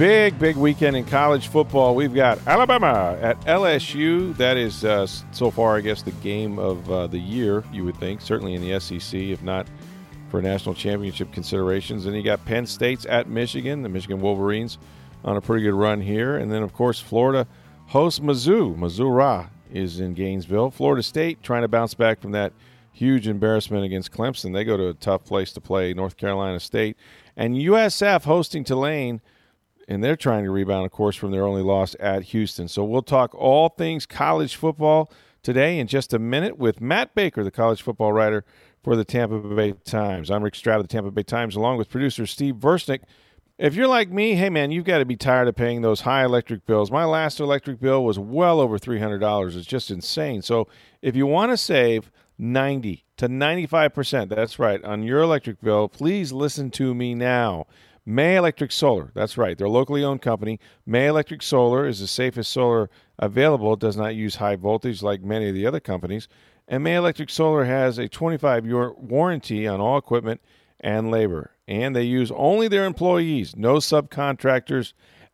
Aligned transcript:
Big, 0.00 0.38
big 0.38 0.56
weekend 0.56 0.96
in 0.96 1.04
college 1.04 1.48
football. 1.48 1.94
We've 1.94 2.14
got 2.14 2.38
Alabama 2.46 3.18
at 3.20 3.38
LSU. 3.42 4.34
That 4.38 4.56
is, 4.56 4.82
uh, 4.82 5.06
so 5.06 5.50
far, 5.50 5.76
I 5.76 5.82
guess, 5.82 6.00
the 6.00 6.10
game 6.10 6.58
of 6.58 6.90
uh, 6.90 7.06
the 7.06 7.18
year, 7.18 7.62
you 7.70 7.84
would 7.84 7.98
think, 7.98 8.22
certainly 8.22 8.54
in 8.54 8.62
the 8.62 8.80
SEC, 8.80 9.20
if 9.20 9.42
not 9.42 9.66
for 10.30 10.40
national 10.40 10.74
championship 10.74 11.30
considerations. 11.34 12.06
And 12.06 12.16
you 12.16 12.22
got 12.22 12.42
Penn 12.46 12.64
State's 12.64 13.04
at 13.04 13.28
Michigan, 13.28 13.82
the 13.82 13.90
Michigan 13.90 14.22
Wolverines 14.22 14.78
on 15.22 15.36
a 15.36 15.40
pretty 15.42 15.64
good 15.64 15.74
run 15.74 16.00
here. 16.00 16.38
And 16.38 16.50
then, 16.50 16.62
of 16.62 16.72
course, 16.72 16.98
Florida 16.98 17.46
hosts 17.88 18.20
Mizzou. 18.20 18.74
Missouri 18.78 19.48
is 19.70 20.00
in 20.00 20.14
Gainesville. 20.14 20.70
Florida 20.70 21.02
State 21.02 21.42
trying 21.42 21.60
to 21.60 21.68
bounce 21.68 21.92
back 21.92 22.22
from 22.22 22.32
that 22.32 22.54
huge 22.90 23.28
embarrassment 23.28 23.84
against 23.84 24.12
Clemson. 24.12 24.54
They 24.54 24.64
go 24.64 24.78
to 24.78 24.88
a 24.88 24.94
tough 24.94 25.26
place 25.26 25.52
to 25.52 25.60
play, 25.60 25.92
North 25.92 26.16
Carolina 26.16 26.58
State. 26.58 26.96
And 27.36 27.54
USF 27.54 28.24
hosting 28.24 28.64
Tulane 28.64 29.20
and 29.90 30.04
they're 30.04 30.16
trying 30.16 30.44
to 30.44 30.52
rebound, 30.52 30.86
of 30.86 30.92
course, 30.92 31.16
from 31.16 31.32
their 31.32 31.44
only 31.44 31.62
loss 31.62 31.96
at 31.98 32.22
Houston. 32.26 32.68
So 32.68 32.84
we'll 32.84 33.02
talk 33.02 33.34
all 33.34 33.68
things 33.68 34.06
college 34.06 34.54
football 34.54 35.10
today 35.42 35.80
in 35.80 35.88
just 35.88 36.14
a 36.14 36.18
minute 36.18 36.56
with 36.56 36.80
Matt 36.80 37.12
Baker, 37.16 37.42
the 37.42 37.50
college 37.50 37.82
football 37.82 38.12
writer 38.12 38.44
for 38.84 38.94
the 38.94 39.04
Tampa 39.04 39.40
Bay 39.40 39.72
Times. 39.84 40.30
I'm 40.30 40.44
Rick 40.44 40.54
Stroud 40.54 40.78
of 40.78 40.84
the 40.84 40.92
Tampa 40.92 41.10
Bay 41.10 41.24
Times, 41.24 41.56
along 41.56 41.76
with 41.76 41.90
producer 41.90 42.24
Steve 42.24 42.54
Versnick. 42.54 43.00
If 43.58 43.74
you're 43.74 43.88
like 43.88 44.10
me, 44.10 44.36
hey 44.36 44.48
man, 44.48 44.70
you've 44.70 44.84
got 44.84 44.98
to 44.98 45.04
be 45.04 45.16
tired 45.16 45.48
of 45.48 45.56
paying 45.56 45.82
those 45.82 46.02
high 46.02 46.24
electric 46.24 46.66
bills. 46.66 46.92
My 46.92 47.04
last 47.04 47.40
electric 47.40 47.80
bill 47.80 48.04
was 48.04 48.18
well 48.18 48.60
over 48.60 48.78
$300. 48.78 49.56
It's 49.56 49.66
just 49.66 49.90
insane. 49.90 50.40
So 50.40 50.68
if 51.02 51.16
you 51.16 51.26
want 51.26 51.50
to 51.50 51.56
save 51.56 52.12
90 52.38 53.04
to 53.16 53.28
95%, 53.28 54.28
that's 54.28 54.60
right, 54.60 54.82
on 54.84 55.02
your 55.02 55.20
electric 55.20 55.60
bill, 55.60 55.88
please 55.88 56.32
listen 56.32 56.70
to 56.70 56.94
me 56.94 57.14
now. 57.14 57.66
May 58.06 58.36
Electric 58.36 58.72
Solar. 58.72 59.12
That's 59.14 59.36
right. 59.36 59.56
They're 59.56 59.66
a 59.66 59.70
locally 59.70 60.02
owned 60.02 60.22
company. 60.22 60.58
May 60.86 61.06
Electric 61.06 61.42
Solar 61.42 61.86
is 61.86 62.00
the 62.00 62.06
safest 62.06 62.52
solar 62.52 62.90
available. 63.18 63.74
It 63.74 63.80
does 63.80 63.96
not 63.96 64.14
use 64.14 64.36
high 64.36 64.56
voltage 64.56 65.02
like 65.02 65.22
many 65.22 65.48
of 65.48 65.54
the 65.54 65.66
other 65.66 65.80
companies. 65.80 66.28
And 66.66 66.84
May 66.84 66.96
Electric 66.96 67.30
Solar 67.30 67.64
has 67.64 67.98
a 67.98 68.08
25 68.08 68.66
year 68.66 68.92
warranty 68.92 69.66
on 69.66 69.80
all 69.80 69.98
equipment 69.98 70.40
and 70.80 71.10
labor. 71.10 71.52
And 71.68 71.94
they 71.94 72.04
use 72.04 72.32
only 72.34 72.68
their 72.68 72.84
employees, 72.84 73.54
no 73.56 73.76
subcontractors 73.76 74.92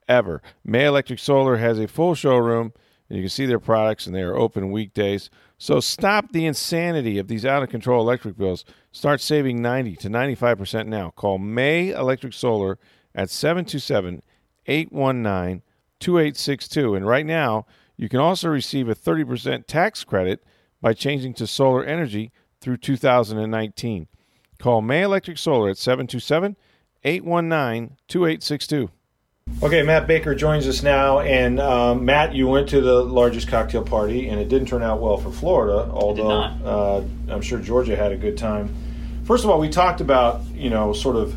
ever. 0.09 0.43
May 0.65 0.87
Electric 0.87 1.19
Solar 1.19 1.57
has 1.57 1.79
a 1.79 1.89
full 1.89 2.15
showroom, 2.15 2.73
and 3.09 3.17
you 3.17 3.23
can 3.23 3.31
see 3.31 3.47
their 3.47 3.61
products, 3.61 4.07
and 4.07 4.15
they 4.15 4.23
are 4.23 4.37
open 4.37 4.71
weekdays. 4.71 5.31
So 5.59 5.81
stop 5.81 6.33
the 6.33 6.47
insanity 6.47 7.19
of 7.19 7.29
these 7.29 7.47
out 7.47 7.63
of 7.63 7.71
control 7.71 8.03
electric 8.03 8.37
bills. 8.37 8.65
Start 8.97 9.21
saving 9.21 9.61
90 9.61 9.97
to 9.97 10.09
95% 10.09 10.87
now. 10.87 11.11
Call 11.11 11.37
May 11.37 11.91
Electric 11.91 12.33
Solar 12.33 12.79
at 13.15 13.29
727 13.29 14.23
819 14.65 15.63
2862. 16.01 16.95
And 16.95 17.07
right 17.07 17.27
now, 17.27 17.67
you 17.99 18.09
can 18.09 18.21
also 18.21 18.49
receive 18.49 18.89
a 18.89 18.95
30% 18.95 19.67
tax 19.67 20.03
credit 20.03 20.43
by 20.81 20.95
changing 20.95 21.35
to 21.35 21.47
solar 21.47 21.85
energy 21.85 22.33
through 22.63 22.79
2019. 22.79 24.09
Call 24.59 24.81
May 24.81 25.03
Electric 25.03 25.37
Solar 25.37 25.69
at 25.69 25.77
727 25.77 26.57
819 27.05 27.99
2862. 28.09 28.91
Okay, 29.63 29.83
Matt 29.83 30.07
Baker 30.07 30.35
joins 30.35 30.67
us 30.67 30.83
now, 30.83 31.21
and 31.21 31.61
um, 31.61 32.07
Matt, 32.07 32.35
you 32.35 32.49
went 32.49 32.67
to 32.71 32.81
the 32.81 33.05
largest 33.05 33.47
cocktail 33.47 33.85
party, 33.85 34.31
and 34.31 34.41
it 34.41 34.49
didn't 34.49 34.69
turn 34.69 34.83
out 34.83 35.03
well 35.03 35.19
for 35.19 35.31
Florida. 35.31 35.87
Although 35.93 36.31
uh, 36.31 37.05
I'm 37.29 37.43
sure 37.43 37.59
Georgia 37.59 37.95
had 37.95 38.11
a 38.11 38.17
good 38.17 38.39
time. 38.39 38.75
First 39.27 39.43
of 39.43 39.51
all, 39.51 39.59
we 39.59 39.69
talked 39.69 40.01
about 40.01 40.43
you 40.55 40.71
know 40.71 40.93
sort 40.93 41.17
of 41.17 41.35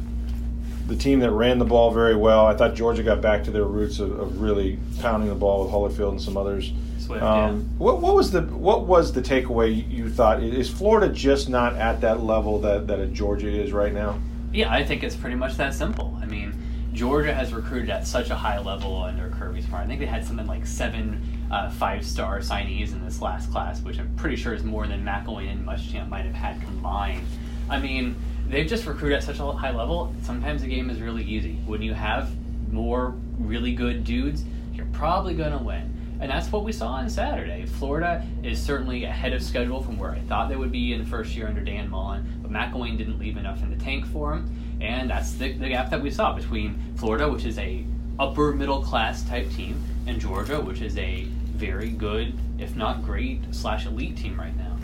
the 0.88 0.96
team 0.96 1.20
that 1.20 1.32
ran 1.32 1.58
the 1.58 1.66
ball 1.66 1.92
very 1.92 2.16
well. 2.16 2.46
I 2.46 2.56
thought 2.56 2.76
Georgia 2.76 3.02
got 3.02 3.20
back 3.20 3.44
to 3.46 3.52
their 3.52 3.64
roots 3.64 4.00
of, 4.00 4.12
of 4.20 4.42
really 4.42 4.78
pounding 5.00 5.30
the 5.30 5.36
ball 5.36 5.64
with 5.64 5.74
Holyfield 5.74 6.12
and 6.12 6.22
some 6.22 6.38
others. 6.38 6.72
Swift, 7.00 7.24
um, 7.24 7.58
yeah. 7.58 7.64
what, 7.78 8.00
what 8.00 8.16
was 8.16 8.30
the 8.30 8.42
what 8.42 8.86
was 8.86 9.14
the 9.14 9.22
takeaway 9.22 9.90
you 9.92 10.08
thought? 10.08 10.44
Is 10.44 10.70
Florida 10.70 11.12
just 11.12 11.50
not 11.50 11.76
at 11.78 12.02
that 12.02 12.22
level 12.22 12.60
that, 12.62 12.86
that 12.88 13.00
a 13.00 13.08
Georgia 13.08 13.50
is 13.50 13.72
right 13.72 13.94
now? 13.94 14.20
Yeah, 14.54 14.72
I 14.72 14.84
think 14.84 15.04
it's 15.04 15.16
pretty 15.16 15.36
much 15.36 15.58
that 15.58 15.74
simple. 15.74 16.16
I 16.22 16.26
mean, 16.26 16.54
Georgia 16.94 17.34
has 17.34 17.54
recruited 17.54 17.90
at 17.90 18.06
such 18.06 18.30
a 18.30 18.36
high 18.36 18.60
level 18.60 19.02
under 19.02 19.30
Kirby 19.30 19.64
Smart. 19.64 19.86
I 19.86 19.88
think 19.88 20.00
they 20.00 20.06
had 20.06 20.26
something 20.26 20.48
like 20.48 20.66
seven 20.68 21.24
uh, 21.52 21.72
five-star 21.72 22.40
signees 22.40 22.92
in 22.92 23.04
this 23.04 23.22
last 23.22 23.52
class, 23.52 23.82
which 23.82 23.98
I'm 23.98 24.16
pretty 24.16 24.36
sure 24.36 24.54
is 24.54 24.64
more 24.64 24.86
than 24.86 25.04
McElwain 25.04 25.52
and 25.52 25.66
Muschamp 25.66 26.10
might 26.10 26.26
have 26.26 26.36
had 26.36 26.62
combined. 26.62 27.26
I 27.70 27.80
mean, 27.80 28.16
they've 28.48 28.68
just 28.68 28.86
recruited 28.86 29.18
at 29.18 29.24
such 29.24 29.40
a 29.40 29.52
high 29.52 29.72
level. 29.72 30.14
Sometimes 30.24 30.62
the 30.62 30.68
game 30.68 30.90
is 30.90 31.00
really 31.02 31.24
easy. 31.24 31.56
When 31.66 31.82
you 31.82 31.94
have 31.94 32.32
more 32.72 33.16
really 33.38 33.74
good 33.74 34.04
dudes, 34.04 34.44
you're 34.74 34.88
probably 34.88 35.36
going 35.36 35.58
to 35.58 35.64
win. 35.64 35.96
And 36.22 36.30
that's 36.30 36.52
what 36.52 36.66
we 36.66 36.74
saw 36.74 36.88
on 36.88 37.10
Saturday. 37.10 37.66
Florida 37.66 38.26
is 38.44 38.62
certainly 38.62 39.06
ahead 39.06 39.34
of 39.34 39.42
schedule 39.42 39.82
from 39.82 39.98
where 39.98 40.12
I 40.12 40.20
thought 40.22 40.50
they 40.50 40.58
would 40.58 40.72
be 40.72 40.92
in 40.92 41.00
the 41.00 41.10
first 41.10 41.34
year 41.34 41.48
under 41.48 41.62
Dan 41.62 41.90
Mullen, 41.90 42.40
but 42.42 42.52
McElwain 42.52 42.98
didn't 42.98 43.20
leave 43.20 43.38
enough 43.38 43.64
in 43.64 43.70
the 43.70 43.82
tank 43.82 44.06
for 44.08 44.34
him. 44.34 44.78
And 44.82 45.10
that's 45.10 45.34
the, 45.34 45.54
the 45.54 45.70
gap 45.70 45.90
that 45.92 46.02
we 46.02 46.12
saw 46.12 46.34
between 46.34 46.78
Florida, 46.98 47.30
which 47.30 47.46
is 47.46 47.58
a 47.58 47.86
upper 48.20 48.52
middle 48.52 48.82
class 48.82 49.24
type 49.24 49.50
team, 49.52 49.82
and 50.08 50.20
Georgia, 50.20 50.60
which 50.60 50.82
is 50.82 50.98
a 50.98 51.24
very 51.56 51.90
good, 51.90 52.38
if 52.58 52.76
not 52.76 53.04
great, 53.04 53.42
slash 53.52 53.86
elite 53.86 54.18
team 54.18 54.38
right 54.38 54.56
now. 54.58 54.78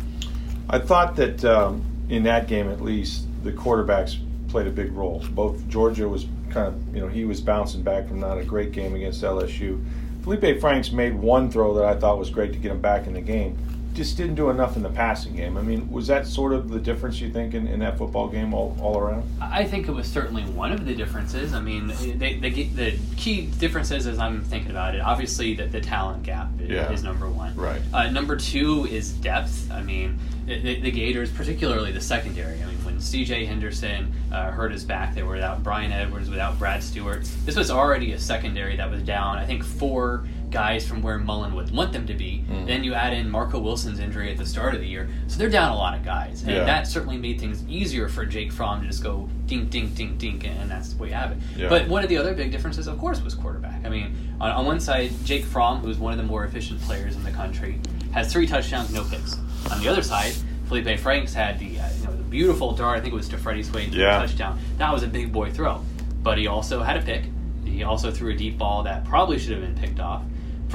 I 0.69 0.79
thought 0.79 1.17
that 1.17 1.43
um, 1.43 1.83
in 2.09 2.23
that 2.23 2.47
game, 2.47 2.69
at 2.69 2.81
least, 2.81 3.25
the 3.43 3.51
quarterbacks 3.51 4.17
played 4.49 4.67
a 4.67 4.71
big 4.71 4.91
role. 4.93 5.23
Both 5.31 5.67
Georgia 5.67 6.07
was 6.07 6.25
kind 6.49 6.67
of, 6.67 6.95
you 6.95 7.01
know, 7.01 7.07
he 7.07 7.25
was 7.25 7.41
bouncing 7.41 7.81
back 7.81 8.07
from 8.07 8.19
not 8.19 8.37
a 8.37 8.43
great 8.43 8.71
game 8.71 8.95
against 8.95 9.21
LSU. 9.21 9.83
Felipe 10.23 10.59
Franks 10.59 10.91
made 10.91 11.13
one 11.13 11.51
throw 11.51 11.73
that 11.75 11.85
I 11.85 11.95
thought 11.95 12.17
was 12.17 12.29
great 12.29 12.53
to 12.53 12.59
get 12.59 12.71
him 12.71 12.81
back 12.81 13.05
in 13.05 13.13
the 13.13 13.21
game. 13.21 13.57
Just 13.95 14.17
didn't 14.17 14.35
do 14.35 14.49
enough 14.49 14.75
in 14.75 14.83
the 14.83 14.89
passing 14.89 15.35
game. 15.37 15.55
I 15.57 15.61
mean, 15.61 15.89
was 15.89 16.05
that 16.07 16.27
sort 16.27 16.51
of 16.51 16.69
the 16.69 16.79
difference 16.79 17.21
you 17.21 17.31
think 17.31 17.53
in, 17.53 17.65
in 17.65 17.79
that 17.79 17.97
football 17.97 18.27
game 18.27 18.53
all, 18.53 18.77
all 18.81 18.97
around? 18.99 19.23
I 19.41 19.63
think 19.63 19.87
it 19.87 19.91
was 19.91 20.05
certainly 20.05 20.43
one 20.43 20.73
of 20.73 20.85
the 20.85 20.93
differences. 20.93 21.53
I 21.53 21.61
mean, 21.61 21.87
they, 22.17 22.35
they, 22.37 22.49
the 22.49 22.97
key 23.15 23.45
differences 23.57 24.05
as 24.05 24.19
I'm 24.19 24.43
thinking 24.43 24.71
about 24.71 24.95
it, 24.95 24.99
obviously 25.01 25.53
the, 25.55 25.67
the 25.67 25.79
talent 25.79 26.23
gap 26.23 26.49
is, 26.59 26.69
Yeah. 26.69 26.91
is 26.91 27.03
number 27.03 27.29
one. 27.29 27.55
Right. 27.55 27.81
Uh, 27.93 28.09
number 28.09 28.35
two 28.35 28.85
is 28.87 29.13
depth. 29.13 29.71
I 29.71 29.81
mean, 29.81 30.19
the, 30.45 30.59
the, 30.59 30.79
the 30.81 30.91
Gators, 30.91 31.31
particularly 31.31 31.93
the 31.93 32.01
secondary. 32.01 32.61
I 32.61 32.65
mean, 32.65 32.83
when 32.83 32.99
C.J. 32.99 33.45
Henderson 33.45 34.13
uh, 34.31 34.51
hurt 34.51 34.73
his 34.73 34.83
back, 34.83 35.15
they 35.15 35.23
were 35.23 35.35
without 35.35 35.63
Brian 35.63 35.93
Edwards, 35.93 36.29
without 36.29 36.59
Brad 36.59 36.83
Stewart. 36.83 37.23
This 37.45 37.55
was 37.55 37.71
already 37.71 38.11
a 38.11 38.19
secondary 38.19 38.75
that 38.75 38.91
was 38.91 39.01
down. 39.03 39.37
I 39.37 39.45
think 39.45 39.63
four 39.63 40.27
guys 40.55 40.87
from 40.87 41.01
where 41.01 41.17
Mullen 41.19 41.53
would 41.53 41.69
want 41.71 41.91
them 41.91 42.07
to 42.07 42.13
be. 42.13 42.45
Mm. 42.49 42.65
Then 42.65 42.83
you 42.85 42.93
add 42.93 43.11
in 43.11 43.29
Marco 43.29 43.59
Wilson's 43.59 43.99
injury 43.99 44.31
at 44.31 44.37
the 44.37 44.45
start 44.45 44.73
of 44.73 44.79
the 44.79 44.87
year, 44.87 45.09
so 45.27 45.37
they're 45.37 45.49
down 45.49 45.73
a 45.73 45.75
lot 45.75 45.97
of 45.97 46.05
guys, 46.05 46.43
and 46.43 46.51
Yeah. 46.51 46.63
that 46.63 46.87
certainly 46.87 47.17
made 47.17 47.41
things 47.41 47.61
easier 47.67 48.07
for 48.07 48.25
Jake 48.25 48.53
Fromm 48.53 48.79
to 48.81 48.87
just 48.87 49.03
go 49.03 49.27
dink, 49.47 49.69
dink, 49.69 49.95
dink, 49.95 50.17
dink, 50.17 50.47
and 50.47 50.71
that's 50.71 50.93
the 50.93 50.97
way 51.01 51.09
you 51.09 51.13
have 51.13 51.31
it. 51.33 51.39
Yeah. 51.57 51.67
But 51.67 51.89
one 51.89 52.03
of 52.03 52.09
the 52.09 52.17
other 52.17 52.33
big 52.33 52.51
differences, 52.53 52.87
of 52.87 52.97
course, 52.97 53.21
was 53.21 53.35
quarterback. 53.35 53.83
I 53.85 53.89
mean, 53.89 54.15
on, 54.39 54.49
on 54.51 54.65
one 54.65 54.79
side, 54.79 55.11
Jake 55.25 55.43
Fromm, 55.43 55.81
who's 55.81 55.97
one 55.97 56.13
of 56.13 56.17
the 56.17 56.23
more 56.23 56.45
efficient 56.45 56.79
players 56.83 57.17
in 57.17 57.23
the 57.25 57.31
country, 57.31 57.81
has 58.13 58.31
three 58.31 58.47
touchdowns, 58.47 58.93
no 58.93 59.03
picks. 59.03 59.37
On 59.71 59.81
the 59.81 59.89
other 59.89 60.01
side, 60.01 60.33
Felipe 60.69 60.97
Franks 60.99 61.33
had 61.33 61.59
the 61.59 61.77
uh, 61.81 61.89
you 61.99 62.05
know 62.05 62.15
the 62.15 62.23
beautiful 62.23 62.71
dart. 62.71 62.97
I 62.97 63.01
think 63.01 63.13
it 63.13 63.17
was 63.17 63.27
to 63.29 63.37
Freddie 63.37 63.61
Swain 63.63 63.91
Yeah. 63.91 64.19
touchdown. 64.19 64.57
That 64.77 64.93
was 64.93 65.03
a 65.03 65.07
big 65.07 65.33
boy 65.33 65.51
throw, 65.51 65.81
but 66.23 66.37
he 66.37 66.47
also 66.47 66.81
had 66.81 66.95
a 66.97 67.01
pick. 67.01 67.23
He 67.65 67.83
also 67.83 68.09
threw 68.09 68.31
a 68.31 68.35
deep 68.37 68.57
ball 68.57 68.83
that 68.83 69.03
probably 69.03 69.37
should 69.37 69.51
have 69.51 69.61
been 69.61 69.75
picked 69.75 69.99
off. 69.99 70.21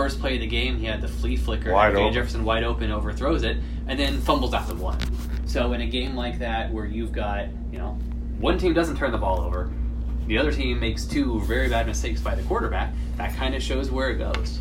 First 0.00 0.18
play 0.18 0.36
of 0.36 0.40
the 0.40 0.46
game, 0.46 0.78
he 0.78 0.86
had 0.86 1.02
the 1.02 1.08
flea 1.08 1.36
flicker. 1.36 1.74
Wide. 1.74 1.94
Jefferson 2.14 2.42
wide 2.42 2.64
open, 2.64 2.90
overthrows 2.90 3.42
it, 3.42 3.58
and 3.86 4.00
then 4.00 4.18
fumbles 4.22 4.54
out 4.54 4.66
the 4.66 4.74
one. 4.74 4.98
So 5.44 5.74
in 5.74 5.82
a 5.82 5.86
game 5.86 6.16
like 6.16 6.38
that, 6.38 6.72
where 6.72 6.86
you've 6.86 7.12
got 7.12 7.48
you 7.70 7.76
know 7.76 7.98
one 8.38 8.56
team 8.56 8.72
doesn't 8.72 8.96
turn 8.96 9.12
the 9.12 9.18
ball 9.18 9.42
over, 9.42 9.70
the 10.26 10.38
other 10.38 10.52
team 10.52 10.80
makes 10.80 11.04
two 11.04 11.40
very 11.40 11.68
bad 11.68 11.86
mistakes 11.86 12.18
by 12.18 12.34
the 12.34 12.42
quarterback, 12.44 12.94
that 13.18 13.36
kind 13.36 13.54
of 13.54 13.62
shows 13.62 13.90
where 13.90 14.08
it 14.08 14.16
goes. 14.16 14.58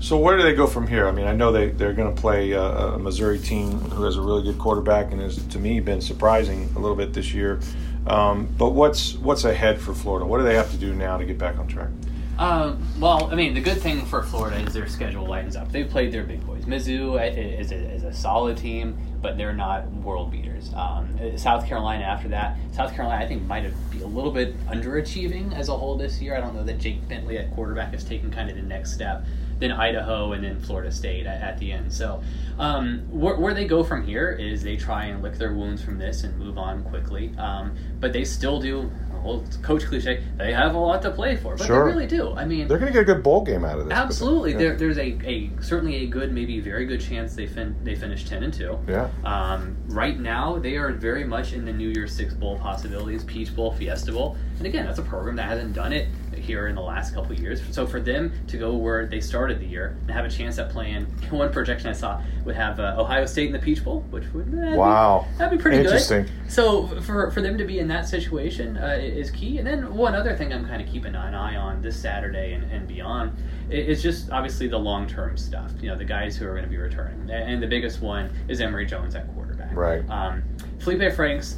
So 0.00 0.16
where 0.16 0.38
do 0.38 0.42
they 0.42 0.54
go 0.54 0.66
from 0.66 0.86
here? 0.86 1.06
I 1.06 1.12
mean, 1.12 1.26
I 1.26 1.34
know 1.34 1.52
they 1.52 1.68
they're 1.68 1.92
going 1.92 2.14
to 2.14 2.18
play 2.18 2.52
a, 2.52 2.62
a 2.62 2.98
Missouri 2.98 3.38
team 3.38 3.72
who 3.72 4.04
has 4.04 4.16
a 4.16 4.22
really 4.22 4.42
good 4.42 4.58
quarterback 4.58 5.12
and 5.12 5.20
has 5.20 5.36
to 5.48 5.58
me 5.58 5.80
been 5.80 6.00
surprising 6.00 6.66
a 6.76 6.78
little 6.78 6.96
bit 6.96 7.12
this 7.12 7.34
year. 7.34 7.60
Um, 8.06 8.48
but 8.56 8.70
what's 8.70 9.16
what's 9.16 9.44
ahead 9.44 9.82
for 9.82 9.92
Florida? 9.92 10.24
What 10.24 10.38
do 10.38 10.44
they 10.44 10.54
have 10.54 10.70
to 10.70 10.78
do 10.78 10.94
now 10.94 11.18
to 11.18 11.26
get 11.26 11.36
back 11.36 11.58
on 11.58 11.68
track? 11.68 11.90
Um, 12.38 12.80
well, 13.00 13.28
I 13.32 13.34
mean, 13.34 13.52
the 13.52 13.60
good 13.60 13.78
thing 13.78 14.06
for 14.06 14.22
Florida 14.22 14.58
is 14.58 14.72
their 14.72 14.86
schedule 14.86 15.26
lightens 15.26 15.56
up. 15.56 15.72
They've 15.72 15.88
played 15.88 16.12
their 16.12 16.22
big 16.22 16.46
boys. 16.46 16.64
Mizzou 16.66 17.20
is 17.36 17.72
a, 17.72 17.74
is 17.74 18.04
a 18.04 18.12
solid 18.12 18.56
team, 18.56 18.96
but 19.20 19.36
they're 19.36 19.52
not 19.52 19.90
world 19.90 20.30
beaters. 20.30 20.72
Um, 20.74 21.18
South 21.36 21.66
Carolina 21.66 22.04
after 22.04 22.28
that, 22.28 22.56
South 22.72 22.94
Carolina 22.94 23.24
I 23.24 23.26
think 23.26 23.42
might 23.42 23.64
have 23.64 23.90
be 23.90 24.02
a 24.02 24.06
little 24.06 24.30
bit 24.30 24.56
underachieving 24.66 25.52
as 25.56 25.68
a 25.68 25.76
whole 25.76 25.96
this 25.96 26.20
year. 26.20 26.36
I 26.36 26.40
don't 26.40 26.54
know 26.54 26.62
that 26.62 26.78
Jake 26.78 27.06
Bentley 27.08 27.38
at 27.38 27.52
quarterback 27.54 27.92
has 27.92 28.04
taken 28.04 28.30
kind 28.30 28.48
of 28.48 28.56
the 28.56 28.62
next 28.62 28.92
step. 28.92 29.24
Then 29.58 29.72
Idaho 29.72 30.34
and 30.34 30.44
then 30.44 30.60
Florida 30.60 30.92
State 30.92 31.26
at, 31.26 31.42
at 31.42 31.58
the 31.58 31.72
end. 31.72 31.92
So 31.92 32.22
um, 32.60 33.00
where, 33.10 33.34
where, 33.34 33.54
they 33.54 33.64
go 33.64 33.82
from 33.82 34.06
here 34.06 34.30
is 34.30 34.62
they 34.62 34.76
try 34.76 35.06
and 35.06 35.20
lick 35.20 35.34
their 35.34 35.52
wounds 35.52 35.82
from 35.82 35.98
this 35.98 36.22
and 36.22 36.38
move 36.38 36.58
on 36.58 36.84
quickly. 36.84 37.32
Um, 37.38 37.76
but 37.98 38.12
they 38.12 38.24
still 38.24 38.60
do 38.60 38.88
well, 39.22 39.44
coach 39.62 39.84
cliche, 39.84 40.22
they 40.36 40.52
have 40.52 40.74
a 40.74 40.78
lot 40.78 41.02
to 41.02 41.10
play 41.10 41.36
for, 41.36 41.56
but 41.56 41.66
sure. 41.66 41.84
they 41.84 41.92
really 41.92 42.06
do. 42.06 42.34
I 42.34 42.44
mean, 42.44 42.68
they're 42.68 42.78
going 42.78 42.92
to 42.92 42.92
get 42.92 43.02
a 43.02 43.14
good 43.14 43.22
bowl 43.22 43.44
game 43.44 43.64
out 43.64 43.78
of 43.78 43.86
this. 43.86 43.94
Absolutely, 43.94 44.52
yeah. 44.52 44.58
there, 44.58 44.76
there's 44.76 44.98
a, 44.98 45.18
a 45.24 45.50
certainly 45.60 45.96
a 46.04 46.06
good, 46.06 46.32
maybe 46.32 46.60
very 46.60 46.86
good 46.86 47.00
chance 47.00 47.34
they 47.34 47.46
fin- 47.46 47.76
they 47.84 47.94
finish 47.94 48.24
ten 48.24 48.42
and 48.42 48.52
two. 48.52 48.78
Yeah. 48.88 49.08
Um, 49.24 49.76
right 49.88 50.18
now, 50.18 50.58
they 50.58 50.76
are 50.76 50.92
very 50.92 51.24
much 51.24 51.52
in 51.52 51.64
the 51.64 51.72
New 51.72 51.88
Year's 51.88 52.12
Six 52.12 52.34
bowl 52.34 52.58
possibilities, 52.58 53.24
Peach 53.24 53.54
Bowl, 53.54 53.72
Fiesta 53.72 54.12
Bowl, 54.12 54.36
and 54.58 54.66
again, 54.66 54.86
that's 54.86 54.98
a 54.98 55.02
program 55.02 55.36
that 55.36 55.48
hasn't 55.48 55.74
done 55.74 55.92
it 55.92 56.08
here 56.48 56.66
in 56.66 56.74
the 56.74 56.82
last 56.82 57.14
couple 57.14 57.30
of 57.30 57.38
years. 57.38 57.62
So 57.70 57.86
for 57.86 58.00
them 58.00 58.32
to 58.48 58.56
go 58.56 58.74
where 58.74 59.06
they 59.06 59.20
started 59.20 59.60
the 59.60 59.66
year 59.66 59.96
and 60.00 60.10
have 60.10 60.24
a 60.24 60.30
chance 60.30 60.58
at 60.58 60.70
playing, 60.70 61.04
one 61.30 61.52
projection 61.52 61.90
I 61.90 61.92
saw 61.92 62.20
would 62.44 62.56
have 62.56 62.80
uh, 62.80 62.96
Ohio 62.98 63.26
State 63.26 63.46
in 63.46 63.52
the 63.52 63.58
Peach 63.58 63.84
Bowl, 63.84 64.00
which 64.10 64.24
would 64.32 64.50
that'd 64.50 64.76
wow, 64.76 65.26
be, 65.30 65.38
that'd 65.38 65.58
be 65.58 65.62
pretty 65.62 65.76
Interesting. 65.76 66.22
good. 66.22 66.32
So 66.48 66.86
for 67.02 67.30
for 67.30 67.42
them 67.42 67.58
to 67.58 67.64
be 67.64 67.78
in 67.78 67.86
that 67.88 68.08
situation 68.08 68.78
uh, 68.78 68.98
is 69.00 69.30
key. 69.30 69.58
And 69.58 69.66
then 69.66 69.94
one 69.94 70.14
other 70.14 70.34
thing 70.34 70.52
I'm 70.52 70.66
kind 70.66 70.80
of 70.80 70.88
keeping 70.88 71.14
an 71.14 71.34
eye 71.34 71.56
on 71.56 71.82
this 71.82 72.00
Saturday 72.00 72.54
and, 72.54 72.64
and 72.72 72.88
beyond 72.88 73.36
is 73.70 74.02
just 74.02 74.30
obviously 74.30 74.66
the 74.66 74.78
long 74.78 75.06
term 75.06 75.36
stuff. 75.36 75.70
You 75.80 75.90
know, 75.90 75.96
the 75.96 76.04
guys 76.04 76.36
who 76.36 76.46
are 76.46 76.52
going 76.52 76.64
to 76.64 76.70
be 76.70 76.78
returning, 76.78 77.30
and 77.30 77.62
the 77.62 77.66
biggest 77.66 78.00
one 78.00 78.30
is 78.48 78.60
Emory 78.62 78.86
Jones 78.86 79.14
at 79.14 79.32
quarterback. 79.34 79.76
Right. 79.76 80.08
Um, 80.08 80.42
Felipe 80.80 81.12
Franks 81.14 81.56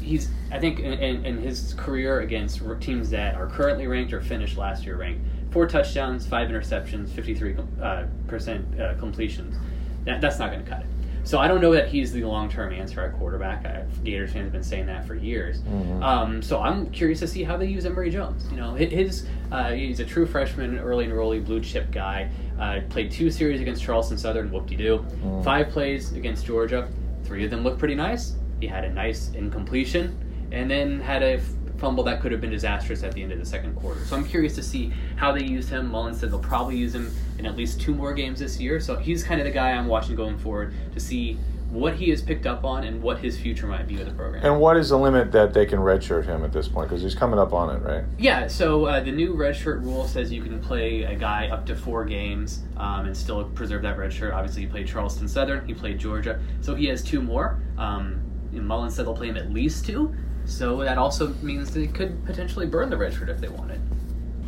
he's 0.00 0.28
I 0.50 0.58
think 0.58 0.80
in, 0.80 1.24
in, 1.24 1.38
his 1.38 1.74
career 1.74 2.20
against 2.20 2.62
teams 2.80 3.10
that 3.10 3.34
are 3.34 3.46
currently 3.46 3.86
ranked 3.86 4.12
or 4.12 4.20
finished 4.20 4.56
last 4.56 4.84
year 4.84 4.96
ranked, 4.96 5.24
four 5.50 5.66
touchdowns, 5.66 6.26
five 6.26 6.48
interceptions, 6.48 7.08
fifty 7.08 7.34
three 7.34 7.56
uh, 7.80 8.04
percent 8.26 8.80
uh, 8.80 8.94
completions. 8.94 9.56
That, 10.04 10.20
that's 10.20 10.38
not 10.38 10.50
going 10.50 10.64
to 10.64 10.68
cut 10.68 10.80
it. 10.80 10.86
So 11.24 11.38
I 11.38 11.46
don't 11.46 11.60
know 11.60 11.72
that 11.72 11.88
he's 11.88 12.12
the 12.12 12.24
long 12.24 12.50
term 12.50 12.72
answer 12.72 13.00
at 13.00 13.16
quarterback. 13.16 13.64
I, 13.64 13.84
Gators 14.02 14.32
fans 14.32 14.44
have 14.44 14.52
been 14.52 14.62
saying 14.62 14.86
that 14.86 15.06
for 15.06 15.14
years. 15.14 15.60
Mm-hmm. 15.60 16.02
Um, 16.02 16.42
so 16.42 16.60
I'm 16.60 16.90
curious 16.90 17.20
to 17.20 17.28
see 17.28 17.44
how 17.44 17.56
they 17.56 17.66
use 17.66 17.86
Emory 17.86 18.10
Jones. 18.10 18.48
You 18.50 18.56
know, 18.56 18.74
his 18.74 19.26
uh, 19.52 19.72
he's 19.72 20.00
a 20.00 20.04
true 20.04 20.26
freshman, 20.26 20.78
early 20.78 21.06
enrollee, 21.06 21.44
blue 21.44 21.60
chip 21.60 21.90
guy. 21.92 22.30
Uh, 22.58 22.80
played 22.88 23.10
two 23.10 23.30
series 23.30 23.60
against 23.60 23.82
Charleston 23.82 24.18
Southern, 24.18 24.50
whoop 24.50 24.66
de 24.66 24.76
doo. 24.76 25.06
Mm. 25.24 25.44
Five 25.44 25.68
plays 25.70 26.12
against 26.12 26.44
Georgia. 26.46 26.88
Three 27.24 27.44
of 27.44 27.50
them 27.50 27.62
look 27.62 27.78
pretty 27.78 27.94
nice. 27.94 28.34
He 28.62 28.68
had 28.68 28.84
a 28.84 28.92
nice 28.92 29.32
incompletion 29.34 30.16
and 30.52 30.70
then 30.70 31.00
had 31.00 31.20
a 31.24 31.40
fumble 31.78 32.04
that 32.04 32.20
could 32.20 32.30
have 32.30 32.40
been 32.40 32.52
disastrous 32.52 33.02
at 33.02 33.10
the 33.10 33.20
end 33.20 33.32
of 33.32 33.40
the 33.40 33.44
second 33.44 33.74
quarter. 33.74 34.04
So 34.04 34.14
I'm 34.14 34.24
curious 34.24 34.54
to 34.54 34.62
see 34.62 34.92
how 35.16 35.32
they 35.32 35.42
used 35.42 35.68
him. 35.68 35.90
Mullins 35.90 36.20
said 36.20 36.30
they'll 36.30 36.38
probably 36.38 36.76
use 36.76 36.94
him 36.94 37.12
in 37.40 37.46
at 37.46 37.56
least 37.56 37.80
two 37.80 37.92
more 37.92 38.14
games 38.14 38.38
this 38.38 38.60
year. 38.60 38.78
So 38.78 38.94
he's 38.94 39.24
kind 39.24 39.40
of 39.40 39.46
the 39.46 39.50
guy 39.50 39.72
I'm 39.72 39.88
watching 39.88 40.14
going 40.14 40.38
forward 40.38 40.74
to 40.94 41.00
see 41.00 41.40
what 41.70 41.94
he 41.94 42.10
has 42.10 42.20
picked 42.22 42.46
up 42.46 42.64
on 42.64 42.84
and 42.84 43.02
what 43.02 43.18
his 43.18 43.40
future 43.40 43.66
might 43.66 43.88
be 43.88 43.96
with 43.96 44.06
the 44.06 44.12
program. 44.12 44.44
And 44.44 44.60
what 44.60 44.76
is 44.76 44.90
the 44.90 44.98
limit 44.98 45.32
that 45.32 45.54
they 45.54 45.64
can 45.64 45.78
redshirt 45.78 46.26
him 46.26 46.44
at 46.44 46.52
this 46.52 46.68
point? 46.68 46.88
Because 46.88 47.02
he's 47.02 47.14
coming 47.14 47.38
up 47.38 47.52
on 47.54 47.74
it, 47.74 47.80
right? 47.80 48.04
Yeah. 48.18 48.46
So 48.46 48.84
uh, 48.84 49.00
the 49.00 49.10
new 49.10 49.34
redshirt 49.34 49.82
rule 49.82 50.06
says 50.06 50.30
you 50.30 50.42
can 50.42 50.60
play 50.60 51.02
a 51.02 51.16
guy 51.16 51.48
up 51.48 51.66
to 51.66 51.74
four 51.74 52.04
games 52.04 52.62
um, 52.76 53.06
and 53.06 53.16
still 53.16 53.42
preserve 53.44 53.82
that 53.82 53.96
redshirt. 53.96 54.34
Obviously, 54.34 54.62
he 54.62 54.68
played 54.68 54.86
Charleston 54.86 55.26
Southern, 55.26 55.66
he 55.66 55.74
played 55.74 55.98
Georgia, 55.98 56.38
so 56.60 56.74
he 56.74 56.86
has 56.86 57.02
two 57.02 57.20
more. 57.22 57.58
Um, 57.76 58.22
Mullen 58.60 58.90
said 58.90 59.06
they'll 59.06 59.14
play 59.14 59.28
him 59.28 59.36
at 59.36 59.52
least 59.52 59.86
two, 59.86 60.14
so 60.44 60.78
that 60.78 60.98
also 60.98 61.28
means 61.42 61.72
they 61.72 61.86
could 61.86 62.24
potentially 62.24 62.66
burn 62.66 62.90
the 62.90 62.96
redshirt 62.96 63.28
if 63.28 63.40
they 63.40 63.48
wanted. 63.48 63.80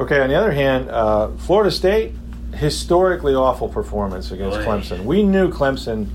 Okay, 0.01 0.21
on 0.21 0.29
the 0.29 0.35
other 0.35 0.53
hand, 0.53 0.91
uh, 0.91 1.29
Florida 1.37 1.71
State, 1.71 2.12
historically 2.55 3.35
awful 3.35 3.69
performance 3.69 4.31
against 4.31 4.59
Boy. 4.59 4.65
Clemson. 4.65 5.05
We 5.05 5.23
knew 5.23 5.51
Clemson 5.51 6.09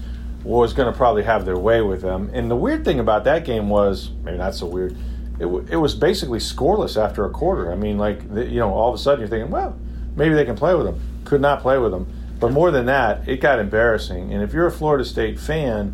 was 0.44 0.74
going 0.74 0.92
to 0.92 0.98
probably 0.98 1.24
have 1.24 1.46
their 1.46 1.58
way 1.58 1.82
with 1.82 2.02
them. 2.02 2.30
And 2.34 2.50
the 2.50 2.56
weird 2.56 2.86
thing 2.86 3.00
about 3.00 3.24
that 3.26 3.46
game 3.46 3.70
was, 3.70 4.12
maybe 4.24 4.38
not 4.38 4.56
so 4.56 4.66
weird, 4.66 4.94
it, 5.38 5.44
w- 5.44 5.66
it 5.70 5.76
was 5.78 5.96
basically 5.96 6.40
scoreless 6.40 7.02
after 7.02 7.26
a 7.26 7.30
quarter. 7.30 7.72
I 7.72 7.76
mean, 7.76 7.98
like, 7.98 8.34
the, 8.34 8.46
you 8.46 8.60
know, 8.60 8.74
all 8.74 8.90
of 8.90 8.96
a 8.96 8.98
sudden 8.98 9.22
you're 9.22 9.30
thinking, 9.30 9.52
well, 9.52 9.78
maybe 10.16 10.36
they 10.36 10.46
can 10.46 10.56
play 10.56 10.76
with 10.76 10.86
them. 10.86 11.00
Could 11.26 11.42
not 11.42 11.62
play 11.62 11.78
with 11.78 11.92
them. 11.92 12.08
But 12.40 12.52
more 12.52 12.72
than 12.72 12.86
that, 12.86 13.28
it 13.28 13.42
got 13.42 13.60
embarrassing. 13.60 14.34
And 14.34 14.42
if 14.42 14.54
you're 14.54 14.68
a 14.68 14.72
Florida 14.72 15.04
State 15.04 15.40
fan, 15.40 15.94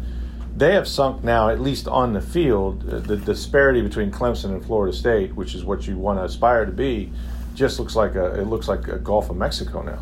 they 0.55 0.73
have 0.73 0.87
sunk 0.87 1.23
now, 1.23 1.49
at 1.49 1.59
least 1.59 1.87
on 1.87 2.13
the 2.13 2.21
field, 2.21 2.87
uh, 2.91 2.99
the 2.99 3.17
disparity 3.17 3.81
between 3.81 4.11
Clemson 4.11 4.51
and 4.51 4.65
Florida 4.65 4.95
State, 4.95 5.35
which 5.35 5.53
is 5.53 5.65
what 5.65 5.85
you 5.85 5.97
want 5.97 6.19
to 6.19 6.23
aspire 6.23 6.65
to 6.65 6.71
be, 6.71 7.11
just 7.53 7.79
looks 7.79 7.95
like 7.95 8.15
a 8.15 8.39
it 8.39 8.47
looks 8.47 8.67
like 8.67 8.87
a 8.87 8.97
Gulf 8.97 9.29
of 9.29 9.37
Mexico 9.37 9.81
now. 9.81 9.99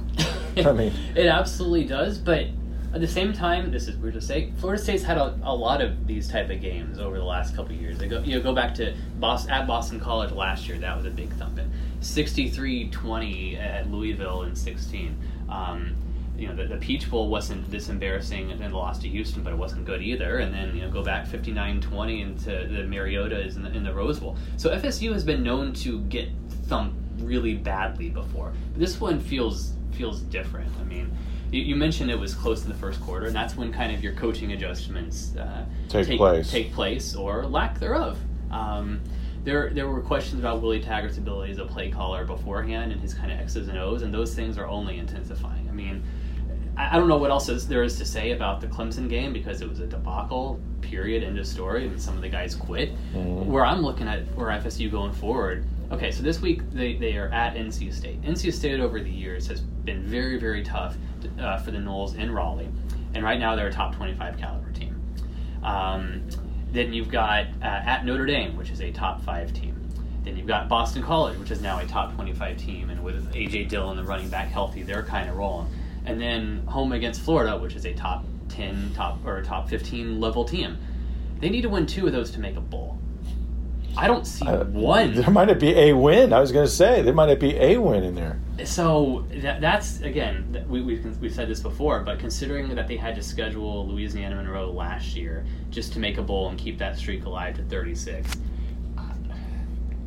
I 0.69 0.71
mean, 0.73 0.93
it 1.15 1.27
absolutely 1.27 1.85
does. 1.85 2.17
But 2.17 2.47
at 2.93 3.01
the 3.01 3.07
same 3.07 3.33
time, 3.33 3.71
this 3.71 3.87
is 3.87 3.95
weird 3.97 4.13
to 4.13 4.21
say. 4.21 4.51
Florida 4.57 4.81
State's 4.81 5.03
had 5.03 5.17
a, 5.17 5.37
a 5.43 5.55
lot 5.55 5.81
of 5.81 6.05
these 6.05 6.27
type 6.27 6.49
of 6.51 6.61
games 6.61 6.99
over 6.99 7.17
the 7.17 7.23
last 7.23 7.55
couple 7.55 7.73
years. 7.73 7.97
They 7.97 8.07
go 8.07 8.19
you 8.19 8.35
know 8.35 8.43
go 8.43 8.53
back 8.53 8.75
to 8.75 8.95
Boston 9.19 9.51
at 9.51 9.65
Boston 9.65 9.99
College 9.99 10.31
last 10.31 10.67
year. 10.67 10.77
That 10.77 10.95
was 10.95 11.05
a 11.05 11.11
big 11.11 11.31
thumping. 11.33 11.71
63-20 12.01 13.57
at 13.57 13.89
Louisville 13.89 14.43
in 14.43 14.55
16. 14.55 15.17
Um, 15.49 15.95
you 16.37 16.47
know, 16.47 16.55
the, 16.55 16.65
the, 16.65 16.77
Peach 16.77 17.09
Bowl 17.09 17.29
wasn't 17.29 17.69
this 17.69 17.89
embarrassing 17.89 18.51
and 18.51 18.59
the 18.59 18.69
loss 18.69 18.99
to 18.99 19.07
Houston, 19.07 19.43
but 19.43 19.53
it 19.53 19.55
wasn't 19.55 19.85
good 19.85 20.01
either. 20.01 20.39
And 20.39 20.53
then, 20.53 20.75
you 20.75 20.81
know, 20.81 20.89
go 20.89 21.03
back 21.03 21.27
59-20 21.27 22.21
into 22.21 22.49
the 22.49 22.83
Mariota 22.87 23.39
is 23.39 23.55
in 23.55 23.63
the, 23.63 23.71
in 23.71 23.83
the 23.83 23.93
Rose 23.93 24.19
Bowl. 24.19 24.37
So 24.57 24.69
FSU 24.71 25.13
has 25.13 25.23
been 25.23 25.43
known 25.43 25.73
to 25.73 26.01
get 26.01 26.29
thumped 26.67 26.97
really 27.19 27.53
badly 27.55 28.09
before. 28.09 28.53
But 28.71 28.79
this 28.79 28.99
one 28.99 29.19
feels 29.19 29.73
feels 29.91 30.21
different. 30.21 30.71
I 30.81 30.83
mean, 30.85 31.15
you, 31.51 31.61
you, 31.61 31.75
mentioned 31.75 32.09
it 32.09 32.19
was 32.19 32.33
close 32.33 32.63
in 32.63 32.69
the 32.69 32.77
first 32.77 32.99
quarter, 32.99 33.27
and 33.27 33.35
that's 33.35 33.55
when 33.55 33.71
kind 33.71 33.93
of 33.93 34.03
your 34.03 34.13
coaching 34.13 34.53
adjustments 34.53 35.35
uh, 35.35 35.65
take, 35.87 36.07
take, 36.07 36.17
place, 36.17 36.49
take 36.49 36.73
place 36.73 37.15
or 37.15 37.45
lack 37.45 37.79
thereof. 37.79 38.17
Um, 38.49 39.01
there, 39.43 39.69
there 39.71 39.87
were 39.87 40.01
questions 40.01 40.39
about 40.39 40.61
Willie 40.61 40.81
Taggart's 40.81 41.17
ability 41.17 41.51
as 41.51 41.59
a 41.59 41.65
play 41.65 41.91
caller 41.91 42.25
beforehand 42.25 42.91
and 42.91 43.01
his 43.01 43.13
kind 43.13 43.31
of 43.31 43.39
X's 43.39 43.67
and 43.67 43.77
O's, 43.77 44.01
and 44.01 44.13
those 44.13 44.33
things 44.33 44.57
are 44.57 44.65
only 44.65 44.97
intensifying. 44.97 45.67
I 45.69 45.73
mean, 45.73 46.03
I 46.75 46.97
don't 46.97 47.07
know 47.07 47.17
what 47.17 47.29
else 47.29 47.49
is, 47.49 47.67
there 47.67 47.83
is 47.83 47.97
to 47.99 48.05
say 48.05 48.31
about 48.31 48.59
the 48.59 48.67
Clemson 48.67 49.07
game 49.07 49.31
because 49.31 49.61
it 49.61 49.69
was 49.69 49.79
a 49.79 49.85
debacle, 49.85 50.59
period, 50.81 51.23
end 51.23 51.37
of 51.37 51.45
story, 51.45 51.85
and 51.85 52.01
some 52.01 52.15
of 52.15 52.21
the 52.21 52.29
guys 52.29 52.55
quit. 52.55 52.95
Mm-hmm. 53.13 53.51
Where 53.51 53.65
I'm 53.65 53.81
looking 53.81 54.07
at 54.07 54.23
where 54.35 54.47
FSU 54.47 54.89
going 54.89 55.11
forward, 55.13 55.65
okay, 55.91 56.11
so 56.11 56.23
this 56.23 56.41
week 56.41 56.61
they, 56.71 56.95
they 56.95 57.15
are 57.17 57.27
at 57.29 57.55
NC 57.55 57.93
State. 57.93 58.21
NC 58.23 58.51
State 58.53 58.79
over 58.79 58.99
the 58.99 59.09
years 59.09 59.47
has 59.47 59.61
been 59.61 60.01
very, 60.03 60.39
very 60.39 60.63
tough 60.63 60.95
to, 61.21 61.43
uh, 61.43 61.57
for 61.59 61.69
the 61.69 61.77
Noles 61.77 62.15
in 62.17 62.31
Raleigh, 62.31 62.69
and 63.13 63.23
right 63.23 63.39
now 63.39 63.55
they're 63.55 63.67
a 63.67 63.71
top 63.71 63.95
25 63.95 64.37
caliber 64.37 64.71
team. 64.71 64.99
Um, 65.63 66.27
then 66.71 66.91
you've 66.91 67.09
got 67.09 67.45
uh, 67.61 67.65
at 67.65 68.03
Notre 68.03 68.25
Dame, 68.25 68.57
which 68.57 68.71
is 68.71 68.81
a 68.81 68.91
top 68.91 69.21
five 69.21 69.53
team. 69.53 69.79
Then 70.23 70.37
you've 70.37 70.47
got 70.47 70.69
Boston 70.69 71.03
College, 71.03 71.37
which 71.37 71.51
is 71.51 71.61
now 71.61 71.79
a 71.79 71.85
top 71.85 72.15
25 72.15 72.57
team, 72.57 72.89
and 72.89 73.03
with 73.03 73.31
AJ 73.33 73.69
Dillon, 73.69 73.95
the 73.95 74.03
running 74.03 74.29
back, 74.29 74.47
healthy, 74.47 74.81
they're 74.81 75.03
kind 75.03 75.29
of 75.29 75.35
rolling 75.35 75.67
and 76.05 76.19
then 76.19 76.65
home 76.67 76.91
against 76.91 77.21
Florida, 77.21 77.57
which 77.57 77.75
is 77.75 77.85
a 77.85 77.93
top 77.93 78.25
ten, 78.49 78.91
top 78.93 79.25
or 79.25 79.41
top 79.43 79.69
fifteen 79.69 80.19
level 80.19 80.45
team. 80.45 80.77
They 81.39 81.49
need 81.49 81.61
to 81.61 81.69
win 81.69 81.85
two 81.85 82.07
of 82.07 82.13
those 82.13 82.31
to 82.31 82.39
make 82.39 82.55
a 82.55 82.61
bowl. 82.61 82.99
I 83.95 84.07
don't 84.07 84.25
see 84.25 84.45
one. 84.45 85.13
There 85.13 85.29
might 85.29 85.49
not 85.49 85.59
be 85.59 85.77
a 85.77 85.93
win. 85.93 86.33
I 86.33 86.39
was 86.39 86.51
going 86.51 86.65
to 86.65 86.71
say 86.71 87.01
there 87.03 87.13
might 87.13 87.27
not 87.27 87.39
be 87.39 87.55
a 87.57 87.77
win 87.77 88.03
in 88.03 88.15
there. 88.15 88.39
So 88.65 89.25
that, 89.35 89.61
that's 89.61 90.01
again 90.01 90.65
we 90.67 90.81
we 90.81 90.95
we've 91.19 91.33
said 91.33 91.47
this 91.47 91.59
before, 91.59 91.99
but 92.01 92.19
considering 92.19 92.73
that 92.75 92.87
they 92.87 92.97
had 92.97 93.15
to 93.15 93.23
schedule 93.23 93.87
Louisiana 93.87 94.35
Monroe 94.35 94.71
last 94.71 95.15
year 95.15 95.45
just 95.69 95.93
to 95.93 95.99
make 95.99 96.17
a 96.17 96.23
bowl 96.23 96.49
and 96.49 96.57
keep 96.57 96.77
that 96.79 96.97
streak 96.97 97.25
alive 97.25 97.55
to 97.57 97.63
36. 97.63 98.37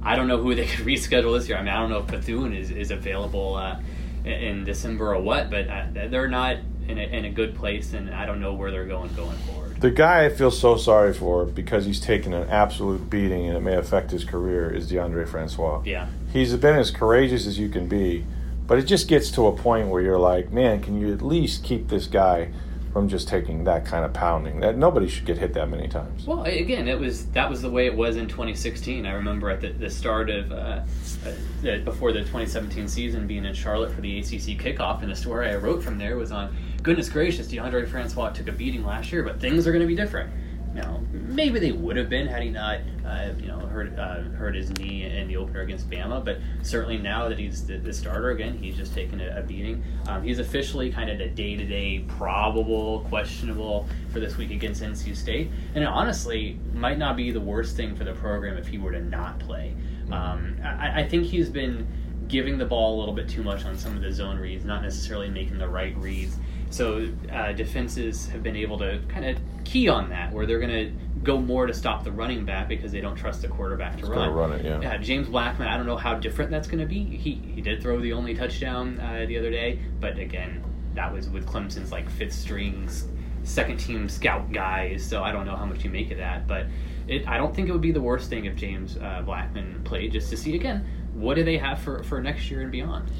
I 0.02 0.14
don't 0.14 0.28
know 0.28 0.38
who 0.38 0.54
they 0.54 0.66
could 0.66 0.86
reschedule 0.86 1.36
this 1.36 1.48
year. 1.48 1.58
I 1.58 1.62
mean, 1.62 1.74
I 1.74 1.80
don't 1.80 1.90
know 1.90 1.98
if 1.98 2.06
Bethune 2.06 2.54
is, 2.54 2.70
is 2.70 2.92
available 2.92 3.56
uh, 3.56 3.80
in 4.26 4.64
December 4.64 5.14
or 5.14 5.20
what, 5.20 5.50
but 5.50 5.68
uh, 5.68 5.86
they're 6.08 6.28
not 6.28 6.56
in 6.88 6.98
a, 6.98 7.02
in 7.02 7.24
a 7.24 7.30
good 7.30 7.54
place, 7.54 7.92
and 7.92 8.10
I 8.14 8.26
don't 8.26 8.40
know 8.40 8.54
where 8.54 8.70
they're 8.70 8.86
going 8.86 9.14
going 9.14 9.36
forward. 9.38 9.80
The 9.80 9.90
guy 9.90 10.24
I 10.24 10.28
feel 10.30 10.50
so 10.50 10.76
sorry 10.76 11.12
for 11.12 11.44
because 11.44 11.84
he's 11.84 12.00
taken 12.00 12.32
an 12.32 12.48
absolute 12.48 13.10
beating 13.10 13.46
and 13.46 13.56
it 13.56 13.60
may 13.60 13.76
affect 13.76 14.10
his 14.10 14.24
career 14.24 14.70
is 14.70 14.90
Deondre 14.90 15.28
Francois. 15.28 15.82
Yeah, 15.84 16.08
he's 16.32 16.54
been 16.56 16.76
as 16.76 16.90
courageous 16.90 17.46
as 17.46 17.58
you 17.58 17.68
can 17.68 17.88
be, 17.88 18.24
But 18.66 18.78
it 18.78 18.82
just 18.82 19.06
gets 19.06 19.30
to 19.32 19.46
a 19.46 19.52
point 19.52 19.88
where 19.88 20.02
you're 20.02 20.18
like, 20.18 20.50
man, 20.50 20.82
can 20.82 21.00
you 21.00 21.12
at 21.12 21.22
least 21.22 21.62
keep 21.62 21.88
this 21.88 22.06
guy 22.06 22.50
from 22.92 23.08
just 23.08 23.28
taking 23.28 23.64
that 23.64 23.84
kind 23.84 24.04
of 24.04 24.12
pounding? 24.12 24.60
That 24.60 24.76
nobody 24.76 25.08
should 25.08 25.24
get 25.24 25.38
hit 25.38 25.52
that 25.54 25.68
many 25.68 25.88
times. 25.88 26.26
Well, 26.26 26.44
again, 26.44 26.88
it 26.88 26.98
was 26.98 27.26
that 27.26 27.48
was 27.48 27.62
the 27.62 27.70
way 27.70 27.86
it 27.86 27.94
was 27.94 28.16
in 28.16 28.28
2016. 28.28 29.06
I 29.06 29.12
remember 29.12 29.50
at 29.50 29.60
the, 29.60 29.70
the 29.70 29.90
start 29.90 30.30
of 30.30 30.52
uh, 30.52 30.80
uh, 31.26 31.78
before 31.84 32.12
the 32.12 32.20
2017 32.20 32.88
season, 32.88 33.26
being 33.26 33.44
in 33.44 33.54
Charlotte 33.54 33.92
for 33.92 34.00
the 34.00 34.18
ACC 34.18 34.58
kickoff, 34.58 35.02
and 35.02 35.10
the 35.10 35.16
story 35.16 35.48
I 35.48 35.56
wrote 35.56 35.82
from 35.82 35.98
there 35.98 36.16
was 36.16 36.32
on 36.32 36.56
goodness 36.82 37.08
gracious, 37.08 37.48
Deondre 37.48 37.88
Francois 37.88 38.30
took 38.30 38.48
a 38.48 38.52
beating 38.52 38.84
last 38.84 39.12
year, 39.12 39.22
but 39.22 39.40
things 39.40 39.66
are 39.66 39.72
going 39.72 39.82
to 39.82 39.88
be 39.88 39.96
different. 39.96 40.30
Now, 40.76 41.00
maybe 41.10 41.58
they 41.58 41.72
would 41.72 41.96
have 41.96 42.10
been 42.10 42.26
had 42.26 42.42
he 42.42 42.50
not, 42.50 42.80
uh, 43.04 43.30
you 43.38 43.48
know, 43.48 43.60
hurt 43.60 43.98
uh, 43.98 44.20
hurt 44.36 44.54
his 44.54 44.70
knee 44.78 45.04
in 45.04 45.26
the 45.26 45.38
opener 45.38 45.62
against 45.62 45.88
Bama. 45.88 46.22
But 46.22 46.38
certainly 46.62 46.98
now 46.98 47.30
that 47.30 47.38
he's 47.38 47.66
the, 47.66 47.78
the 47.78 47.94
starter 47.94 48.30
again, 48.30 48.58
he's 48.58 48.76
just 48.76 48.92
taken 48.92 49.18
a, 49.22 49.38
a 49.38 49.42
beating. 49.42 49.82
Um, 50.06 50.22
he's 50.22 50.38
officially 50.38 50.92
kind 50.92 51.08
of 51.08 51.16
the 51.16 51.28
day 51.28 51.56
to 51.56 51.64
day 51.64 52.04
probable, 52.18 53.00
questionable 53.08 53.88
for 54.12 54.20
this 54.20 54.36
week 54.36 54.50
against 54.50 54.82
NC 54.82 55.16
State, 55.16 55.50
and 55.74 55.82
it 55.82 55.88
honestly 55.88 56.58
might 56.74 56.98
not 56.98 57.16
be 57.16 57.30
the 57.30 57.40
worst 57.40 57.74
thing 57.74 57.96
for 57.96 58.04
the 58.04 58.12
program 58.12 58.58
if 58.58 58.66
he 58.66 58.76
were 58.76 58.92
to 58.92 59.00
not 59.00 59.38
play. 59.38 59.74
Um, 60.12 60.58
I, 60.62 61.00
I 61.00 61.08
think 61.08 61.24
he's 61.24 61.48
been 61.48 61.86
giving 62.28 62.58
the 62.58 62.66
ball 62.66 62.96
a 62.96 62.98
little 62.98 63.14
bit 63.14 63.28
too 63.28 63.42
much 63.42 63.64
on 63.64 63.78
some 63.78 63.96
of 63.96 64.02
the 64.02 64.12
zone 64.12 64.36
reads, 64.38 64.64
not 64.64 64.82
necessarily 64.82 65.30
making 65.30 65.56
the 65.56 65.68
right 65.68 65.96
reads. 65.96 66.36
So 66.76 67.08
uh, 67.32 67.52
defenses 67.52 68.28
have 68.28 68.42
been 68.42 68.54
able 68.54 68.76
to 68.80 69.00
kind 69.08 69.24
of 69.24 69.38
key 69.64 69.88
on 69.88 70.10
that, 70.10 70.30
where 70.30 70.44
they're 70.44 70.60
going 70.60 70.70
to 70.70 70.92
go 71.22 71.40
more 71.40 71.66
to 71.66 71.72
stop 71.72 72.04
the 72.04 72.12
running 72.12 72.44
back 72.44 72.68
because 72.68 72.92
they 72.92 73.00
don't 73.00 73.16
trust 73.16 73.40
the 73.40 73.48
quarterback 73.48 73.92
to 73.92 74.00
He's 74.00 74.08
run. 74.08 74.30
run 74.34 74.52
it, 74.52 74.62
yeah. 74.62 74.82
Yeah, 74.82 74.98
James 74.98 75.26
Blackman. 75.28 75.68
I 75.68 75.78
don't 75.78 75.86
know 75.86 75.96
how 75.96 76.16
different 76.16 76.50
that's 76.50 76.68
going 76.68 76.80
to 76.80 76.86
be. 76.86 77.02
He 77.02 77.40
he 77.54 77.62
did 77.62 77.80
throw 77.80 77.98
the 77.98 78.12
only 78.12 78.34
touchdown 78.34 79.00
uh, 79.00 79.24
the 79.26 79.38
other 79.38 79.50
day, 79.50 79.78
but 80.00 80.18
again, 80.18 80.62
that 80.92 81.10
was 81.10 81.30
with 81.30 81.46
Clemson's 81.46 81.92
like 81.92 82.10
fifth 82.10 82.34
strings, 82.34 83.08
second 83.42 83.78
team 83.78 84.06
scout 84.06 84.52
guys. 84.52 85.02
So 85.02 85.22
I 85.22 85.32
don't 85.32 85.46
know 85.46 85.56
how 85.56 85.64
much 85.64 85.82
you 85.82 85.88
make 85.88 86.10
of 86.10 86.18
that, 86.18 86.46
but 86.46 86.66
it, 87.08 87.26
I 87.26 87.38
don't 87.38 87.56
think 87.56 87.70
it 87.70 87.72
would 87.72 87.80
be 87.80 87.92
the 87.92 88.02
worst 88.02 88.28
thing 88.28 88.44
if 88.44 88.54
James 88.54 88.98
uh, 88.98 89.22
Blackman 89.24 89.80
played 89.84 90.12
just 90.12 90.28
to 90.28 90.36
see 90.36 90.54
again 90.54 90.86
what 91.14 91.36
do 91.36 91.42
they 91.42 91.56
have 91.56 91.78
for 91.78 92.02
for 92.02 92.20
next 92.20 92.50
year 92.50 92.60
and 92.60 92.70
beyond. 92.70 93.10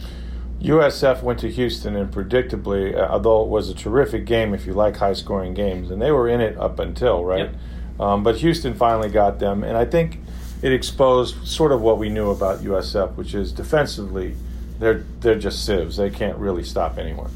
USF 0.60 1.22
went 1.22 1.38
to 1.40 1.50
Houston, 1.50 1.96
and 1.96 2.10
predictably, 2.12 2.96
uh, 2.96 3.06
although 3.10 3.42
it 3.42 3.48
was 3.48 3.68
a 3.68 3.74
terrific 3.74 4.24
game 4.24 4.54
if 4.54 4.66
you 4.66 4.72
like 4.72 4.96
high 4.96 5.12
scoring 5.12 5.54
games, 5.54 5.90
and 5.90 6.00
they 6.00 6.10
were 6.10 6.28
in 6.28 6.40
it 6.40 6.56
up 6.58 6.78
until, 6.78 7.24
right? 7.24 7.50
Yep. 7.50 7.54
Um, 8.00 8.22
but 8.22 8.36
Houston 8.36 8.74
finally 8.74 9.08
got 9.08 9.38
them, 9.38 9.62
and 9.64 9.76
I 9.76 9.84
think 9.84 10.20
it 10.62 10.72
exposed 10.72 11.46
sort 11.46 11.72
of 11.72 11.82
what 11.82 11.98
we 11.98 12.08
knew 12.08 12.30
about 12.30 12.60
USF, 12.60 13.14
which 13.16 13.34
is 13.34 13.52
defensively, 13.52 14.34
they're, 14.78 15.04
they're 15.20 15.38
just 15.38 15.64
sieves. 15.64 15.96
They 15.96 16.10
can't 16.10 16.36
really 16.38 16.64
stop 16.64 16.98
anyone. 16.98 17.30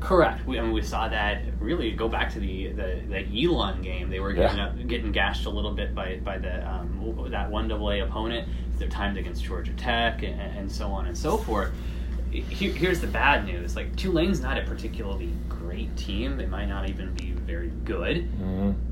Correct. 0.00 0.46
We, 0.46 0.58
I 0.58 0.62
mean, 0.62 0.72
we 0.72 0.82
saw 0.82 1.08
that 1.08 1.42
really 1.58 1.90
go 1.90 2.08
back 2.08 2.32
to 2.34 2.38
the 2.38 2.68
the, 2.68 3.00
the 3.08 3.44
Elon 3.44 3.82
game. 3.82 4.08
They 4.08 4.20
were 4.20 4.32
getting 4.32 4.58
Yeah. 4.58 4.66
up, 4.66 4.86
getting 4.86 5.10
gashed 5.10 5.46
a 5.46 5.50
little 5.50 5.72
bit 5.72 5.96
by 5.96 6.20
by 6.22 6.38
the 6.38 6.64
um, 6.70 7.26
that 7.30 7.50
one 7.50 7.66
double 7.66 7.90
A 7.90 8.00
opponent. 8.00 8.46
Their 8.78 8.88
times 8.88 9.16
against 9.18 9.42
Georgia 9.42 9.72
Tech 9.72 10.22
and, 10.22 10.38
and 10.40 10.70
so 10.70 10.88
on 10.88 11.06
and 11.06 11.16
so 11.18 11.36
forth. 11.38 11.72
Here, 12.42 12.72
here's 12.72 13.00
the 13.00 13.06
bad 13.06 13.44
news: 13.46 13.76
like 13.76 13.94
Tulane's 13.96 14.40
not 14.40 14.58
a 14.58 14.62
particularly 14.62 15.32
great 15.48 15.94
team. 15.96 16.36
They 16.36 16.46
might 16.46 16.66
not 16.66 16.88
even 16.88 17.12
be 17.14 17.32
very 17.32 17.68
good. 17.84 18.28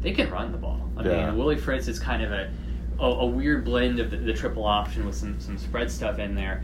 They 0.01 0.13
can 0.13 0.31
run 0.31 0.53
the 0.53 0.59
ball. 0.59 0.89
I 0.97 1.05
Yeah. 1.05 1.27
mean, 1.27 1.39
Willie 1.39 1.57
Fritz 1.57 1.89
is 1.89 1.99
kind 1.99 2.23
of 2.23 2.33
a 2.33 2.51
a, 3.01 3.05
a 3.07 3.27
weird 3.27 3.65
blend 3.65 3.99
of 3.99 4.11
the, 4.11 4.17
the 4.19 4.33
triple 4.33 4.65
option 4.65 5.05
with 5.05 5.15
some 5.17 5.39
some 5.41 5.59
spread 5.59 5.91
stuff 5.91 6.19
in 6.19 6.35
there. 6.35 6.63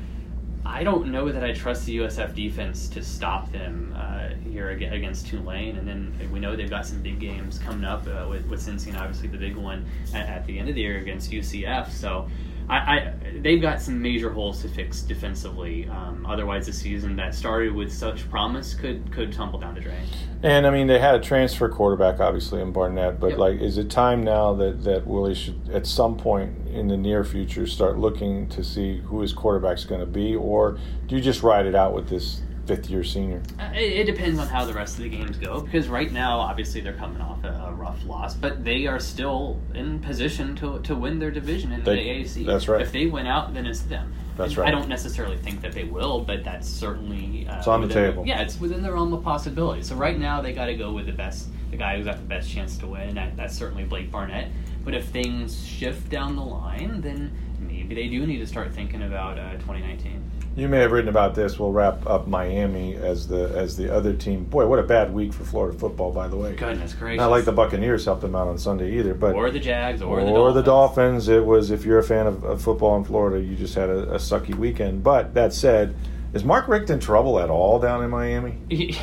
I 0.65 0.85
don't 0.85 1.11
know 1.11 1.33
that 1.33 1.43
I 1.43 1.53
trust 1.55 1.87
the 1.87 1.97
USF 1.97 2.35
defense 2.35 2.87
to 2.91 3.03
stop 3.03 3.51
them 3.51 3.95
uh, 3.97 4.29
here 4.51 4.69
against 4.71 5.27
Tulane, 5.27 5.77
and 5.79 5.89
then 5.89 6.31
we 6.31 6.39
know 6.39 6.55
they've 6.55 6.69
got 6.69 6.87
some 6.87 7.01
big 7.01 7.19
games 7.19 7.59
coming 7.59 7.83
up 7.85 8.07
uh, 8.07 8.27
with, 8.29 8.47
with 8.47 8.61
Cincy, 8.61 8.89
and 8.89 8.97
obviously 8.99 9.29
the 9.29 9.39
big 9.39 9.57
one 9.57 9.87
at, 10.13 10.29
at 10.29 10.47
the 10.47 10.59
end 10.59 10.69
of 10.69 10.75
the 10.75 10.83
year 10.83 10.99
against 10.99 11.31
UCF. 11.31 11.91
So, 11.91 12.29
I, 12.71 12.77
I 12.77 13.15
they've 13.41 13.61
got 13.61 13.83
some 13.83 14.01
major 14.01 14.31
holes 14.31 14.63
to 14.63 14.69
fix 14.69 15.03
defensively. 15.03 15.89
Um, 15.89 16.25
otherwise, 16.27 16.67
the 16.67 16.73
season 16.73 17.17
that 17.17 17.35
started 17.35 17.75
with 17.75 17.93
such 17.93 18.31
promise 18.31 18.75
could 18.75 19.13
could 19.13 19.33
tumble 19.33 19.59
down 19.59 19.75
the 19.75 19.81
drain. 19.81 20.07
And 20.43 20.67
I 20.67 20.71
mean, 20.71 20.87
they 20.87 20.99
had 20.99 21.17
a 21.17 21.21
transfer 21.21 21.69
quarterback, 21.69 22.21
obviously, 22.21 22.63
in 22.63 22.73
Barnett. 22.73 23.19
But 23.19 23.31
Yep. 23.31 23.39
like, 23.39 23.61
is 23.61 23.77
it 23.77 23.91
time 23.91 24.23
now 24.23 24.55
that 24.55 24.85
that 24.85 25.07
Willie 25.07 25.35
should, 25.35 25.69
at 25.71 25.87
some 25.87 26.17
point 26.17 26.69
in 26.69 26.87
the 26.89 26.97
near 26.97 27.25
future, 27.25 27.67
start 27.67 27.99
looking 27.99 28.49
to 28.51 28.63
see 28.63 28.99
who 28.99 29.21
his 29.21 29.33
quarterback's 29.33 29.85
going 29.85 30.01
to 30.01 30.07
be, 30.07 30.37
or 30.37 30.79
do 31.09 31.17
you 31.17 31.21
just 31.21 31.43
ride 31.43 31.67
it 31.67 31.75
out 31.75 31.93
with 31.93 32.09
this 32.09 32.41
fifth 32.71 32.89
year 32.89 33.03
senior? 33.03 33.43
Uh, 33.59 33.71
It, 33.75 33.93
it 34.01 34.05
depends 34.05 34.39
on 34.39 34.47
how 34.47 34.65
the 34.65 34.73
rest 34.73 34.97
of 34.97 35.03
the 35.03 35.09
games 35.09 35.37
go 35.39 35.61
because 35.61 35.89
right 35.89 36.13
now, 36.13 36.39
obviously, 36.39 36.81
they're 36.81 36.93
coming 36.95 37.21
off 37.21 37.43
a, 37.43 37.49
a 37.49 37.73
rough 37.73 38.05
loss, 38.07 38.35
but 38.35 38.65
they 38.65 38.87
are 38.87 39.01
still 39.01 39.59
in 39.75 39.99
position 39.99 40.55
to, 40.57 40.79
to 40.83 40.95
win 40.95 41.19
their 41.19 41.33
division 41.33 41.73
in 41.73 41.83
They- 41.83 41.97
the 41.97 42.25
AAC. 42.25 42.47
that's 42.47 42.69
right. 42.69 42.81
If 42.81 42.93
they 42.93 43.07
win 43.07 43.27
out, 43.27 43.55
then 43.55 43.67
it's 43.67 43.81
them. 43.81 44.13
That's 44.37 44.53
And 44.53 44.59
right. 44.59 44.69
I 44.69 44.71
don't 44.71 44.89
necessarily 44.89 45.37
think 45.37 45.61
that 45.63 45.73
they 45.73 45.85
will, 45.85 46.21
but 46.21 46.45
that's 46.45 46.69
certainly 46.69 47.47
uh, 47.49 47.59
It's 47.59 47.67
on 47.67 47.81
the 47.87 47.89
table. 47.93 48.25
Yeah, 48.25 48.41
it's 48.41 48.61
within 48.61 48.83
the 48.83 48.93
realm 48.93 49.13
of 49.13 49.25
possibility. 49.25 49.83
So 49.83 49.97
right 49.97 50.19
now, 50.19 50.41
they 50.41 50.53
got 50.53 50.67
to 50.67 50.77
go 50.77 50.93
with 50.93 51.07
the 51.07 51.13
best, 51.13 51.49
the 51.73 51.77
guy 51.77 51.97
who's 51.97 52.07
got 52.07 52.17
the 52.19 52.23
best 52.23 52.49
chance 52.49 52.79
to 52.79 52.87
win. 52.87 53.03
and 53.09 53.17
That, 53.17 53.37
that's 53.37 53.57
certainly 53.57 53.85
Blake 53.85 54.11
Barnett. 54.13 54.49
But 54.85 54.95
if 54.95 55.07
things 55.09 55.67
shift 55.67 56.09
down 56.09 56.37
the 56.37 56.43
line, 56.45 57.01
then 57.01 57.33
maybe 57.59 57.95
they 57.97 58.07
do 58.07 58.25
need 58.27 58.39
to 58.39 58.47
start 58.47 58.73
thinking 58.73 59.03
about 59.03 59.39
uh, 59.39 59.53
2019. 59.55 60.23
You 60.61 60.69
may 60.69 60.81
have 60.81 60.93
written 60.93 61.09
about 61.09 61.35
this. 61.35 61.59
We'll 61.59 61.73
wrap 61.73 62.07
up 62.07 62.27
Miami 62.27 62.95
as 62.95 63.27
the 63.27 63.49
as 63.57 63.79
the 63.79 63.91
other 63.91 64.13
team. 64.13 64.45
Boy, 64.45 64.67
what 64.67 64.79
a 64.79 64.83
bad 64.83 65.11
week 65.11 65.33
for 65.33 65.43
Florida 65.43 65.79
football, 65.79 66.13
by 66.13 66.29
the 66.29 66.37
way. 66.37 66.55
Goodness 66.55 66.93
gracious! 66.93 67.17
Not 67.17 67.31
like 67.31 67.47
the 67.47 67.53
Buccaneers 67.53 68.05
helped 68.05 68.21
them 68.21 68.37
out 68.37 68.47
on 68.47 68.59
Sunday 68.59 68.99
either, 68.99 69.15
but 69.15 69.35
or 69.35 69.51
the 69.51 69.59
Jags, 69.59 70.03
or, 70.03 70.23
the 70.23 70.31
or 70.31 70.53
the 70.53 70.61
the 70.61 70.67
Dolphins. 70.67 71.29
It 71.29 71.47
was 71.47 71.71
if 71.71 71.87
you're 71.87 71.99
a 71.99 72.03
fan 72.03 72.27
of, 72.27 72.45
of 72.45 72.61
football 72.61 72.95
in 72.99 73.05
Florida, 73.05 73.43
you 73.43 73.57
just 73.57 73.75
had 73.75 73.89
a, 73.89 74.13
a 74.13 74.17
sucky 74.17 74.55
weekend. 74.55 75.03
But 75.03 75.33
that 75.33 75.55
said, 75.55 75.97
is 76.35 76.45
Mark 76.45 76.69
Richt 76.69 76.91
in 76.91 77.01
trouble 77.01 77.41
at 77.41 77.49
all 77.49 77.79
down 77.79 78.05
in 78.05 78.11
Miami? 78.11 78.59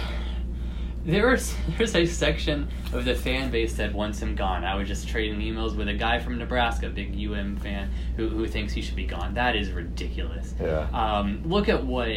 There's 1.07 1.55
there's 1.77 1.95
a 1.95 2.05
section 2.05 2.67
of 2.91 3.05
the 3.05 3.15
fan 3.15 3.49
base 3.49 3.75
that 3.75 3.93
wants 3.93 4.21
him 4.21 4.35
gone. 4.35 4.63
I 4.65 4.75
was 4.75 4.87
just 4.87 5.07
trading 5.07 5.39
emails 5.39 5.75
with 5.75 5.87
a 5.87 5.93
guy 5.93 6.19
from 6.19 6.37
Nebraska, 6.37 6.89
big 6.89 7.15
UM 7.17 7.55
fan, 7.57 7.89
who, 8.17 8.27
who 8.27 8.45
thinks 8.45 8.73
he 8.73 8.81
should 8.81 8.97
be 8.97 9.05
gone. 9.05 9.33
That 9.33 9.55
is 9.55 9.71
ridiculous. 9.71 10.53
Yeah. 10.59 10.89
Um, 10.91 11.41
look 11.45 11.69
at 11.69 11.83
what 11.83 12.09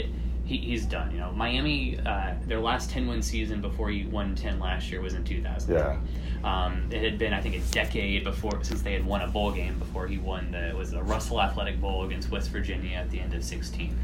he, 0.44 0.58
he's 0.58 0.84
done. 0.86 1.12
You 1.12 1.18
know, 1.18 1.30
Miami, 1.30 2.00
uh, 2.04 2.34
their 2.46 2.58
last 2.58 2.90
ten 2.90 3.06
win 3.06 3.22
season 3.22 3.60
before 3.60 3.90
he 3.90 4.06
won 4.06 4.34
ten 4.34 4.58
last 4.58 4.90
year 4.90 5.00
was 5.00 5.14
in 5.14 5.22
2000. 5.22 5.72
Yeah. 5.72 5.96
Um, 6.42 6.88
it 6.90 7.02
had 7.02 7.16
been, 7.16 7.32
I 7.32 7.40
think, 7.40 7.54
a 7.54 7.60
decade 7.70 8.24
before 8.24 8.64
since 8.64 8.82
they 8.82 8.92
had 8.92 9.06
won 9.06 9.20
a 9.20 9.28
bowl 9.28 9.52
game 9.52 9.78
before 9.78 10.08
he 10.08 10.18
won 10.18 10.50
the 10.50 10.70
it 10.70 10.76
was 10.76 10.90
the 10.90 11.02
Russell 11.02 11.40
Athletic 11.40 11.80
Bowl 11.80 12.04
against 12.04 12.30
West 12.30 12.50
Virginia 12.50 12.96
at 12.96 13.10
the 13.10 13.20
end 13.20 13.34
of 13.34 13.44
16. 13.44 13.96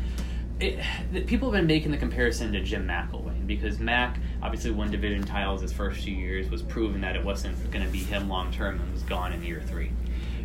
It, 0.60 1.26
people 1.26 1.50
have 1.50 1.60
been 1.60 1.66
making 1.66 1.90
the 1.90 1.98
comparison 1.98 2.52
to 2.52 2.62
Jim 2.62 2.86
McElwain 2.86 3.35
because 3.46 3.78
Mac 3.78 4.18
obviously 4.42 4.70
won 4.70 4.90
division 4.90 5.22
titles 5.24 5.62
his 5.62 5.72
first 5.72 6.04
two 6.04 6.10
years, 6.10 6.50
was 6.50 6.62
proven 6.62 7.00
that 7.02 7.16
it 7.16 7.24
wasn't 7.24 7.70
going 7.70 7.84
to 7.84 7.90
be 7.90 7.98
him 7.98 8.28
long 8.28 8.50
term, 8.52 8.80
and 8.80 8.92
was 8.92 9.02
gone 9.02 9.32
in 9.32 9.42
year 9.42 9.62
three. 9.66 9.90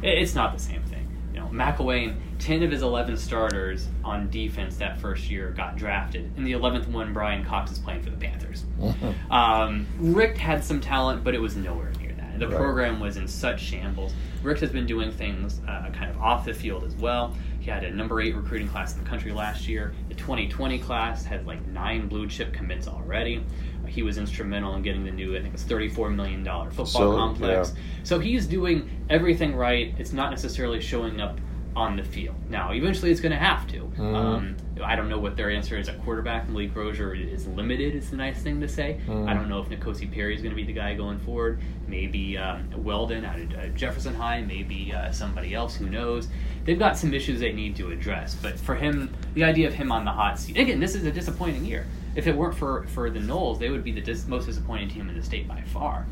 It's 0.03 0.35
not 0.35 0.53
the 0.53 0.59
same 0.59 0.81
thing. 0.83 1.07
You 1.33 1.39
know, 1.39 1.47
McElwain, 1.47 2.15
ten 2.39 2.61
of 2.63 2.71
his 2.71 2.81
eleven 2.81 3.15
starters 3.15 3.87
on 4.03 4.29
defense 4.29 4.75
that 4.77 4.99
first 4.99 5.29
year 5.29 5.51
got 5.51 5.77
drafted. 5.77 6.31
In 6.37 6.43
the 6.43 6.51
eleventh 6.51 6.87
one, 6.87 7.13
Bryan 7.13 7.45
Cox 7.45 7.71
is 7.71 7.79
playing 7.79 8.01
for 8.03 8.09
the 8.09 8.17
Panthers. 8.17 8.65
Um, 9.31 9.87
Richt 9.97 10.37
had 10.37 10.63
some 10.63 10.81
talent, 10.81 11.23
but 11.23 11.33
it 11.33 11.39
was 11.39 11.55
nowhere 11.55 11.91
near 12.01 12.11
that. 12.13 12.37
The 12.39 12.47
Right. 12.49 12.57
program 12.57 12.99
was 12.99 13.15
in 13.17 13.27
such 13.27 13.61
shambles. 13.61 14.13
Richt 14.43 14.59
has 14.61 14.71
been 14.71 14.85
doing 14.85 15.11
things 15.11 15.61
uh, 15.67 15.89
kind 15.93 16.09
of 16.11 16.17
off 16.19 16.43
the 16.45 16.53
field 16.53 16.83
as 16.83 16.95
well. 16.95 17.33
He 17.61 17.69
had 17.69 17.83
a 17.83 17.91
number 17.93 18.19
eight 18.19 18.35
recruiting 18.35 18.67
class 18.67 18.95
in 18.97 19.03
the 19.03 19.07
country 19.07 19.31
last 19.31 19.67
year. 19.67 19.93
The 20.09 20.15
2020 20.15 20.79
class 20.79 21.23
had 21.23 21.45
like 21.45 21.63
nine 21.67 22.07
blue 22.07 22.27
chip 22.27 22.51
commits 22.53 22.87
already. 22.87 23.45
He 23.87 24.01
was 24.01 24.17
instrumental 24.17 24.73
in 24.75 24.81
getting 24.81 25.03
the 25.03 25.11
new, 25.11 25.37
I 25.37 25.41
think 25.41 25.53
it's 25.53 25.63
$34 25.63 26.15
million 26.15 26.43
football 26.43 26.85
So, 26.87 27.15
complex. 27.15 27.73
yeah. 27.75 27.81
So 28.03 28.19
he's 28.19 28.47
doing 28.47 28.89
everything 29.11 29.55
right. 29.55 29.93
It's 29.99 30.11
not 30.11 30.31
necessarily 30.31 30.81
showing 30.81 31.21
up 31.21 31.39
on 31.75 31.95
the 31.95 32.03
field. 32.03 32.35
Now, 32.49 32.71
eventually 32.71 33.11
it's 33.11 33.21
going 33.21 33.31
to 33.31 33.37
have 33.37 33.67
to. 33.69 33.79
Mm-hmm. 33.79 34.15
Um, 34.15 34.57
I 34.83 34.95
don't 34.95 35.09
know 35.09 35.19
what 35.19 35.37
their 35.37 35.49
answer 35.49 35.77
is 35.77 35.87
at 35.87 36.03
quarterback. 36.03 36.49
Malik 36.49 36.75
Rosier 36.75 37.13
is 37.13 37.47
limited, 37.47 37.95
is 37.95 38.09
the 38.09 38.17
nice 38.17 38.41
thing 38.41 38.59
to 38.61 38.67
say. 38.67 38.99
Mm-hmm. 39.07 39.29
I 39.29 39.33
don't 39.33 39.47
know 39.47 39.61
if 39.61 39.69
N'Kosi 39.69 40.11
Perry 40.11 40.35
is 40.35 40.41
going 40.41 40.51
to 40.51 40.55
be 40.55 40.65
the 40.65 40.73
guy 40.73 40.95
going 40.95 41.19
forward. 41.19 41.61
Maybe 41.87 42.37
um, 42.37 42.69
Weldon 42.75 43.23
out 43.23 43.39
of 43.39 43.53
uh, 43.53 43.67
Jefferson 43.69 44.13
High, 44.13 44.41
maybe 44.41 44.93
uh, 44.93 45.11
somebody 45.11 45.53
else, 45.53 45.75
who 45.75 45.89
knows. 45.89 46.27
They've 46.65 46.79
got 46.79 46.97
some 46.97 47.13
issues 47.13 47.39
they 47.39 47.53
need 47.53 47.75
to 47.77 47.91
address. 47.91 48.35
But 48.35 48.59
for 48.59 48.75
him, 48.75 49.13
the 49.33 49.43
idea 49.43 49.67
of 49.67 49.73
him 49.73 49.91
on 49.91 50.03
the 50.03 50.11
hot 50.11 50.39
seat, 50.39 50.57
again, 50.57 50.79
this 50.79 50.95
is 50.95 51.05
a 51.05 51.11
disappointing 51.11 51.65
year. 51.65 51.85
If 52.15 52.27
it 52.27 52.35
weren't 52.35 52.55
for, 52.55 52.83
for 52.87 53.09
the 53.09 53.19
Noles, 53.19 53.59
they 53.59 53.69
would 53.69 53.83
be 53.83 53.91
the 53.93 54.01
dis- 54.01 54.27
most 54.27 54.45
disappointing 54.45 54.89
team 54.89 55.09
in 55.09 55.15
the 55.15 55.23
state 55.23 55.47
by 55.47 55.61
far. 55.61 56.05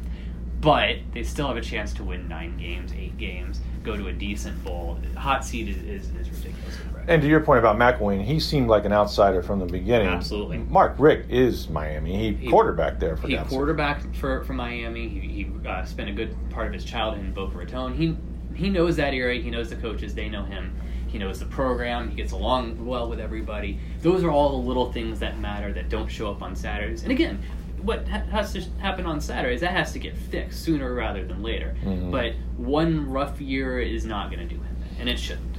But 0.62 0.98
they 1.14 1.24
still 1.24 1.48
have 1.48 1.58
a 1.58 1.62
chance 1.62 1.94
to 1.94 2.04
win 2.04 2.28
nine 2.28 2.58
games, 2.58 2.92
eight 2.98 3.18
games, 3.18 3.62
go 3.84 3.96
to 3.96 4.08
a 4.08 4.14
decent 4.14 4.62
bowl. 4.64 5.00
Hot 5.16 5.46
seat 5.46 5.70
is, 5.70 5.78
is, 5.78 6.10
is 6.16 6.30
ridiculous. 6.30 6.78
And 7.08 7.22
to 7.22 7.28
your 7.28 7.40
point 7.40 7.60
about 7.60 7.78
McElwain, 7.78 8.24
he 8.24 8.40
seemed 8.40 8.68
like 8.68 8.86
an 8.86 8.92
outsider 8.92 9.42
from 9.42 9.60
the 9.60 9.66
beginning. 9.66 10.08
Absolutely. 10.08 10.58
Mark 10.58 10.96
Richt 11.00 11.32
is 11.32 11.70
Miami. 11.70 12.16
He, 12.18 12.34
he 12.34 12.50
quarterback 12.50 13.00
there 13.00 13.16
for 13.16 13.28
he 13.28 13.36
God's 13.36 13.50
quarterback 13.50 14.16
for, 14.16 14.44
for 14.44 14.54
Miami. 14.54 15.08
He, 15.08 15.20
he 15.20 15.68
uh, 15.68 15.86
spent 15.86 16.10
a 16.10 16.14
good 16.14 16.36
part 16.50 16.68
of 16.68 16.74
his 16.74 16.84
childhood 16.84 17.24
in 17.24 17.34
Boca 17.34 17.58
Raton. 17.58 17.96
He 17.96 18.16
he 18.56 18.70
knows 18.70 18.98
that 18.98 19.14
area. 19.14 19.42
He 19.42 19.50
knows 19.50 19.70
the 19.70 19.78
coaches. 19.78 20.14
They 20.14 20.28
know 20.28 20.44
him. 20.44 20.76
He 21.08 21.18
knows 21.18 21.40
the 21.40 21.46
program. 21.46 22.10
He 22.10 22.16
gets 22.16 22.34
along 22.34 22.86
well 22.86 23.10
with 23.10 23.20
everybody. 23.20 23.80
Those 24.02 24.24
are 24.24 24.30
all 24.30 24.62
the 24.62 24.68
little 24.68 24.92
things 24.92 25.20
that 25.20 25.40
matter 25.40 25.72
that 25.74 25.90
don't 25.90 26.10
show 26.10 26.30
up 26.30 26.44
on 26.44 26.56
Saturdays. 26.56 27.04
And 27.04 27.12
again, 27.12 27.42
what 27.82 28.08
ha- 28.08 28.24
has 28.32 28.54
to 28.54 28.62
happen 28.80 29.06
on 29.06 29.22
Saturdays 29.22 29.62
that 29.62 29.72
has 29.72 29.94
to 29.94 30.00
get 30.00 30.18
fixed 30.18 30.64
sooner 30.64 30.94
rather 30.94 31.26
than 31.26 31.42
later. 31.42 31.76
Mm-hmm. 31.84 32.12
But 32.12 32.34
one 32.58 33.10
rough 33.10 33.40
year 33.42 33.80
is 33.80 34.06
not 34.06 34.32
going 34.32 34.48
to 34.48 34.56
do 34.56 34.62
him, 34.62 34.78
and 35.00 35.10
it 35.10 35.20
shouldn't. 35.20 35.58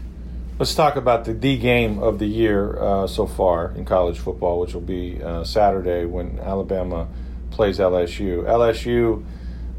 Let's 0.59 0.75
talk 0.75 0.97
about 0.97 1.25
the 1.25 1.33
D 1.33 1.57
game 1.57 1.99
of 1.99 2.19
the 2.19 2.27
year 2.27 2.79
uh, 2.79 3.07
so 3.07 3.27
far 3.27 3.73
in 3.73 3.85
college 3.87 4.19
football, 4.19 4.61
which 4.61 4.75
will 4.75 4.83
be 4.83 5.23
uh, 5.23 5.43
Saturday 5.43 6.05
when 6.05 6.39
Alabama 6.39 7.09
plays 7.51 7.79
LSU. 7.79 8.45
LSU, 8.45 9.25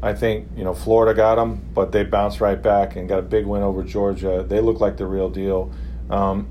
I 0.02 0.12
think 0.12 0.48
you 0.56 0.64
know 0.64 0.74
Florida 0.74 1.14
got 1.14 1.36
them, 1.36 1.62
but 1.72 1.92
they 1.92 2.02
bounced 2.02 2.40
right 2.40 2.60
back 2.60 2.96
and 2.96 3.08
got 3.08 3.20
a 3.20 3.22
big 3.22 3.46
win 3.46 3.62
over 3.62 3.84
Georgia. 3.84 4.44
They 4.46 4.60
look 4.60 4.80
like 4.80 4.96
the 4.96 5.06
real 5.06 5.30
deal. 5.30 5.72
Um, 6.10 6.48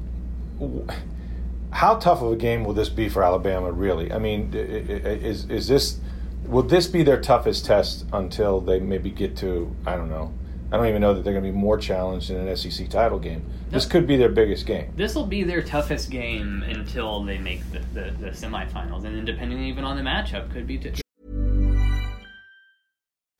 how 1.71 1.95
tough 1.95 2.21
of 2.21 2.31
a 2.31 2.35
game 2.35 2.63
will 2.63 2.73
this 2.73 2.89
be 2.89 3.09
for 3.09 3.23
Alabama? 3.23 3.71
Really, 3.71 4.11
I 4.11 4.19
mean, 4.19 4.51
is 4.53 5.49
is 5.49 5.67
this 5.67 5.99
will 6.45 6.63
this 6.63 6.87
be 6.87 7.03
their 7.03 7.19
toughest 7.19 7.65
test 7.65 8.05
until 8.13 8.61
they 8.61 8.79
maybe 8.79 9.09
get 9.09 9.35
to 9.37 9.73
I 9.85 9.95
don't 9.95 10.09
know. 10.09 10.33
I 10.71 10.77
don't 10.77 10.87
even 10.87 11.01
know 11.01 11.13
that 11.13 11.25
they're 11.25 11.33
going 11.33 11.43
to 11.43 11.51
be 11.51 11.57
more 11.57 11.77
challenged 11.77 12.29
in 12.29 12.37
an 12.37 12.55
SEC 12.55 12.87
title 12.87 13.19
game. 13.19 13.43
This 13.71 13.85
could 13.85 14.07
be 14.07 14.15
their 14.15 14.29
biggest 14.29 14.65
game. 14.65 14.93
This 14.95 15.15
will 15.15 15.25
be 15.25 15.43
their 15.43 15.61
toughest 15.61 16.09
game 16.09 16.63
until 16.63 17.21
they 17.25 17.37
make 17.37 17.69
the, 17.73 17.79
the, 17.93 18.11
the 18.11 18.29
semifinals, 18.29 19.03
and 19.03 19.17
then 19.17 19.25
depending 19.25 19.61
even 19.63 19.83
on 19.83 19.97
the 19.97 20.01
matchup, 20.01 20.49
could 20.53 20.65
be. 20.65 20.77
T- 20.77 21.01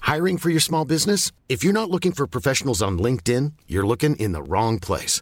Hiring 0.02 0.38
for 0.38 0.50
your 0.50 0.60
small 0.60 0.84
business? 0.84 1.32
If 1.48 1.64
you're 1.64 1.72
not 1.72 1.90
looking 1.90 2.12
for 2.12 2.28
professionals 2.28 2.82
on 2.82 3.00
LinkedIn, 3.00 3.54
you're 3.66 3.88
looking 3.88 4.18
in 4.18 4.34
the 4.34 4.44
wrong 4.44 4.78
place. 4.78 5.22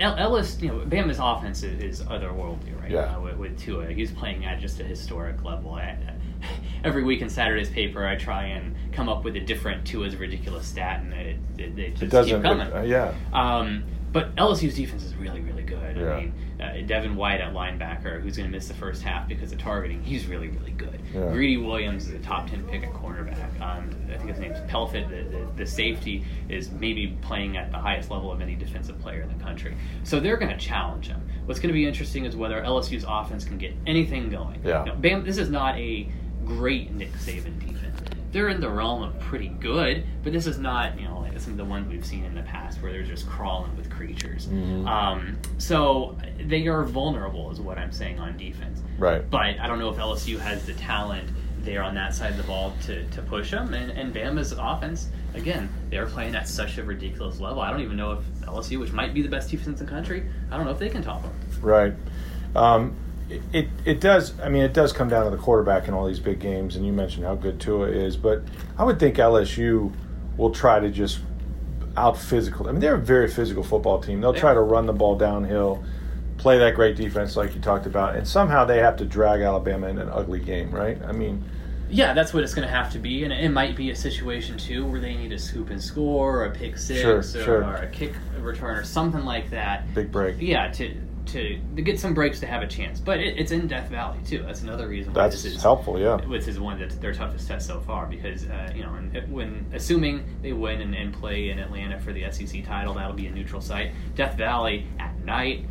Ellis, 0.00 0.60
you 0.60 0.68
know, 0.68 0.78
Bama's 0.80 1.18
offense 1.20 1.62
is, 1.62 2.00
is 2.00 2.02
otherworldly 2.08 2.80
right 2.80 2.90
Yeah. 2.90 3.06
now 3.12 3.20
with, 3.22 3.36
with 3.36 3.58
Tua. 3.58 3.86
He's 3.92 4.10
playing 4.10 4.44
at 4.44 4.60
just 4.60 4.80
a 4.80 4.84
historic 4.84 5.42
level. 5.44 5.72
I, 5.74 5.96
every 6.84 7.02
week 7.02 7.22
in 7.22 7.28
Saturday's 7.30 7.70
paper, 7.70 8.06
I 8.06 8.16
try 8.16 8.44
and 8.46 8.74
come 8.92 9.08
up 9.08 9.24
with 9.24 9.36
a 9.36 9.40
different 9.40 9.86
Tua's 9.86 10.16
ridiculous 10.16 10.66
stat, 10.66 11.00
and 11.00 11.12
it, 11.12 11.36
it, 11.58 11.78
it 11.78 11.90
just 11.92 12.02
It 12.02 12.06
doesn't. 12.10 12.34
keep 12.34 12.42
coming. 12.42 12.72
uh, 12.72 12.82
yeah. 12.82 13.14
Um, 13.32 13.84
but 14.12 14.34
LSU's 14.36 14.74
defense 14.76 15.02
is 15.04 15.14
really, 15.16 15.40
really 15.40 15.62
good. 15.62 15.96
Yeah. 15.96 16.12
I 16.12 16.20
mean, 16.20 16.34
uh, 16.60 16.80
Devin 16.86 17.16
White 17.16 17.40
at 17.40 17.52
linebacker, 17.52 18.20
who's 18.20 18.36
going 18.36 18.50
to 18.50 18.56
miss 18.56 18.68
the 18.68 18.74
first 18.74 19.02
half 19.02 19.28
because 19.28 19.52
of 19.52 19.58
targeting, 19.58 20.02
he's 20.02 20.26
really, 20.26 20.48
really 20.48 20.70
good. 20.70 21.00
Yeah. 21.14 21.30
Greedy 21.30 21.56
Williams 21.58 22.08
is 22.08 22.14
a 22.14 22.18
top 22.18 22.48
10 22.48 22.64
pick 22.64 22.82
at 22.82 22.92
cornerback. 22.92 23.60
Um, 23.60 23.90
I 24.12 24.16
think 24.16 24.30
his 24.30 24.38
name's 24.38 24.58
Pelfit. 24.70 25.08
The, 25.08 25.36
the, 25.36 25.46
the 25.56 25.66
safety 25.66 26.24
is 26.48 26.70
maybe 26.70 27.16
playing 27.22 27.56
at 27.56 27.70
the 27.70 27.78
highest 27.78 28.10
level 28.10 28.32
of 28.32 28.40
any 28.40 28.54
defensive 28.54 28.98
player 29.00 29.22
in 29.22 29.28
the 29.28 29.44
country. 29.44 29.76
So 30.04 30.18
they're 30.20 30.36
going 30.36 30.56
to 30.56 30.58
challenge 30.58 31.08
him. 31.08 31.20
What's 31.44 31.60
going 31.60 31.68
to 31.68 31.74
be 31.74 31.86
interesting 31.86 32.24
is 32.24 32.36
whether 32.36 32.60
LSU's 32.62 33.04
offense 33.06 33.44
can 33.44 33.58
get 33.58 33.74
anything 33.86 34.30
going. 34.30 34.60
Yeah. 34.64 34.84
You 34.84 34.92
know, 34.92 34.96
Bam, 34.96 35.24
this 35.24 35.38
is 35.38 35.50
not 35.50 35.76
a 35.76 36.08
great 36.44 36.92
Nick 36.92 37.12
Saban 37.12 37.58
defense. 37.58 37.85
They're 38.36 38.50
in 38.50 38.60
the 38.60 38.68
realm 38.68 39.02
of 39.02 39.18
pretty 39.18 39.48
good, 39.48 40.04
but 40.22 40.30
this 40.30 40.46
is 40.46 40.58
not, 40.58 41.00
you 41.00 41.08
know, 41.08 41.20
like 41.20 41.40
some 41.40 41.52
of 41.52 41.56
the 41.56 41.64
ones 41.64 41.88
we've 41.88 42.04
seen 42.04 42.22
in 42.22 42.34
the 42.34 42.42
past 42.42 42.82
where 42.82 42.92
they're 42.92 43.02
just 43.02 43.26
crawling 43.26 43.74
with 43.78 43.88
creatures. 43.88 44.46
Mm-hmm. 44.48 44.86
Um, 44.86 45.38
so 45.56 46.18
they 46.38 46.66
are 46.66 46.84
vulnerable, 46.84 47.50
is 47.50 47.62
what 47.62 47.78
I'm 47.78 47.92
saying 47.92 48.20
on 48.20 48.36
defense. 48.36 48.82
Right. 48.98 49.24
But 49.30 49.58
I 49.58 49.66
don't 49.66 49.78
know 49.78 49.88
if 49.88 49.96
LSU 49.96 50.38
has 50.38 50.66
the 50.66 50.74
talent 50.74 51.30
there 51.60 51.82
on 51.82 51.94
that 51.94 52.14
side 52.14 52.32
of 52.32 52.36
the 52.36 52.42
ball 52.42 52.74
to, 52.82 53.06
to 53.08 53.22
push 53.22 53.52
them. 53.52 53.72
And, 53.72 53.90
and 53.92 54.14
Bama's 54.14 54.52
offense, 54.52 55.08
again, 55.32 55.70
they're 55.88 56.04
playing 56.04 56.34
at 56.34 56.46
such 56.46 56.76
a 56.76 56.84
ridiculous 56.84 57.40
level. 57.40 57.62
I 57.62 57.70
don't 57.70 57.80
even 57.80 57.96
know 57.96 58.12
if 58.12 58.24
LSU, 58.46 58.78
which 58.78 58.92
might 58.92 59.14
be 59.14 59.22
the 59.22 59.30
best 59.30 59.50
defense 59.50 59.80
in 59.80 59.86
the 59.86 59.90
country, 59.90 60.28
I 60.50 60.58
don't 60.58 60.66
know 60.66 60.72
if 60.72 60.78
they 60.78 60.90
can 60.90 61.02
top 61.02 61.22
them. 61.22 61.32
Right. 61.62 61.94
Um, 62.54 62.94
it, 63.52 63.68
it 63.84 64.00
does. 64.00 64.38
I 64.40 64.48
mean, 64.48 64.62
it 64.62 64.72
does 64.72 64.92
come 64.92 65.08
down 65.08 65.24
to 65.24 65.30
the 65.30 65.42
quarterback 65.42 65.88
in 65.88 65.94
all 65.94 66.06
these 66.06 66.20
big 66.20 66.38
games, 66.38 66.76
and 66.76 66.86
you 66.86 66.92
mentioned 66.92 67.24
how 67.24 67.34
good 67.34 67.60
Tua 67.60 67.88
is, 67.88 68.16
but 68.16 68.42
I 68.78 68.84
would 68.84 68.98
think 69.00 69.16
LSU 69.16 69.92
will 70.36 70.50
try 70.50 70.78
to 70.80 70.90
just 70.90 71.20
out 71.96 72.18
physical. 72.18 72.68
I 72.68 72.72
mean, 72.72 72.80
they're 72.80 72.94
a 72.94 72.98
very 72.98 73.28
physical 73.28 73.62
football 73.62 74.00
team. 74.00 74.20
They'll 74.20 74.34
try 74.34 74.52
to 74.54 74.60
run 74.60 74.86
the 74.86 74.92
ball 74.92 75.16
downhill, 75.16 75.82
play 76.36 76.58
that 76.58 76.74
great 76.74 76.94
defense 76.94 77.36
like 77.36 77.54
you 77.54 77.60
talked 77.60 77.86
about, 77.86 78.16
and 78.16 78.28
somehow 78.28 78.64
they 78.64 78.78
have 78.78 78.96
to 78.98 79.04
drag 79.04 79.40
Alabama 79.40 79.88
in 79.88 79.98
an 79.98 80.08
ugly 80.10 80.40
game, 80.40 80.70
right? 80.70 81.00
I 81.02 81.12
mean, 81.12 81.42
Yeah, 81.88 82.12
that's 82.12 82.34
what 82.34 82.42
it's 82.42 82.52
going 82.54 82.68
to 82.68 82.72
have 82.74 82.92
to 82.92 82.98
be, 82.98 83.24
and 83.24 83.32
it 83.32 83.48
might 83.48 83.76
be 83.76 83.90
a 83.90 83.96
situation 83.96 84.58
too 84.58 84.84
where 84.86 85.00
they 85.00 85.14
need 85.16 85.32
a 85.32 85.38
scoop 85.38 85.70
and 85.70 85.82
score, 85.82 86.40
or 86.40 86.44
a 86.44 86.50
pick 86.50 86.76
six, 86.76 87.00
Sure, 87.00 87.18
or, 87.18 87.22
sure. 87.22 87.64
or 87.64 87.76
a 87.76 87.86
kick 87.88 88.12
return, 88.40 88.76
or 88.76 88.84
something 88.84 89.24
like 89.24 89.48
that. 89.50 89.92
big 89.94 90.12
break. 90.12 90.36
Yeah, 90.38 90.68
to 90.72 90.94
to, 91.26 91.58
to 91.76 91.82
get 91.82 91.98
some 92.00 92.14
breaks 92.14 92.40
to 92.40 92.46
have 92.46 92.62
a 92.62 92.66
chance, 92.66 93.00
but 93.00 93.18
it, 93.20 93.38
it's 93.38 93.52
in 93.52 93.66
Death 93.66 93.88
Valley 93.90 94.18
too. 94.24 94.42
That's 94.42 94.62
another 94.62 94.88
reason 94.88 95.12
why 95.12 95.22
That's 95.22 95.42
this 95.42 95.54
is 95.56 95.62
helpful, 95.62 95.98
yeah. 95.98 96.18
This 96.28 96.48
is 96.48 96.58
one 96.60 96.78
that's 96.78 96.96
their 96.96 97.12
toughest 97.14 97.46
test 97.48 97.66
so 97.66 97.80
far 97.80 98.06
because 98.06 98.44
uh, 98.46 98.72
you 98.74 98.82
know, 98.82 98.94
and 98.94 99.14
it- 99.16 99.28
when 99.28 99.66
assuming 99.72 100.24
they 100.42 100.52
win 100.52 100.80
and, 100.80 100.94
and 100.94 101.12
play 101.12 101.50
in 101.50 101.58
Atlanta 101.58 101.98
for 102.00 102.12
the 102.12 102.30
SEC 102.30 102.64
title, 102.64 102.94
that'll 102.94 103.12
be 103.12 103.26
a 103.26 103.30
neutral 103.30 103.60
site. 103.60 103.92
Death 104.14 104.36
Valley 104.36 104.86
at 104.98 105.18
night. 105.24 105.64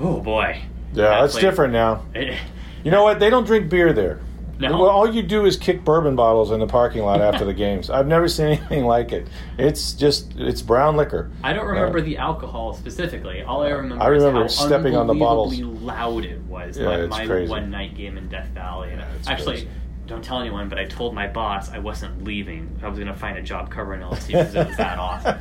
Oh 0.00 0.20
boy. 0.20 0.60
Yeah, 0.92 1.08
That 1.08 1.20
that's 1.22 1.36
different 1.36 1.72
now. 1.72 2.04
You 2.84 2.90
know 2.90 3.02
what? 3.02 3.18
They 3.18 3.30
don't 3.30 3.44
drink 3.46 3.70
beer 3.70 3.94
there. 3.94 4.20
No? 4.58 4.70
Well, 4.70 4.90
all 4.90 5.12
you 5.12 5.22
do 5.22 5.46
is 5.46 5.56
kick 5.56 5.84
bourbon 5.84 6.14
bottles 6.14 6.50
in 6.52 6.60
the 6.60 6.66
parking 6.66 7.02
lot 7.02 7.20
after 7.20 7.44
the 7.44 7.54
games. 7.64 7.90
I've 7.90 8.06
never 8.06 8.28
seen 8.28 8.46
anything 8.46 8.84
like 8.84 9.12
it. 9.12 9.26
It's 9.58 9.92
just 9.94 10.36
it's 10.36 10.62
brown 10.62 10.96
liquor. 10.96 11.30
I 11.42 11.52
don't 11.52 11.66
remember 11.66 11.98
uh, 11.98 12.02
the 12.02 12.18
alcohol 12.18 12.74
specifically. 12.74 13.42
All 13.42 13.62
I 13.62 13.70
remember, 13.70 14.02
I 14.02 14.08
remember 14.08 14.44
is 14.44 14.56
how 14.56 14.66
stepping 14.66 14.96
on 14.96 15.06
the 15.06 15.14
bottles. 15.14 15.58
loud 15.58 16.24
it 16.24 16.40
was. 16.42 16.78
Yeah, 16.78 16.86
my 16.86 16.94
it's 16.96 17.10
my 17.10 17.26
crazy. 17.26 17.50
one 17.50 17.70
night 17.70 17.94
game 17.94 18.16
in 18.16 18.28
Death 18.28 18.48
Valley. 18.48 18.90
It's 19.18 19.28
actually, 19.28 19.56
crazy. 19.56 19.68
don't 20.06 20.22
tell 20.22 20.40
anyone, 20.40 20.68
but 20.68 20.78
I 20.78 20.84
told 20.84 21.14
my 21.14 21.26
boss 21.26 21.70
I 21.70 21.78
wasn't 21.78 22.22
leaving. 22.22 22.78
I 22.82 22.88
was 22.88 22.98
going 22.98 23.12
to 23.12 23.18
find 23.18 23.36
a 23.36 23.42
job 23.42 23.70
covering 23.70 24.02
LSU 24.02 24.28
because 24.28 24.54
it 24.54 24.66
was 24.68 24.76
that 24.76 24.98
awesome. 25.00 25.38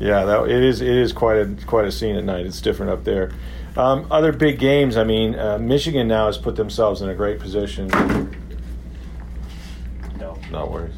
Yeah, 0.00 0.24
that 0.24 0.48
it 0.48 0.62
is. 0.62 0.80
It 0.80 0.88
is 0.88 1.12
quite 1.12 1.38
a 1.38 1.56
quite 1.66 1.86
a 1.86 1.92
scene 1.92 2.16
at 2.16 2.24
night. 2.24 2.46
It's 2.46 2.60
different 2.60 2.92
up 2.92 3.04
there. 3.04 3.32
Um, 3.76 4.06
other 4.10 4.32
big 4.32 4.58
games. 4.58 4.96
I 4.96 5.04
mean, 5.04 5.34
uh, 5.38 5.58
Michigan 5.58 6.08
now 6.08 6.26
has 6.26 6.36
put 6.38 6.56
themselves 6.56 7.00
in 7.02 7.08
a 7.08 7.14
great 7.14 7.38
position. 7.38 7.88
No. 10.18 10.36
No 10.50 10.66
worries. 10.66 10.94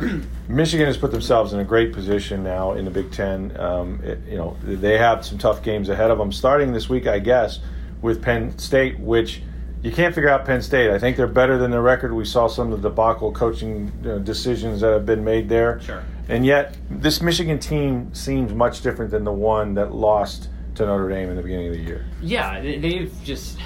Michigan 0.48 0.86
has 0.86 0.96
put 0.96 1.12
themselves 1.12 1.52
in 1.52 1.60
a 1.60 1.64
great 1.64 1.92
position 1.92 2.42
now 2.42 2.72
in 2.72 2.84
the 2.84 2.90
Big 2.90 3.12
Ten. 3.12 3.56
Um, 3.58 4.00
it- 4.02 4.18
you 4.28 4.36
know, 4.36 4.56
they 4.62 4.98
have 4.98 5.24
some 5.24 5.38
tough 5.38 5.62
games 5.62 5.88
ahead 5.88 6.10
of 6.10 6.18
them, 6.18 6.32
starting 6.32 6.72
this 6.72 6.88
week, 6.88 7.06
I 7.06 7.20
guess, 7.20 7.60
with 8.02 8.20
Penn 8.20 8.58
State, 8.58 8.98
which 8.98 9.40
you 9.82 9.92
can't 9.92 10.14
figure 10.14 10.28
out 10.30 10.44
Penn 10.44 10.62
State. 10.62 10.90
I 10.90 10.98
think 10.98 11.16
they're 11.16 11.26
better 11.26 11.58
than 11.58 11.70
the 11.70 11.80
record. 11.80 12.12
We 12.12 12.24
saw 12.24 12.48
some 12.48 12.72
of 12.72 12.82
the 12.82 12.88
debacle 12.88 13.32
coaching 13.32 13.92
uh, 14.04 14.18
decisions 14.18 14.80
that 14.80 14.92
have 14.92 15.06
been 15.06 15.22
made 15.24 15.48
there. 15.48 15.80
Sure. 15.80 16.02
And 16.28 16.44
yet, 16.44 16.76
this 16.90 17.20
Michigan 17.22 17.58
team 17.58 18.12
seems 18.14 18.52
much 18.52 18.80
different 18.80 19.10
than 19.10 19.24
the 19.24 19.32
one 19.32 19.74
that 19.74 19.94
lost 19.94 20.48
to 20.74 20.86
Notre 20.86 21.08
Dame 21.08 21.30
in 21.30 21.36
the 21.36 21.42
beginning 21.42 21.68
of 21.68 21.74
the 21.74 21.80
year. 21.80 22.04
Yeah, 22.20 22.60
they- 22.60 22.78
they've 22.78 23.12
just. 23.24 23.58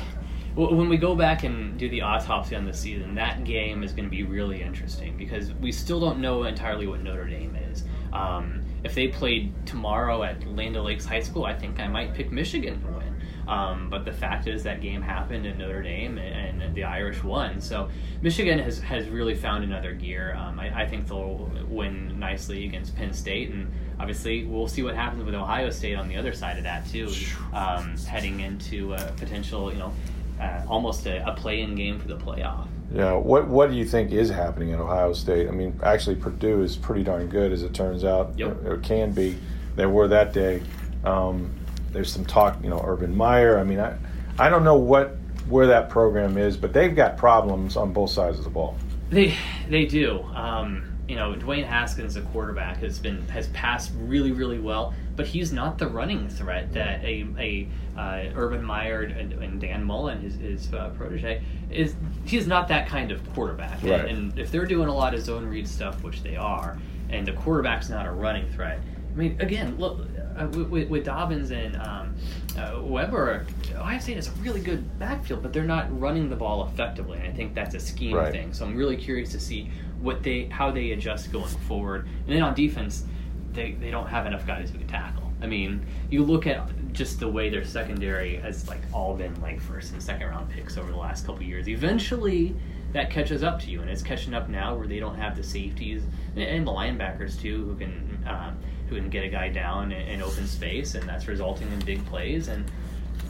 When 0.54 0.88
we 0.88 0.96
go 0.96 1.14
back 1.14 1.44
and 1.44 1.78
do 1.78 1.88
the 1.88 2.02
autopsy 2.02 2.56
on 2.56 2.64
the 2.64 2.72
season, 2.72 3.14
that 3.14 3.44
game 3.44 3.84
is 3.84 3.92
going 3.92 4.06
to 4.06 4.10
be 4.10 4.24
really 4.24 4.60
interesting 4.60 5.16
because 5.16 5.54
we 5.54 5.70
still 5.70 6.00
don't 6.00 6.18
know 6.20 6.42
entirely 6.44 6.88
what 6.88 7.00
Notre 7.00 7.26
Dame 7.26 7.54
is. 7.70 7.84
Um, 8.12 8.64
if 8.82 8.92
they 8.92 9.06
played 9.06 9.54
tomorrow 9.66 10.24
at 10.24 10.44
Land 10.48 10.74
Lakes 10.74 11.04
High 11.04 11.20
School, 11.20 11.44
I 11.44 11.54
think 11.54 11.78
I 11.78 11.86
might 11.86 12.12
pick 12.12 12.32
Michigan 12.32 12.80
to 12.82 12.88
win. 12.88 13.08
Um, 13.48 13.88
but 13.88 14.04
the 14.04 14.12
fact 14.12 14.46
is 14.46 14.62
that 14.64 14.82
game 14.82 15.00
happened 15.00 15.46
in 15.46 15.56
Notre 15.56 15.82
Dame, 15.82 16.18
and, 16.18 16.62
and 16.62 16.74
the 16.74 16.84
Irish 16.84 17.24
won. 17.24 17.60
So 17.62 17.88
Michigan 18.20 18.58
has, 18.58 18.78
has 18.80 19.08
really 19.08 19.34
found 19.34 19.64
another 19.64 19.94
gear. 19.94 20.34
Um, 20.34 20.60
I, 20.60 20.82
I, 20.82 20.86
think 20.86 21.08
they'll 21.08 21.50
win 21.66 22.18
nicely 22.18 22.66
against 22.66 22.94
Penn 22.94 23.12
State, 23.14 23.50
and 23.50 23.72
obviously 23.98 24.44
we'll 24.44 24.68
see 24.68 24.82
what 24.82 24.94
happens 24.94 25.24
with 25.24 25.34
Ohio 25.34 25.70
State 25.70 25.96
on 25.96 26.08
the 26.08 26.16
other 26.16 26.32
side 26.32 26.56
of 26.56 26.64
that 26.64 26.86
too, 26.88 27.10
um, 27.52 27.96
heading 27.98 28.40
into 28.40 28.94
a 28.94 29.12
potential, 29.16 29.72
you 29.72 29.78
know, 29.78 29.92
uh, 30.40 30.62
almost 30.68 31.06
a, 31.06 31.28
a 31.28 31.34
play-in 31.34 31.74
game 31.74 31.98
for 31.98 32.08
the 32.08 32.16
playoff. 32.16 32.66
Yeah, 32.92 33.14
what 33.14 33.48
what 33.48 33.70
do 33.70 33.76
you 33.76 33.84
think 33.84 34.12
is 34.12 34.30
happening 34.30 34.72
at 34.72 34.80
Ohio 34.80 35.12
State? 35.12 35.48
I 35.48 35.50
mean, 35.50 35.78
actually, 35.82 36.16
Purdue 36.16 36.62
is 36.62 36.76
pretty 36.76 37.02
darn 37.02 37.28
good, 37.28 37.52
as 37.52 37.62
it 37.62 37.74
turns 37.74 38.02
out. 38.02 38.38
Yep. 38.38 38.64
Or, 38.64 38.78
can 38.78 39.12
be. 39.12 39.36
They 39.76 39.84
were 39.84 40.08
that 40.08 40.32
day. 40.32 40.62
Um, 41.04 41.54
there's 41.92 42.10
some 42.10 42.24
talk, 42.24 42.62
you 42.62 42.70
know, 42.70 42.82
Urban 42.82 43.14
Meyer. 43.14 43.58
I 43.58 43.64
mean, 43.64 43.78
I, 43.78 43.96
I 44.38 44.48
don't 44.48 44.64
know 44.64 44.76
what 44.76 45.16
where 45.48 45.66
that 45.66 45.90
program 45.90 46.38
is, 46.38 46.56
but 46.56 46.72
they've 46.72 46.94
got 46.96 47.16
problems 47.18 47.76
on 47.76 47.92
both 47.92 48.10
sides 48.10 48.38
of 48.38 48.44
the 48.44 48.50
ball. 48.50 48.76
They 49.10 49.34
they 49.68 49.84
do. 49.84 50.22
Um, 50.34 50.87
you 51.08 51.16
know, 51.16 51.34
Dwayne 51.34 51.64
Haskins, 51.64 52.16
a 52.16 52.20
quarterback, 52.20 52.78
has 52.78 52.98
been 52.98 53.26
has 53.28 53.48
passed 53.48 53.92
really 53.96 54.30
really 54.30 54.58
well, 54.58 54.94
but 55.16 55.26
he's 55.26 55.52
not 55.52 55.78
the 55.78 55.88
running 55.88 56.28
threat 56.28 56.72
that 56.74 57.02
a 57.02 57.26
a 57.38 57.68
uh, 57.98 58.30
Urban 58.36 58.62
Meyer 58.62 59.02
and, 59.02 59.32
and, 59.32 59.60
Dan 59.60 59.82
Mullen, 59.82 60.20
his, 60.20 60.36
his 60.36 60.72
uh, 60.72 60.90
protege, 60.90 61.42
is. 61.70 61.94
He's 62.24 62.46
not 62.46 62.68
that 62.68 62.86
kind 62.86 63.10
of 63.10 63.32
quarterback. 63.32 63.82
Right. 63.82 64.04
And, 64.04 64.08
and 64.08 64.38
if 64.38 64.52
they're 64.52 64.66
doing 64.66 64.88
a 64.88 64.94
lot 64.94 65.14
of 65.14 65.22
zone 65.22 65.46
read 65.46 65.66
stuff, 65.66 66.02
which 66.04 66.22
they 66.22 66.36
are, 66.36 66.78
and 67.08 67.26
the 67.26 67.32
quarterback's 67.32 67.88
not 67.88 68.06
a 68.06 68.12
running 68.12 68.48
threat, 68.52 68.80
I 69.12 69.16
mean, 69.16 69.40
again, 69.40 69.76
look 69.78 70.06
uh, 70.36 70.46
with, 70.46 70.88
with, 70.88 71.04
Dobbins 71.04 71.50
and 71.50 71.74
um, 71.76 72.14
uh, 72.56 72.80
Weber, 72.80 73.46
Ohio 73.74 73.98
State 73.98 74.14
has 74.14 74.28
a 74.28 74.32
really 74.32 74.60
good 74.60 74.98
backfield, 75.00 75.42
but 75.42 75.52
they're 75.52 75.64
not 75.64 75.98
running 75.98 76.30
the 76.30 76.36
ball 76.36 76.68
effectively. 76.68 77.18
And 77.18 77.26
I 77.26 77.32
think 77.32 77.54
that's 77.54 77.74
a 77.74 77.80
scheme 77.80 78.14
right. 78.14 78.30
thing. 78.30 78.52
So 78.52 78.64
I'm 78.64 78.76
really 78.76 78.96
curious 78.96 79.32
to 79.32 79.40
see 79.40 79.70
what 80.00 80.22
they 80.22 80.44
how 80.44 80.70
they 80.70 80.92
adjust 80.92 81.32
going 81.32 81.46
forward. 81.46 82.06
And 82.26 82.34
then 82.34 82.42
on 82.42 82.54
defense, 82.54 83.04
they, 83.52 83.72
they 83.72 83.90
don't 83.90 84.06
have 84.06 84.26
enough 84.26 84.46
guys 84.46 84.70
who 84.70 84.78
can 84.78 84.86
tackle. 84.86 85.32
I 85.40 85.46
mean, 85.46 85.86
you 86.10 86.24
look 86.24 86.46
at 86.46 86.68
just 86.92 87.20
the 87.20 87.28
way 87.28 87.48
their 87.48 87.64
secondary 87.64 88.36
has 88.36 88.68
like 88.68 88.80
all 88.92 89.14
been 89.14 89.40
like 89.40 89.60
first 89.60 89.92
and 89.92 90.02
second 90.02 90.28
round 90.28 90.50
picks 90.50 90.76
over 90.76 90.90
the 90.90 90.96
last 90.96 91.26
couple 91.26 91.42
years. 91.42 91.68
Eventually, 91.68 92.54
that 92.92 93.10
catches 93.10 93.42
up 93.42 93.60
to 93.60 93.70
you, 93.70 93.80
and 93.80 93.90
it's 93.90 94.02
catching 94.02 94.34
up 94.34 94.48
now 94.48 94.74
where 94.74 94.86
they 94.86 94.98
don't 94.98 95.16
have 95.16 95.36
the 95.36 95.42
safeties 95.42 96.02
and 96.36 96.66
the 96.66 96.70
linebackers 96.70 97.38
too 97.40 97.64
who 97.64 97.76
can 97.76 98.24
um, 98.26 98.58
who 98.88 98.96
can 98.96 99.10
get 99.10 99.24
a 99.24 99.28
guy 99.28 99.48
down 99.48 99.92
in, 99.92 100.22
open 100.22 100.46
space, 100.46 100.94
and 100.94 101.06
that's 101.08 101.28
resulting 101.28 101.70
in 101.70 101.78
big 101.80 102.04
plays. 102.06 102.48
And 102.48 102.68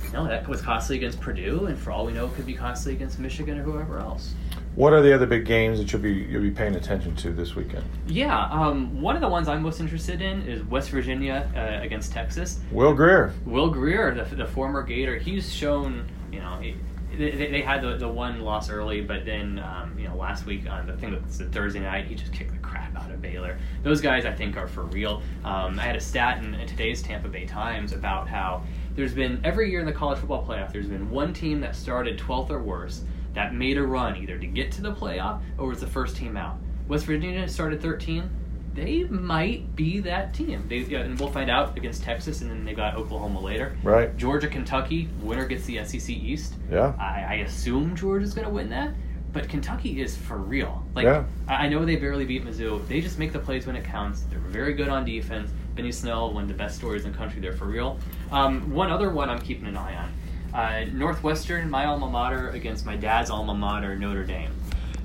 you 0.04 0.12
know, 0.12 0.26
that 0.26 0.46
was 0.48 0.62
costly 0.62 0.96
against 0.96 1.20
Purdue, 1.20 1.66
and 1.66 1.76
for 1.76 1.90
all 1.90 2.06
we 2.06 2.12
know, 2.12 2.26
it 2.26 2.34
could 2.34 2.46
be 2.46 2.54
costly 2.54 2.92
against 2.92 3.18
Michigan 3.18 3.58
or 3.58 3.62
whoever 3.62 3.98
else. 3.98 4.34
What 4.78 4.92
are 4.92 5.02
the 5.02 5.12
other 5.12 5.26
big 5.26 5.44
games 5.44 5.80
that 5.80 5.92
you'll 5.92 6.02
be 6.02 6.12
you'll 6.12 6.40
be 6.40 6.52
paying 6.52 6.76
attention 6.76 7.16
to 7.16 7.32
this 7.32 7.56
weekend? 7.56 7.82
Yeah, 8.06 8.44
um, 8.44 9.02
one 9.02 9.16
of 9.16 9.20
the 9.20 9.28
ones 9.28 9.48
I'm 9.48 9.60
most 9.60 9.80
interested 9.80 10.22
in 10.22 10.42
is 10.42 10.62
West 10.62 10.90
Virginia 10.90 11.50
uh, 11.56 11.84
against 11.84 12.12
Texas. 12.12 12.60
Will 12.70 12.94
Grier. 12.94 13.34
Will 13.44 13.70
Grier, 13.70 14.14
the, 14.14 14.36
the 14.36 14.46
former 14.46 14.84
Gator, 14.84 15.16
he's 15.18 15.52
shown 15.52 16.08
you 16.30 16.38
know. 16.38 16.60
He, 16.60 16.76
they, 17.10 17.32
they 17.32 17.60
had 17.60 17.82
the, 17.82 17.96
the 17.96 18.06
one 18.06 18.42
loss 18.42 18.70
early, 18.70 19.00
but 19.00 19.24
then 19.24 19.58
um, 19.58 19.98
you 19.98 20.06
know 20.06 20.14
last 20.14 20.46
week 20.46 20.70
on 20.70 20.86
the 20.86 20.96
thing 20.96 21.10
that's 21.10 21.38
the 21.38 21.46
Thursday 21.46 21.80
night, 21.80 22.06
he 22.06 22.14
just 22.14 22.32
kicked 22.32 22.52
the 22.52 22.58
crap 22.58 22.94
out 22.96 23.10
of 23.10 23.20
Baylor. 23.20 23.58
Those 23.82 24.00
guys, 24.00 24.24
I 24.26 24.32
think, 24.32 24.56
are 24.56 24.68
for 24.68 24.84
real. 24.84 25.22
Um, 25.42 25.76
I 25.80 25.82
had 25.82 25.96
a 25.96 26.00
stat 26.00 26.44
in, 26.44 26.54
in 26.54 26.68
today's 26.68 27.02
Tampa 27.02 27.26
Bay 27.26 27.46
Times 27.46 27.92
about 27.92 28.28
how 28.28 28.62
there's 28.94 29.12
been 29.12 29.40
every 29.42 29.72
year 29.72 29.80
in 29.80 29.86
the 29.86 29.92
college 29.92 30.20
football 30.20 30.46
playoff, 30.46 30.72
there's 30.72 30.86
been 30.86 31.10
one 31.10 31.32
team 31.32 31.60
that 31.62 31.74
started 31.74 32.16
12th 32.16 32.50
or 32.50 32.62
worse 32.62 33.02
that 33.38 33.54
made 33.54 33.78
a 33.78 33.82
run 33.82 34.16
either 34.16 34.36
to 34.36 34.46
get 34.48 34.72
to 34.72 34.82
the 34.82 34.92
playoff 34.92 35.40
or 35.58 35.68
was 35.68 35.78
the 35.80 35.86
first 35.86 36.16
team 36.16 36.36
out. 36.36 36.56
West 36.88 37.06
Virginia 37.06 37.48
started 37.48 37.80
13. 37.80 38.28
They 38.74 39.04
might 39.04 39.76
be 39.76 40.00
that 40.00 40.34
team. 40.34 40.66
They, 40.68 40.92
and 40.96 41.16
we'll 41.20 41.30
find 41.30 41.48
out 41.48 41.76
against 41.78 42.02
Texas, 42.02 42.40
and 42.40 42.50
then 42.50 42.64
they 42.64 42.74
got 42.74 42.96
Oklahoma 42.96 43.40
later. 43.40 43.76
Right. 43.84 44.16
Georgia, 44.16 44.48
Kentucky, 44.48 45.08
winner 45.22 45.46
gets 45.46 45.66
the 45.66 45.84
SEC 45.84 46.10
East. 46.10 46.54
Yeah. 46.68 46.94
I, 46.98 47.26
I 47.28 47.34
assume 47.46 47.94
Georgia's 47.94 48.34
going 48.34 48.46
to 48.46 48.52
win 48.52 48.70
that, 48.70 48.92
but 49.32 49.48
Kentucky 49.48 50.00
is 50.00 50.16
for 50.16 50.38
real. 50.38 50.84
Like, 50.96 51.04
yeah. 51.04 51.24
I, 51.46 51.66
I 51.66 51.68
know 51.68 51.84
they 51.84 51.94
barely 51.94 52.24
beat 52.24 52.44
Mizzou. 52.44 52.84
They 52.88 53.00
just 53.00 53.20
make 53.20 53.32
the 53.32 53.38
plays 53.38 53.68
when 53.68 53.76
it 53.76 53.84
counts. 53.84 54.22
They're 54.22 54.40
very 54.40 54.72
good 54.72 54.88
on 54.88 55.04
defense. 55.04 55.52
Benny 55.76 55.92
Snell, 55.92 56.32
one 56.32 56.42
of 56.42 56.48
the 56.48 56.54
best 56.54 56.76
stories 56.76 57.04
in 57.04 57.12
the 57.12 57.18
country. 57.18 57.40
They're 57.40 57.52
for 57.52 57.66
real. 57.66 58.00
Um, 58.32 58.68
one 58.72 58.90
other 58.90 59.10
one 59.10 59.30
I'm 59.30 59.40
keeping 59.40 59.66
an 59.68 59.76
eye 59.76 59.94
on 59.94 60.12
uh, 60.54 60.84
Northwestern, 60.92 61.68
my 61.70 61.84
alma 61.86 62.08
mater, 62.08 62.50
against 62.50 62.86
my 62.86 62.96
dad's 62.96 63.30
alma 63.30 63.54
mater, 63.54 63.96
Notre 63.96 64.24
Dame. 64.24 64.52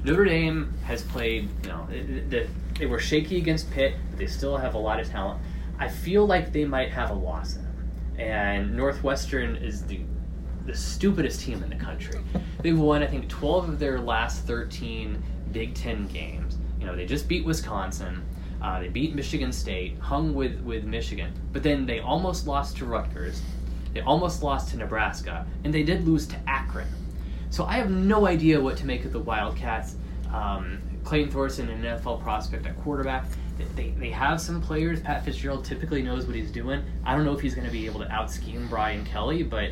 Notre 0.03 0.25
Dame 0.25 0.73
has 0.83 1.01
played, 1.03 1.49
you 1.63 1.69
know, 1.69 1.87
the, 1.87 2.47
they 2.77 2.85
were 2.85 2.99
shaky 2.99 3.37
against 3.37 3.71
Pitt, 3.71 3.95
but 4.09 4.19
they 4.19 4.27
still 4.27 4.57
have 4.57 4.75
a 4.75 4.77
lot 4.77 4.99
of 4.99 5.09
talent. 5.09 5.39
I 5.79 5.87
feel 5.87 6.25
like 6.25 6.51
they 6.51 6.65
might 6.65 6.91
have 6.91 7.09
a 7.09 7.13
loss 7.13 7.55
in 7.55 7.63
them. 7.63 7.89
And 8.17 8.75
Northwestern 8.75 9.55
is 9.55 9.85
the 9.85 10.01
the 10.65 10.73
stupidest 10.75 11.41
team 11.41 11.61
in 11.61 11.69
the 11.69 11.75
country. 11.75 12.21
They've 12.61 12.79
won, 12.79 13.03
I 13.03 13.07
think, 13.07 13.27
12 13.27 13.69
of 13.69 13.79
their 13.79 13.99
last 13.99 14.45
13 14.45 15.21
Big 15.51 15.75
Ten 15.75 16.07
games. 16.07 16.57
You 16.79 16.85
know, 16.85 16.95
they 16.95 17.05
just 17.05 17.27
beat 17.27 17.45
Wisconsin. 17.45 18.23
Uh, 18.61 18.79
they 18.79 18.87
beat 18.87 19.13
Michigan 19.13 19.51
State, 19.51 19.97
hung 19.99 20.33
with, 20.33 20.61
with 20.61 20.85
Michigan, 20.85 21.33
but 21.51 21.63
then 21.63 21.85
they 21.85 21.99
almost 21.99 22.47
lost 22.47 22.77
to 22.77 22.85
Rutgers. 22.85 23.41
They 23.93 24.01
almost 24.01 24.43
lost 24.43 24.69
to 24.69 24.77
Nebraska, 24.77 25.45
and 25.63 25.73
they 25.73 25.83
did 25.83 26.07
lose 26.07 26.27
to 26.27 26.35
Akron. 26.47 26.87
So 27.49 27.65
I 27.65 27.73
have 27.73 27.91
no 27.91 28.25
idea 28.25 28.59
what 28.59 28.77
to 28.77 28.85
make 28.85 29.05
of 29.05 29.11
the 29.11 29.19
Wildcats. 29.19 29.95
Um, 30.33 30.81
Clayton 31.03 31.31
Thorson, 31.31 31.69
an 31.69 31.83
NFL 31.83 32.23
prospect 32.23 32.65
at 32.65 32.75
quarterback, 32.81 33.25
they, 33.75 33.89
they 33.91 34.09
have 34.09 34.41
some 34.41 34.61
players. 34.61 35.01
Pat 35.01 35.23
Fitzgerald 35.23 35.65
typically 35.65 36.01
knows 36.01 36.25
what 36.25 36.35
he's 36.35 36.51
doing. 36.51 36.83
I 37.05 37.15
don't 37.15 37.25
know 37.25 37.33
if 37.33 37.41
he's 37.41 37.53
going 37.53 37.67
to 37.67 37.71
be 37.71 37.85
able 37.85 37.99
to 37.99 38.11
out 38.11 38.31
scheme 38.31 38.67
Brian 38.67 39.05
Kelly, 39.05 39.43
but 39.43 39.71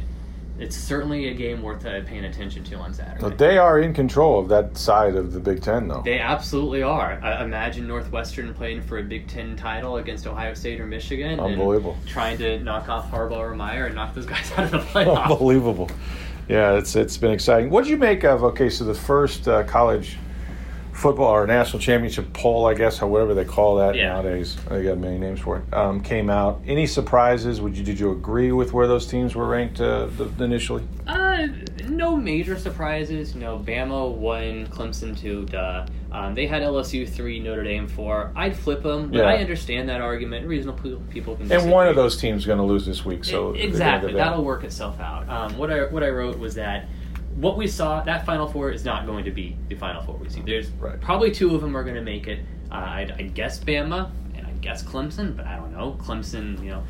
it's 0.61 0.77
certainly 0.77 1.29
a 1.29 1.33
game 1.33 1.63
worth 1.63 1.85
uh, 1.87 2.01
paying 2.05 2.25
attention 2.25 2.63
to 2.65 2.75
on 2.75 2.93
Saturday. 2.93 3.19
But 3.19 3.39
they 3.39 3.57
are 3.57 3.79
in 3.79 3.93
control 3.93 4.39
of 4.39 4.47
that 4.49 4.77
side 4.77 5.15
of 5.15 5.33
the 5.33 5.39
Big 5.39 5.61
Ten, 5.61 5.87
though. 5.87 6.03
They 6.05 6.19
absolutely 6.19 6.83
are. 6.83 7.19
I 7.23 7.43
imagine 7.43 7.87
Northwestern 7.87 8.53
playing 8.53 8.83
for 8.83 8.99
a 8.99 9.03
Big 9.03 9.27
Ten 9.27 9.55
title 9.55 9.97
against 9.97 10.27
Ohio 10.27 10.53
State 10.53 10.79
or 10.79 10.85
Michigan. 10.85 11.39
Unbelievable. 11.39 11.97
trying 12.05 12.37
to 12.37 12.59
knock 12.59 12.89
off 12.89 13.09
Harbaugh 13.09 13.39
or 13.39 13.55
Meyer 13.55 13.87
and 13.87 13.95
knock 13.95 14.13
those 14.13 14.27
guys 14.27 14.51
out 14.57 14.65
of 14.65 14.71
the 14.71 14.79
playoff. 14.79 15.23
Unbelievable. 15.23 15.89
Yeah, 16.47 16.77
it's 16.77 16.95
it's 16.95 17.17
been 17.17 17.31
exciting. 17.31 17.71
What 17.71 17.85
did 17.85 17.89
you 17.89 17.97
make 17.97 18.23
of? 18.23 18.43
Okay, 18.43 18.69
so 18.69 18.83
the 18.83 18.93
first 18.93 19.47
uh, 19.47 19.63
college 19.63 20.17
football 21.01 21.29
or 21.29 21.47
national 21.47 21.79
championship 21.79 22.31
poll, 22.31 22.67
I 22.67 22.75
guess, 22.75 22.99
however 22.99 23.33
they 23.33 23.43
call 23.43 23.77
that 23.77 23.95
yeah. 23.95 24.13
nowadays. 24.13 24.55
They 24.69 24.83
got 24.83 24.99
many 24.99 25.17
names 25.17 25.39
for 25.39 25.57
it. 25.57 25.73
Um, 25.73 26.01
came 26.01 26.29
out. 26.29 26.61
Any 26.67 26.85
surprises? 26.85 27.59
Would 27.59 27.75
you 27.75 27.83
did 27.83 27.99
you 27.99 28.11
agree 28.11 28.51
with 28.51 28.71
where 28.71 28.87
those 28.87 29.07
teams 29.07 29.35
were 29.35 29.47
ranked 29.47 29.81
uh, 29.81 30.05
the, 30.05 30.43
initially? 30.43 30.83
Uh, 31.07 31.47
no 31.87 32.15
major 32.15 32.57
surprises. 32.57 33.33
You 33.33 33.41
know, 33.41 33.57
Bama 33.57 34.15
one, 34.15 34.67
Clemson 34.67 35.17
two. 35.17 35.45
Duh. 35.45 35.87
Um, 36.11 36.35
they 36.35 36.45
had 36.45 36.61
LSU 36.61 37.09
three, 37.09 37.39
Notre 37.39 37.63
Dame 37.63 37.87
four. 37.87 38.31
I'd 38.35 38.55
flip 38.55 38.83
them, 38.83 39.09
but 39.09 39.19
yeah. 39.19 39.23
I 39.23 39.37
understand 39.37 39.89
that 39.89 40.01
argument. 40.01 40.45
Reasonable 40.45 41.01
people 41.09 41.35
can. 41.35 41.51
And 41.51 41.71
one 41.71 41.87
of 41.87 41.95
those 41.95 42.17
teams 42.17 42.43
is 42.43 42.45
going 42.45 42.59
to 42.59 42.65
lose 42.65 42.85
this 42.85 43.03
week, 43.03 43.23
so 43.23 43.53
it, 43.53 43.61
exactly 43.61 44.13
that'll 44.13 44.43
work 44.43 44.63
itself 44.63 44.99
out. 44.99 45.27
Um, 45.27 45.57
what 45.57 45.71
I 45.71 45.85
what 45.85 46.03
I 46.03 46.09
wrote 46.09 46.37
was 46.37 46.53
that 46.55 46.87
what 47.35 47.57
we 47.57 47.67
saw, 47.67 48.01
that 48.03 48.25
Final 48.25 48.47
Four 48.47 48.71
is 48.71 48.85
not 48.85 49.05
going 49.05 49.25
to 49.25 49.31
be 49.31 49.57
the 49.67 49.75
Final 49.75 50.01
Four 50.03 50.15
we 50.15 50.29
see. 50.29 50.41
There's 50.41 50.69
right. 50.71 50.99
probably 50.99 51.31
two 51.31 51.55
of 51.55 51.61
them 51.61 51.75
are 51.75 51.83
going 51.83 51.95
to 51.95 52.01
make 52.01 52.27
it. 52.27 52.39
Uh, 52.71 52.75
I'd, 52.75 53.11
I'd, 53.11 53.33
guess 53.33 53.59
Bama 53.59 54.11
and 54.35 54.47
I 54.47 54.51
guess 54.61 54.83
Clemson, 54.83 55.35
but 55.35 55.45
I 55.45 55.57
don't 55.57 55.73
know. 55.73 55.97
Clemson, 55.99 56.61
you 56.63 56.69
know, 56.69 56.83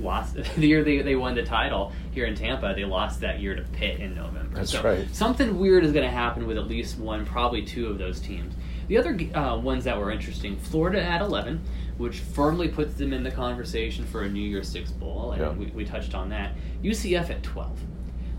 lost 0.00 0.34
the 0.56 0.66
year 0.66 0.82
they, 0.82 1.02
they 1.02 1.16
won 1.16 1.34
the 1.34 1.42
title 1.42 1.92
here 2.12 2.26
in 2.26 2.34
Tampa. 2.34 2.72
They 2.74 2.84
lost 2.84 3.20
that 3.20 3.40
year 3.40 3.54
to 3.54 3.62
Pitt 3.62 4.00
in 4.00 4.14
November. 4.14 4.56
That's 4.56 4.72
so 4.72 4.82
right. 4.82 5.06
Something 5.14 5.58
weird 5.58 5.84
is 5.84 5.92
going 5.92 6.04
to 6.04 6.14
happen 6.14 6.46
with 6.46 6.58
at 6.58 6.66
least 6.66 6.98
one, 6.98 7.24
probably 7.26 7.62
two 7.62 7.86
of 7.88 7.98
those 7.98 8.20
teams. 8.20 8.54
The 8.88 8.96
other 8.96 9.18
uh, 9.34 9.58
ones 9.58 9.84
that 9.84 9.98
were 9.98 10.10
interesting, 10.10 10.56
Florida 10.56 11.02
at 11.02 11.20
11, 11.20 11.60
which 11.98 12.20
firmly 12.20 12.68
puts 12.68 12.94
them 12.94 13.12
in 13.12 13.22
the 13.22 13.30
conversation 13.30 14.06
for 14.06 14.22
a 14.22 14.28
New 14.28 14.40
Year's 14.40 14.68
Six 14.68 14.90
bowl, 14.90 15.32
and 15.32 15.42
yeah. 15.42 15.52
we, 15.52 15.66
we 15.66 15.84
touched 15.84 16.14
on 16.14 16.30
that. 16.30 16.54
UCF 16.82 17.28
at 17.28 17.42
12 17.42 17.78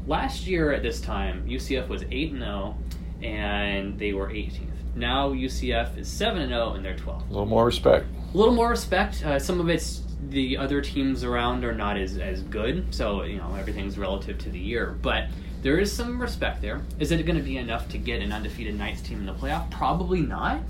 last 0.10 0.48
year 0.48 0.74
at 0.74 0.82
this 0.82 1.00
time, 1.00 1.48
UCF 1.48 1.88
was 1.88 2.04
8 2.12 2.34
0 2.34 2.76
and 3.22 3.98
they 3.98 4.12
were 4.12 4.28
18th. 4.28 4.66
Now 4.96 5.30
UCF 5.30 5.98
is 5.98 6.10
7 6.10 6.50
0 6.50 6.74
and 6.74 6.84
they're 6.84 6.98
12th. 6.98 7.30
A 7.30 7.32
little 7.32 7.46
more 7.46 7.66
respect. 7.66 8.08
A 8.34 8.38
little 8.38 8.54
more 8.54 8.70
respect. 8.70 9.24
Uh, 9.24 9.40
some 9.40 9.60
of 9.62 9.70
it's 9.70 10.02
the 10.30 10.58
other 10.58 10.82
teams 10.82 11.24
around 11.24 11.64
are 11.64 11.74
not 11.74 11.96
as, 11.96 12.18
as 12.18 12.42
good, 12.42 12.94
so 12.94 13.24
you 13.24 13.38
know 13.38 13.56
everything's 13.56 13.98
relative 13.98 14.38
to 14.40 14.50
the 14.50 14.60
year. 14.60 14.98
But 15.02 15.28
there 15.62 15.78
is 15.78 15.92
some 15.92 16.20
respect 16.20 16.62
there. 16.62 16.82
Is 17.00 17.12
it 17.12 17.26
going 17.26 17.38
to 17.38 17.44
be 17.44 17.58
enough 17.58 17.88
to 17.90 17.98
get 17.98 18.22
an 18.22 18.32
undefeated 18.32 18.78
Knights 18.78 19.02
team 19.02 19.20
in 19.20 19.26
the 19.26 19.34
playoff? 19.34 19.70
Probably 19.72 20.22
not. 20.22 20.62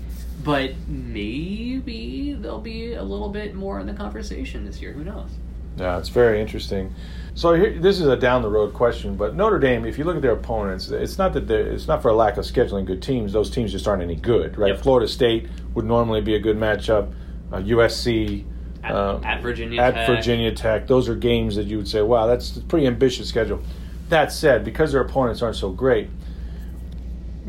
But 0.44 0.72
maybe 0.88 2.32
they'll 2.32 2.60
be 2.60 2.94
a 2.94 3.02
little 3.02 3.28
bit 3.28 3.54
more 3.54 3.78
in 3.78 3.86
the 3.86 3.92
conversation 3.92 4.64
this 4.64 4.80
year. 4.80 4.92
Who 4.92 5.04
knows? 5.04 5.30
Yeah, 5.76 5.98
it's 5.98 6.08
very 6.08 6.40
interesting. 6.40 6.94
So 7.34 7.54
here, 7.54 7.78
this 7.78 8.00
is 8.00 8.06
a 8.06 8.16
down 8.16 8.42
the 8.42 8.48
road 8.50 8.74
question, 8.74 9.14
but 9.16 9.34
Notre 9.36 9.58
Dame, 9.58 9.86
if 9.86 9.96
you 9.98 10.04
look 10.04 10.16
at 10.16 10.22
their 10.22 10.32
opponents, 10.32 10.90
it's 10.90 11.16
not 11.16 11.32
that 11.34 11.46
they're- 11.46 11.66
it's 11.68 11.86
not 11.88 12.02
for 12.02 12.08
a 12.08 12.14
lack 12.14 12.36
of 12.36 12.44
scheduling 12.44 12.84
good 12.84 13.00
teams. 13.00 13.32
Those 13.32 13.50
teams 13.50 13.72
just 13.72 13.86
aren't 13.88 14.02
any 14.02 14.16
good, 14.16 14.58
right? 14.58 14.68
Yep. 14.74 14.78
Florida 14.80 15.08
State 15.08 15.48
would 15.74 15.84
normally 15.84 16.20
be 16.20 16.34
a 16.34 16.40
good 16.40 16.58
matchup. 16.58 17.08
Uh, 17.52 17.58
USC. 17.58 18.44
At- 18.82 18.92
uh, 18.94 19.20
at 19.22 19.42
Virginia 19.42 19.80
at 19.80 19.94
Tech. 19.94 20.06
Virginia 20.06 20.52
Tech, 20.52 20.86
those 20.86 21.08
are 21.08 21.14
games 21.14 21.54
that 21.56 21.66
you 21.66 21.76
would 21.76 21.88
say, 21.88 22.00
"Wow, 22.02 22.26
that's 22.26 22.56
a 22.56 22.60
pretty 22.62 22.86
ambitious 22.86 23.28
schedule." 23.28 23.60
That 24.08 24.32
said, 24.32 24.64
because 24.64 24.92
their 24.92 25.02
opponents 25.02 25.40
aren't 25.42 25.56
so 25.56 25.70
great, 25.70 26.08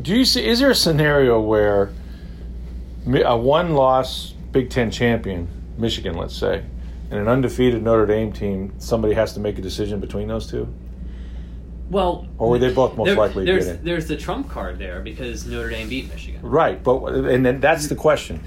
do 0.00 0.14
you 0.16 0.24
see? 0.24 0.44
Is 0.46 0.60
there 0.60 0.70
a 0.70 0.74
scenario 0.74 1.40
where 1.40 1.90
a 3.24 3.36
one-loss 3.36 4.34
Big 4.52 4.70
Ten 4.70 4.90
champion, 4.90 5.48
Michigan, 5.78 6.14
let's 6.16 6.36
say, 6.36 6.62
and 7.12 7.20
an 7.20 7.28
undefeated 7.28 7.82
Notre 7.82 8.06
Dame 8.06 8.32
team, 8.32 8.72
somebody 8.78 9.12
has 9.12 9.34
to 9.34 9.40
make 9.40 9.58
a 9.58 9.60
decision 9.60 10.00
between 10.00 10.28
those 10.28 10.46
two? 10.50 10.66
Well, 11.90 12.26
Or 12.38 12.48
were 12.48 12.58
they 12.58 12.72
both 12.72 12.96
most 12.96 13.08
there- 13.08 13.16
likely 13.16 13.44
to 13.44 13.52
there's, 13.52 13.66
get 13.66 13.76
in? 13.80 13.84
There's 13.84 14.08
the 14.08 14.16
trump 14.16 14.48
card 14.48 14.78
there 14.78 15.00
because 15.02 15.46
Notre 15.46 15.68
Dame 15.68 15.90
beat 15.90 16.08
Michigan. 16.10 16.40
Right, 16.42 16.82
but 16.82 17.04
and 17.04 17.44
then 17.44 17.60
that's 17.60 17.88
the 17.88 17.94
question: 17.94 18.40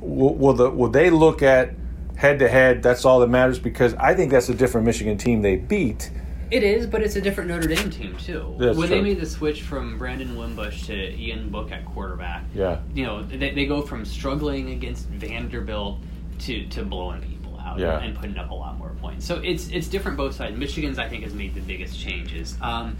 will, 0.00 0.34
will 0.34 0.52
the 0.54 0.68
will 0.68 0.88
they 0.90 1.10
look 1.10 1.42
at 1.42 1.70
head 2.16 2.40
to 2.40 2.48
head? 2.48 2.82
That's 2.82 3.04
all 3.04 3.20
that 3.20 3.28
matters 3.28 3.60
because 3.60 3.94
I 3.94 4.14
think 4.16 4.32
that's 4.32 4.48
a 4.48 4.54
different 4.54 4.84
Michigan 4.84 5.16
team 5.16 5.42
they 5.42 5.56
beat. 5.56 6.10
It 6.50 6.64
is, 6.64 6.88
but 6.88 7.00
it's 7.02 7.14
a 7.14 7.20
different 7.20 7.50
Notre 7.50 7.68
Dame 7.68 7.88
team 7.88 8.16
too. 8.16 8.56
That's 8.58 8.76
when 8.76 8.90
they 8.90 9.00
made 9.00 9.20
the 9.20 9.26
switch 9.26 9.62
from 9.62 9.96
Brandon 9.96 10.36
Wimbush 10.36 10.86
to 10.86 11.16
Ian 11.16 11.50
Book 11.50 11.70
at 11.70 11.84
quarterback, 11.84 12.42
Yeah. 12.52 12.80
you 12.92 13.04
know 13.04 13.22
they, 13.22 13.50
they 13.54 13.66
go 13.66 13.80
from 13.82 14.04
struggling 14.04 14.70
against 14.70 15.06
Vanderbilt 15.06 15.98
to, 16.40 16.66
to 16.70 16.82
blowing 16.82 17.20
people 17.20 17.39
out 17.70 17.78
Yeah. 17.78 17.98
and 18.00 18.14
putting 18.16 18.36
up 18.38 18.50
a 18.50 18.54
lot 18.54 18.76
more 18.78 18.90
points. 19.00 19.24
So 19.26 19.36
it's 19.36 19.68
it's 19.68 19.88
different 19.88 20.16
both 20.16 20.34
sides. 20.34 20.56
Michigan's 20.56 20.98
I 20.98 21.08
think 21.08 21.24
has 21.24 21.34
made 21.34 21.54
the 21.54 21.60
biggest 21.60 21.98
changes. 21.98 22.56
Um, 22.60 22.96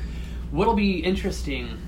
what'll 0.50 0.74
be 0.74 0.98
interesting 1.00 1.78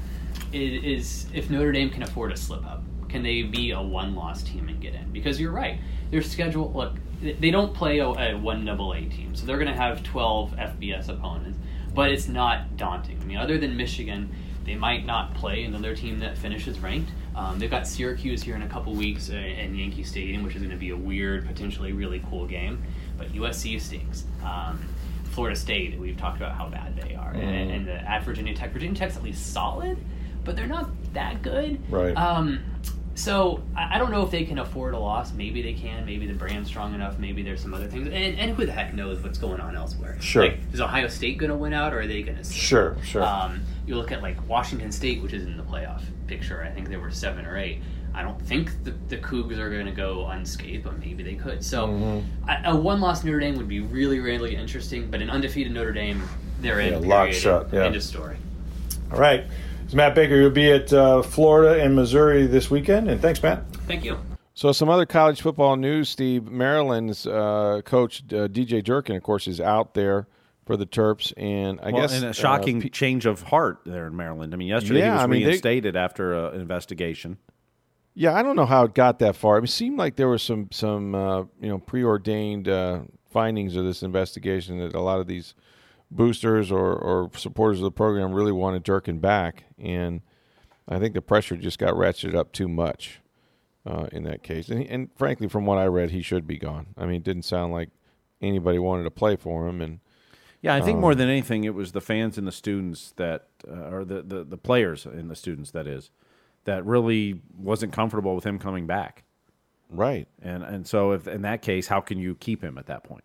is, 0.52 0.82
is 0.84 1.26
if 1.34 1.50
Notre 1.50 1.72
Dame 1.72 1.90
can 1.90 2.02
afford 2.02 2.32
a 2.32 2.36
slip 2.36 2.64
up. 2.66 2.82
Can 3.08 3.22
they 3.22 3.42
be 3.42 3.72
a 3.72 3.80
one 3.82 4.14
loss 4.14 4.42
team 4.42 4.68
and 4.68 4.80
get 4.80 4.94
in? 4.94 5.10
Because 5.12 5.38
you're 5.38 5.52
right, 5.52 5.78
their 6.10 6.22
schedule. 6.22 6.72
Look, 6.74 6.94
they 7.20 7.50
don't 7.50 7.74
play 7.74 7.98
a, 7.98 8.06
a 8.08 8.34
one 8.38 8.64
double 8.64 8.94
A 8.94 9.00
team, 9.04 9.34
so 9.34 9.44
they're 9.44 9.58
going 9.58 9.70
to 9.70 9.76
have 9.76 10.02
12 10.02 10.52
FBS 10.52 11.08
opponents. 11.10 11.58
But 11.94 12.10
it's 12.10 12.26
not 12.26 12.78
daunting. 12.78 13.18
I 13.20 13.24
mean, 13.26 13.36
other 13.36 13.58
than 13.58 13.76
Michigan, 13.76 14.34
they 14.64 14.76
might 14.76 15.04
not 15.04 15.34
play 15.34 15.64
another 15.64 15.94
team 15.94 16.20
that 16.20 16.38
finishes 16.38 16.80
ranked. 16.80 17.10
Um, 17.34 17.58
they've 17.58 17.70
got 17.70 17.86
Syracuse 17.86 18.42
here 18.42 18.54
in 18.56 18.62
a 18.62 18.68
couple 18.68 18.94
weeks 18.94 19.30
uh, 19.30 19.34
in 19.34 19.74
Yankee 19.74 20.04
Stadium, 20.04 20.42
which 20.42 20.54
is 20.54 20.62
going 20.62 20.70
to 20.70 20.76
be 20.76 20.90
a 20.90 20.96
weird, 20.96 21.46
potentially 21.46 21.92
really 21.92 22.22
cool 22.28 22.46
game. 22.46 22.82
But 23.16 23.32
USC 23.32 23.80
stinks. 23.80 24.24
Um, 24.44 24.80
Florida 25.30 25.56
State, 25.56 25.98
we've 25.98 26.16
talked 26.16 26.36
about 26.36 26.52
how 26.52 26.68
bad 26.68 26.94
they 26.94 27.14
are, 27.14 27.32
and, 27.32 27.70
and 27.70 27.86
the, 27.86 27.94
at 27.94 28.22
Virginia 28.22 28.54
Tech, 28.54 28.72
Virginia 28.72 28.94
Tech's 28.94 29.16
at 29.16 29.22
least 29.22 29.52
solid, 29.52 29.96
but 30.44 30.56
they're 30.56 30.66
not 30.66 30.90
that 31.14 31.40
good. 31.40 31.80
Right. 31.90 32.14
Um, 32.14 32.62
so 33.14 33.62
I, 33.76 33.98
don't 33.98 34.10
know 34.10 34.22
if 34.24 34.30
they 34.30 34.44
can 34.44 34.58
afford 34.58 34.94
a 34.94 34.98
loss. 34.98 35.32
Maybe 35.32 35.60
they 35.62 35.74
can. 35.74 36.06
Maybe 36.06 36.26
the 36.26 36.34
brand's 36.34 36.68
strong 36.68 36.94
enough. 36.94 37.18
Maybe 37.18 37.42
there's 37.42 37.60
some 37.60 37.74
other 37.74 37.86
things. 37.86 38.06
And, 38.06 38.38
and 38.38 38.56
who 38.56 38.64
the 38.64 38.72
heck 38.72 38.94
knows 38.94 39.22
what's 39.22 39.38
going 39.38 39.60
on 39.60 39.76
elsewhere? 39.76 40.16
Sure. 40.20 40.44
Like, 40.48 40.58
is 40.72 40.80
Ohio 40.80 41.08
State 41.08 41.36
going 41.38 41.50
to 41.50 41.56
win 41.56 41.72
out, 41.72 41.92
or 41.92 42.00
are 42.00 42.06
they 42.06 42.22
going 42.22 42.38
to? 42.38 42.44
Sure, 42.44 42.96
sure. 43.04 43.22
Um, 43.22 43.60
you 43.86 43.96
look 43.96 44.12
at 44.12 44.22
like 44.22 44.36
Washington 44.48 44.90
State, 44.92 45.22
which 45.22 45.32
is 45.34 45.44
in 45.44 45.56
the 45.56 45.62
playoff 45.62 46.02
picture. 46.26 46.62
I 46.62 46.70
think 46.70 46.88
they 46.88 46.96
were 46.96 47.10
seven 47.10 47.44
or 47.44 47.58
eight. 47.58 47.82
I 48.14 48.22
don't 48.22 48.40
think 48.42 48.84
the, 48.84 48.90
the 49.08 49.16
Cougs 49.16 49.56
are 49.58 49.70
going 49.70 49.86
to 49.86 49.92
go 49.92 50.26
unscathed, 50.26 50.84
but 50.84 50.98
maybe 50.98 51.22
they 51.22 51.34
could. 51.34 51.64
So 51.64 51.86
Mm-hmm. 51.88 52.48
a, 52.66 52.72
a 52.72 52.76
one-loss 52.76 53.24
Notre 53.24 53.40
Dame 53.40 53.56
would 53.56 53.68
be 53.68 53.80
really, 53.80 54.20
really 54.20 54.54
interesting. 54.54 55.10
But 55.10 55.22
an 55.22 55.30
undefeated 55.30 55.72
Notre 55.72 55.92
Dame, 55.92 56.22
they're 56.60 56.80
in. 56.80 56.92
Yeah, 57.02 57.08
lock 57.08 57.24
period. 57.26 57.34
shut, 57.40 57.68
yeah. 57.72 57.84
End 57.86 57.96
of 57.96 58.02
story. 58.02 58.36
All 59.10 59.18
right, 59.18 59.44
it's 59.92 59.96
Matt 59.98 60.14
Baker. 60.14 60.36
You'll 60.36 60.48
be 60.48 60.72
at 60.72 60.90
uh, 60.90 61.20
Florida 61.20 61.82
and 61.84 61.94
Missouri 61.94 62.46
this 62.46 62.70
weekend, 62.70 63.10
and 63.10 63.20
thanks, 63.20 63.42
Matt. 63.42 63.70
Thank 63.86 64.06
you. 64.06 64.18
So, 64.54 64.72
some 64.72 64.88
other 64.88 65.04
college 65.04 65.42
football 65.42 65.76
news, 65.76 66.08
Steve. 66.08 66.44
Maryland's 66.50 67.26
uh, 67.26 67.82
coach, 67.84 68.22
uh, 68.30 68.48
DJ 68.48 68.82
Durkin, 68.82 69.16
of 69.16 69.22
course, 69.22 69.46
is 69.46 69.60
out 69.60 69.92
there 69.92 70.28
for 70.64 70.78
the 70.78 70.86
Terps. 70.86 71.34
And 71.36 71.78
I 71.82 71.90
well, 71.90 72.00
guess. 72.00 72.14
and 72.14 72.24
uh, 72.24 72.28
a 72.28 72.32
shocking 72.32 72.80
P- 72.80 72.88
change 72.88 73.26
of 73.26 73.42
heart 73.42 73.80
there 73.84 74.06
in 74.06 74.16
Maryland. 74.16 74.54
I 74.54 74.56
mean, 74.56 74.68
yesterday 74.68 75.00
Yeah, 75.00 75.04
he 75.08 75.12
was 75.12 75.20
I 75.24 75.26
mean, 75.26 75.42
they- 75.42 75.48
reinstated 75.48 75.94
after 75.94 76.34
uh, 76.34 76.52
an 76.52 76.62
investigation. 76.62 77.36
yeah, 78.14 78.32
I 78.34 78.42
don't 78.42 78.56
know 78.56 78.64
how 78.64 78.84
it 78.84 78.94
got 78.94 79.18
that 79.18 79.36
far. 79.36 79.58
It 79.58 79.68
seemed 79.68 79.98
like 79.98 80.16
there 80.16 80.28
was 80.28 80.42
some, 80.42 80.68
some 80.72 81.14
uh, 81.14 81.40
you 81.60 81.68
know, 81.68 81.78
preordained 81.78 82.66
uh, 82.66 83.00
findings 83.28 83.76
of 83.76 83.84
this 83.84 84.02
investigation 84.02 84.78
that 84.78 84.94
a 84.94 85.00
lot 85.02 85.20
of 85.20 85.26
these 85.26 85.54
boosters 86.16 86.70
or, 86.70 86.92
or 86.94 87.30
supporters 87.36 87.78
of 87.78 87.84
the 87.84 87.90
program 87.90 88.32
really 88.32 88.52
wanted 88.52 88.82
Durkin 88.82 89.18
back. 89.18 89.64
And 89.78 90.20
I 90.88 90.98
think 90.98 91.14
the 91.14 91.22
pressure 91.22 91.56
just 91.56 91.78
got 91.78 91.94
ratcheted 91.94 92.34
up 92.34 92.52
too 92.52 92.68
much 92.68 93.20
uh, 93.86 94.06
in 94.12 94.24
that 94.24 94.42
case. 94.42 94.68
And, 94.68 94.86
and 94.86 95.08
frankly, 95.16 95.48
from 95.48 95.64
what 95.66 95.78
I 95.78 95.86
read, 95.86 96.10
he 96.10 96.22
should 96.22 96.46
be 96.46 96.58
gone. 96.58 96.88
I 96.96 97.06
mean, 97.06 97.16
it 97.16 97.24
didn't 97.24 97.42
sound 97.44 97.72
like 97.72 97.88
anybody 98.40 98.78
wanted 98.78 99.04
to 99.04 99.10
play 99.10 99.36
for 99.36 99.66
him. 99.68 99.80
And 99.80 100.00
Yeah, 100.60 100.74
I 100.74 100.80
think 100.80 100.96
Um, 100.96 101.00
more 101.00 101.14
than 101.14 101.28
anything, 101.28 101.64
it 101.64 101.74
was 101.74 101.92
the 101.92 102.00
fans 102.00 102.36
and 102.38 102.46
the 102.46 102.52
students 102.52 103.12
that, 103.16 103.48
uh, 103.66 103.90
or 103.90 104.04
the, 104.04 104.22
the, 104.22 104.44
the 104.44 104.58
players 104.58 105.06
and 105.06 105.30
the 105.30 105.36
students, 105.36 105.70
that 105.72 105.86
is, 105.86 106.10
that 106.64 106.84
really 106.84 107.40
wasn't 107.56 107.92
comfortable 107.92 108.34
with 108.34 108.44
him 108.44 108.58
coming 108.58 108.86
back. 108.86 109.24
right. 109.90 110.28
And 110.40 110.62
and 110.62 110.86
so, 110.86 111.10
if 111.12 111.26
in 111.26 111.42
that 111.42 111.60
case, 111.62 111.88
how 111.88 112.00
can 112.00 112.18
you 112.18 112.34
keep 112.36 112.62
him 112.62 112.78
at 112.78 112.86
that 112.86 113.02
point? 113.04 113.24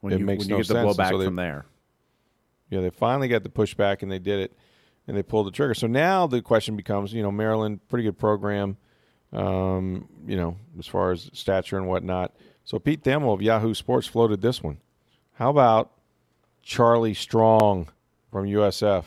When 0.00 0.12
It 0.12 0.20
you, 0.20 0.26
makes 0.26 0.40
when 0.44 0.50
you 0.50 0.56
get 0.58 0.68
the 0.68 0.74
sense, 0.74 0.96
blowback 0.96 1.10
so 1.10 1.18
they- 1.18 1.24
from 1.24 1.36
there. 1.36 1.64
Yeah, 2.70 2.80
they 2.80 2.90
finally 2.90 3.28
got 3.28 3.42
the 3.42 3.48
pushback 3.50 4.02
and 4.02 4.10
they 4.10 4.18
did 4.18 4.40
it, 4.40 4.52
and 5.06 5.16
they 5.16 5.22
pulled 5.22 5.46
the 5.46 5.50
trigger. 5.50 5.74
So 5.74 5.86
now 5.86 6.26
the 6.26 6.40
question 6.40 6.76
becomes, 6.76 7.12
you 7.12 7.22
know, 7.22 7.32
Maryland, 7.32 7.80
pretty 7.88 8.04
good 8.04 8.18
program, 8.18 8.76
um, 9.32 10.08
you 10.26 10.36
know, 10.36 10.56
as 10.78 10.86
far 10.86 11.10
as 11.10 11.30
stature 11.32 11.76
and 11.76 11.86
whatnot. 11.86 12.34
So 12.64 12.78
Pete 12.78 13.02
Thamel 13.02 13.34
of 13.34 13.42
Yahoo 13.42 13.74
Sports 13.74 14.06
floated 14.06 14.40
this 14.40 14.62
one. 14.62 14.78
How 15.34 15.50
about 15.50 15.90
Charlie 16.62 17.14
Strong 17.14 17.88
from 18.30 18.46
USF? 18.46 19.04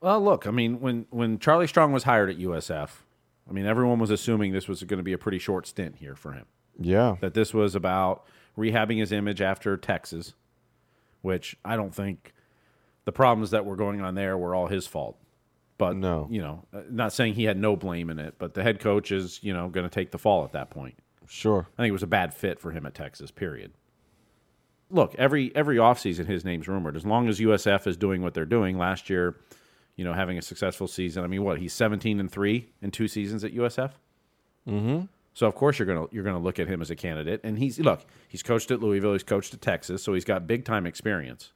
Well, 0.00 0.22
look, 0.22 0.46
I 0.46 0.50
mean, 0.50 0.80
when 0.80 1.06
when 1.10 1.38
Charlie 1.38 1.66
Strong 1.66 1.92
was 1.92 2.04
hired 2.04 2.30
at 2.30 2.38
USF, 2.38 2.90
I 3.48 3.52
mean, 3.52 3.66
everyone 3.66 3.98
was 3.98 4.10
assuming 4.10 4.52
this 4.52 4.68
was 4.68 4.82
going 4.84 4.98
to 4.98 5.04
be 5.04 5.12
a 5.12 5.18
pretty 5.18 5.38
short 5.38 5.66
stint 5.66 5.96
here 5.96 6.14
for 6.14 6.32
him. 6.32 6.46
Yeah, 6.78 7.16
That 7.20 7.34
this 7.34 7.52
was 7.52 7.74
about 7.74 8.24
rehabbing 8.56 8.98
his 8.98 9.10
image 9.10 9.40
after 9.40 9.76
Texas, 9.76 10.34
which 11.22 11.56
I 11.64 11.76
don't 11.76 11.94
think 11.94 12.32
the 13.04 13.12
problems 13.12 13.50
that 13.52 13.64
were 13.64 13.76
going 13.76 14.00
on 14.00 14.14
there 14.14 14.36
were 14.36 14.54
all 14.54 14.66
his 14.66 14.86
fault. 14.86 15.16
But 15.78 15.96
No. 15.96 16.26
you 16.30 16.40
know, 16.42 16.64
uh, 16.74 16.82
not 16.90 17.12
saying 17.12 17.34
he 17.34 17.44
had 17.44 17.56
no 17.56 17.76
blame 17.76 18.10
in 18.10 18.18
it, 18.18 18.34
but 18.38 18.54
the 18.54 18.62
head 18.64 18.80
coach 18.80 19.12
is 19.12 19.38
you 19.42 19.52
know 19.54 19.68
going 19.68 19.84
to 19.88 19.90
take 19.94 20.10
the 20.10 20.18
fall 20.18 20.44
at 20.44 20.52
that 20.52 20.70
point. 20.70 20.96
sure. 21.26 21.68
I 21.78 21.82
think 21.82 21.90
it 21.90 21.92
was 21.92 22.02
a 22.02 22.06
bad 22.08 22.34
fit 22.34 22.58
for 22.58 22.70
him 22.72 22.84
at 22.86 22.94
Texas. 22.94 23.30
Period. 23.30 23.72
Look, 24.90 25.14
every 25.16 25.54
every 25.54 25.76
offseason 25.76 26.26
his 26.26 26.44
name's 26.44 26.66
rumored. 26.66 26.96
As 26.96 27.04
long 27.06 27.28
as 27.28 27.38
USF 27.40 27.86
is 27.86 27.96
doing 27.96 28.22
what 28.22 28.34
they're 28.34 28.44
doing, 28.46 28.78
last 28.78 29.08
year, 29.10 29.36
you 29.96 30.04
know, 30.04 30.14
having 30.14 30.38
a 30.38 30.42
successful 30.42 30.88
season. 30.88 31.22
I 31.22 31.26
mean, 31.26 31.44
what 31.44 31.58
he's 31.58 31.72
seventeen 31.74 32.18
and 32.20 32.30
three 32.30 32.70
in 32.82 32.90
two 32.90 33.06
seasons 33.06 33.44
at 33.44 33.54
USF. 33.54 33.92
Mm-hmm. 34.66 35.04
So 35.38 35.46
of 35.46 35.54
course 35.54 35.78
you're 35.78 35.86
gonna 35.86 36.06
you're 36.10 36.24
gonna 36.24 36.40
look 36.40 36.58
at 36.58 36.66
him 36.66 36.82
as 36.82 36.90
a 36.90 36.96
candidate. 36.96 37.40
And 37.44 37.60
he's 37.60 37.78
look, 37.78 38.04
he's 38.26 38.42
coached 38.42 38.72
at 38.72 38.80
Louisville, 38.80 39.12
he's 39.12 39.22
coached 39.22 39.54
at 39.54 39.60
Texas, 39.60 40.02
so 40.02 40.12
he's 40.12 40.24
got 40.24 40.48
big 40.48 40.64
time 40.64 40.84
experience. 40.84 41.52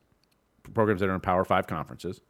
Programs 0.72 1.00
that 1.00 1.08
are 1.08 1.14
in 1.16 1.20
Power 1.20 1.44
Five 1.44 1.66
conferences. 1.66 2.20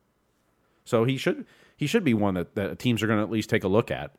So 0.86 1.04
he 1.04 1.18
should 1.18 1.44
he 1.76 1.86
should 1.86 2.04
be 2.04 2.14
one 2.14 2.32
that, 2.32 2.54
that 2.54 2.78
teams 2.78 3.02
are 3.02 3.06
to 3.06 3.18
at 3.18 3.30
least 3.30 3.50
take 3.50 3.64
a 3.64 3.68
look 3.68 3.90
at. 3.90 4.12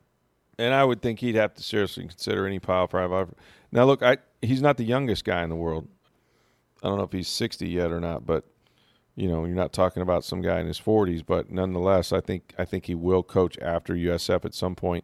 And 0.60 0.76
I 0.76 0.84
would 0.84 1.02
think 1.02 1.22
he'd 1.22 1.34
have 1.34 1.56
to 1.56 1.64
seriously 1.64 2.04
consider 2.04 2.46
any 2.46 2.60
Power 2.60 2.88
Five 2.88 3.12
offer. 3.12 3.34
Now, 3.72 3.86
look, 3.86 4.04
I 4.04 4.18
he's 4.44 4.62
not 4.62 4.78
the 4.78 4.86
youngest 4.86 5.26
guy 5.26 5.42
in 5.42 5.50
the 5.50 5.56
world. 5.56 5.88
I 6.84 6.88
don't 6.88 7.00
know 7.00 7.04
if 7.04 7.12
he's 7.14 7.28
sixty 7.28 7.68
yet 7.68 7.92
or 7.92 8.00
not, 8.00 8.28
but 8.28 8.46
you 9.16 9.28
know, 9.28 9.44
you're 9.46 9.56
not 9.56 9.74
talking 9.74 10.04
about 10.04 10.24
some 10.24 10.44
guy 10.44 10.60
in 10.60 10.68
his 10.68 10.78
forties. 10.78 11.24
But 11.24 11.50
nonetheless, 11.50 12.14
I 12.14 12.22
think 12.22 12.54
I 12.60 12.66
think 12.66 12.86
he 12.86 12.94
will 12.94 13.24
coach 13.24 13.58
after 13.60 13.96
USF 13.96 14.46
at 14.46 14.54
some 14.54 14.76
point. 14.76 15.04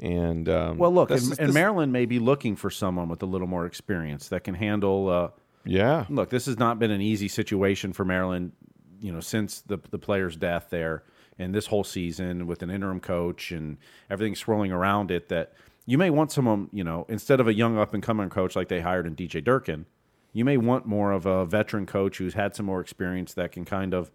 And 0.00 0.48
um, 0.48 0.78
Well, 0.78 0.92
look, 0.92 1.10
and, 1.10 1.38
and 1.40 1.52
Maryland 1.52 1.92
may 1.92 2.06
be 2.06 2.18
looking 2.18 2.54
for 2.54 2.70
someone 2.70 3.08
with 3.08 3.22
a 3.22 3.26
little 3.26 3.48
more 3.48 3.66
experience 3.66 4.28
that 4.28 4.44
can 4.44 4.54
handle. 4.54 5.08
Uh, 5.08 5.28
yeah, 5.64 6.06
look, 6.08 6.30
this 6.30 6.46
has 6.46 6.58
not 6.58 6.78
been 6.78 6.90
an 6.90 7.00
easy 7.00 7.28
situation 7.28 7.92
for 7.92 8.04
Maryland, 8.04 8.52
you 9.00 9.12
know, 9.12 9.20
since 9.20 9.60
the 9.62 9.78
the 9.90 9.98
player's 9.98 10.36
death 10.36 10.68
there, 10.70 11.02
and 11.38 11.52
this 11.52 11.66
whole 11.66 11.82
season 11.82 12.46
with 12.46 12.62
an 12.62 12.70
interim 12.70 13.00
coach 13.00 13.50
and 13.50 13.78
everything 14.08 14.36
swirling 14.36 14.70
around 14.70 15.10
it. 15.10 15.28
That 15.30 15.52
you 15.84 15.98
may 15.98 16.10
want 16.10 16.30
someone, 16.30 16.68
you 16.72 16.84
know, 16.84 17.04
instead 17.08 17.40
of 17.40 17.48
a 17.48 17.54
young 17.54 17.76
up 17.76 17.92
and 17.92 18.02
coming 18.02 18.30
coach 18.30 18.54
like 18.54 18.68
they 18.68 18.80
hired 18.80 19.06
in 19.06 19.16
DJ 19.16 19.42
Durkin, 19.42 19.86
you 20.32 20.44
may 20.44 20.56
want 20.56 20.86
more 20.86 21.10
of 21.10 21.26
a 21.26 21.44
veteran 21.44 21.86
coach 21.86 22.18
who's 22.18 22.34
had 22.34 22.54
some 22.54 22.66
more 22.66 22.80
experience 22.80 23.34
that 23.34 23.50
can 23.50 23.64
kind 23.64 23.94
of, 23.94 24.12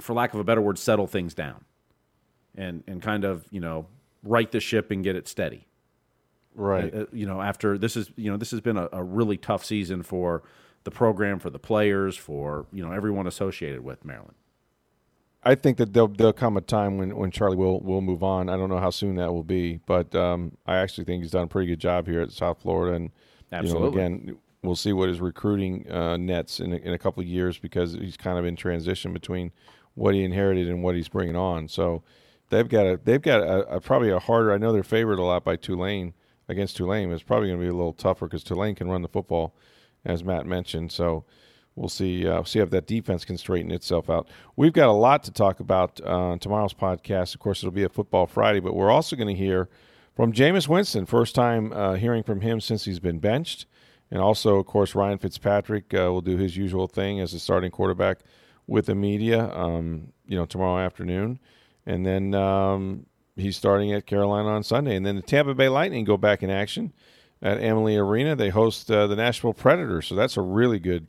for 0.00 0.12
lack 0.12 0.34
of 0.34 0.40
a 0.40 0.44
better 0.44 0.60
word, 0.60 0.78
settle 0.78 1.08
things 1.08 1.34
down, 1.34 1.64
and 2.54 2.84
and 2.86 3.02
kind 3.02 3.24
of 3.24 3.44
you 3.50 3.60
know 3.60 3.88
right 4.28 4.52
the 4.52 4.60
ship 4.60 4.90
and 4.90 5.02
get 5.02 5.16
it 5.16 5.26
steady 5.26 5.68
right. 6.58 6.94
uh, 6.94 7.06
you 7.12 7.26
know, 7.26 7.40
after 7.40 7.78
this 7.78 7.96
is 7.96 8.10
you 8.16 8.30
know 8.30 8.36
this 8.36 8.50
has 8.50 8.60
been 8.60 8.76
a, 8.76 8.88
a 8.92 9.02
really 9.02 9.36
tough 9.36 9.64
season 9.64 10.02
for 10.02 10.42
the 10.84 10.90
program, 10.90 11.38
for 11.38 11.50
the 11.50 11.58
players, 11.58 12.16
for 12.16 12.66
you 12.72 12.84
know 12.84 12.92
everyone 12.92 13.26
associated 13.26 13.82
with 13.82 14.04
Maryland. 14.04 14.34
I 15.44 15.54
think 15.54 15.78
that 15.78 15.92
there'll, 15.92 16.08
there'll 16.08 16.32
come 16.32 16.56
a 16.56 16.60
time 16.60 16.98
when, 16.98 17.16
when 17.16 17.30
Charlie 17.30 17.56
will 17.56 17.80
will 17.80 18.00
move 18.00 18.22
on. 18.22 18.48
I 18.48 18.56
don't 18.56 18.68
know 18.68 18.80
how 18.80 18.90
soon 18.90 19.14
that 19.16 19.32
will 19.32 19.44
be, 19.44 19.80
but 19.86 20.14
um, 20.14 20.56
I 20.66 20.76
actually 20.76 21.04
think 21.04 21.22
he's 21.22 21.32
done 21.32 21.44
a 21.44 21.48
pretty 21.48 21.68
good 21.68 21.80
job 21.80 22.06
here 22.06 22.20
at 22.20 22.32
South 22.32 22.60
Florida. 22.60 22.96
And 22.96 23.10
Absolutely. 23.52 23.86
You 23.86 24.08
know, 24.08 24.16
again, 24.16 24.38
we'll 24.62 24.76
see 24.76 24.92
what 24.92 25.08
his 25.08 25.20
recruiting 25.20 25.90
uh, 25.90 26.16
nets 26.16 26.60
in 26.60 26.72
a, 26.72 26.76
in 26.76 26.92
a 26.92 26.98
couple 26.98 27.22
of 27.22 27.28
years 27.28 27.56
because 27.56 27.94
he's 27.94 28.16
kind 28.16 28.38
of 28.38 28.44
in 28.44 28.56
transition 28.56 29.12
between 29.12 29.52
what 29.94 30.14
he 30.14 30.22
inherited 30.22 30.68
and 30.68 30.82
what 30.82 30.96
he's 30.96 31.08
bringing 31.08 31.36
on. 31.36 31.68
So 31.68 32.02
they've 32.50 32.68
got 32.68 32.86
a 32.86 33.00
they've 33.02 33.22
got 33.22 33.40
a, 33.40 33.76
a 33.76 33.80
probably 33.80 34.10
a 34.10 34.18
harder. 34.18 34.52
I 34.52 34.58
know 34.58 34.72
they're 34.72 34.82
favored 34.82 35.18
a 35.18 35.22
lot 35.22 35.44
by 35.44 35.56
Tulane 35.56 36.14
against 36.48 36.76
Tulane. 36.76 37.10
It's 37.12 37.22
probably 37.22 37.48
going 37.48 37.60
to 37.60 37.64
be 37.64 37.70
a 37.70 37.74
little 37.74 37.92
tougher 37.92 38.26
because 38.26 38.44
Tulane 38.44 38.74
can 38.74 38.88
run 38.88 39.02
the 39.02 39.08
football, 39.08 39.54
as 40.04 40.24
Matt 40.24 40.46
mentioned. 40.46 40.92
So 40.92 41.24
we'll 41.76 41.88
see 41.88 42.26
uh, 42.26 42.42
see 42.44 42.58
if 42.58 42.70
that 42.70 42.86
defense 42.86 43.24
can 43.24 43.38
straighten 43.38 43.70
itself 43.70 44.10
out. 44.10 44.28
We've 44.56 44.72
got 44.72 44.88
a 44.88 44.92
lot 44.92 45.22
to 45.24 45.30
talk 45.30 45.60
about 45.60 46.00
uh, 46.04 46.36
tomorrow's 46.38 46.74
podcast. 46.74 47.34
Of 47.34 47.40
course, 47.40 47.62
it'll 47.62 47.70
be 47.70 47.84
a 47.84 47.88
Football 47.88 48.26
Friday, 48.26 48.60
but 48.60 48.74
we're 48.74 48.90
also 48.90 49.16
going 49.16 49.28
to 49.28 49.34
hear 49.34 49.68
from 50.14 50.32
Jameis 50.32 50.68
Winston. 50.68 51.06
First 51.06 51.34
time 51.34 51.72
uh, 51.72 51.94
hearing 51.94 52.22
from 52.22 52.40
him 52.40 52.60
since 52.60 52.84
he's 52.84 53.00
been 53.00 53.18
benched, 53.18 53.66
and 54.10 54.20
also, 54.20 54.56
of 54.56 54.66
course, 54.66 54.94
Ryan 54.94 55.18
Fitzpatrick 55.18 55.94
uh, 55.94 56.10
will 56.10 56.22
do 56.22 56.36
his 56.36 56.56
usual 56.56 56.86
thing 56.86 57.20
as 57.20 57.34
a 57.34 57.38
starting 57.38 57.70
quarterback 57.70 58.20
with 58.66 58.86
the 58.86 58.94
media. 58.94 59.50
Um, 59.54 60.12
you 60.26 60.36
know, 60.36 60.44
tomorrow 60.44 60.84
afternoon, 60.84 61.38
and 61.88 62.04
then 62.04 62.34
um, 62.34 63.06
he's 63.34 63.56
starting 63.56 63.92
at 63.92 64.06
Carolina 64.06 64.50
on 64.50 64.62
Sunday, 64.62 64.94
and 64.94 65.04
then 65.04 65.16
the 65.16 65.22
Tampa 65.22 65.54
Bay 65.54 65.68
Lightning 65.68 66.04
go 66.04 66.16
back 66.16 66.42
in 66.42 66.50
action 66.50 66.92
at 67.42 67.58
Amalie 67.58 67.96
Arena. 67.96 68.36
They 68.36 68.50
host 68.50 68.90
uh, 68.90 69.06
the 69.06 69.16
Nashville 69.16 69.54
Predators, 69.54 70.06
so 70.06 70.14
that's 70.14 70.36
a 70.36 70.42
really 70.42 70.78
good 70.78 71.08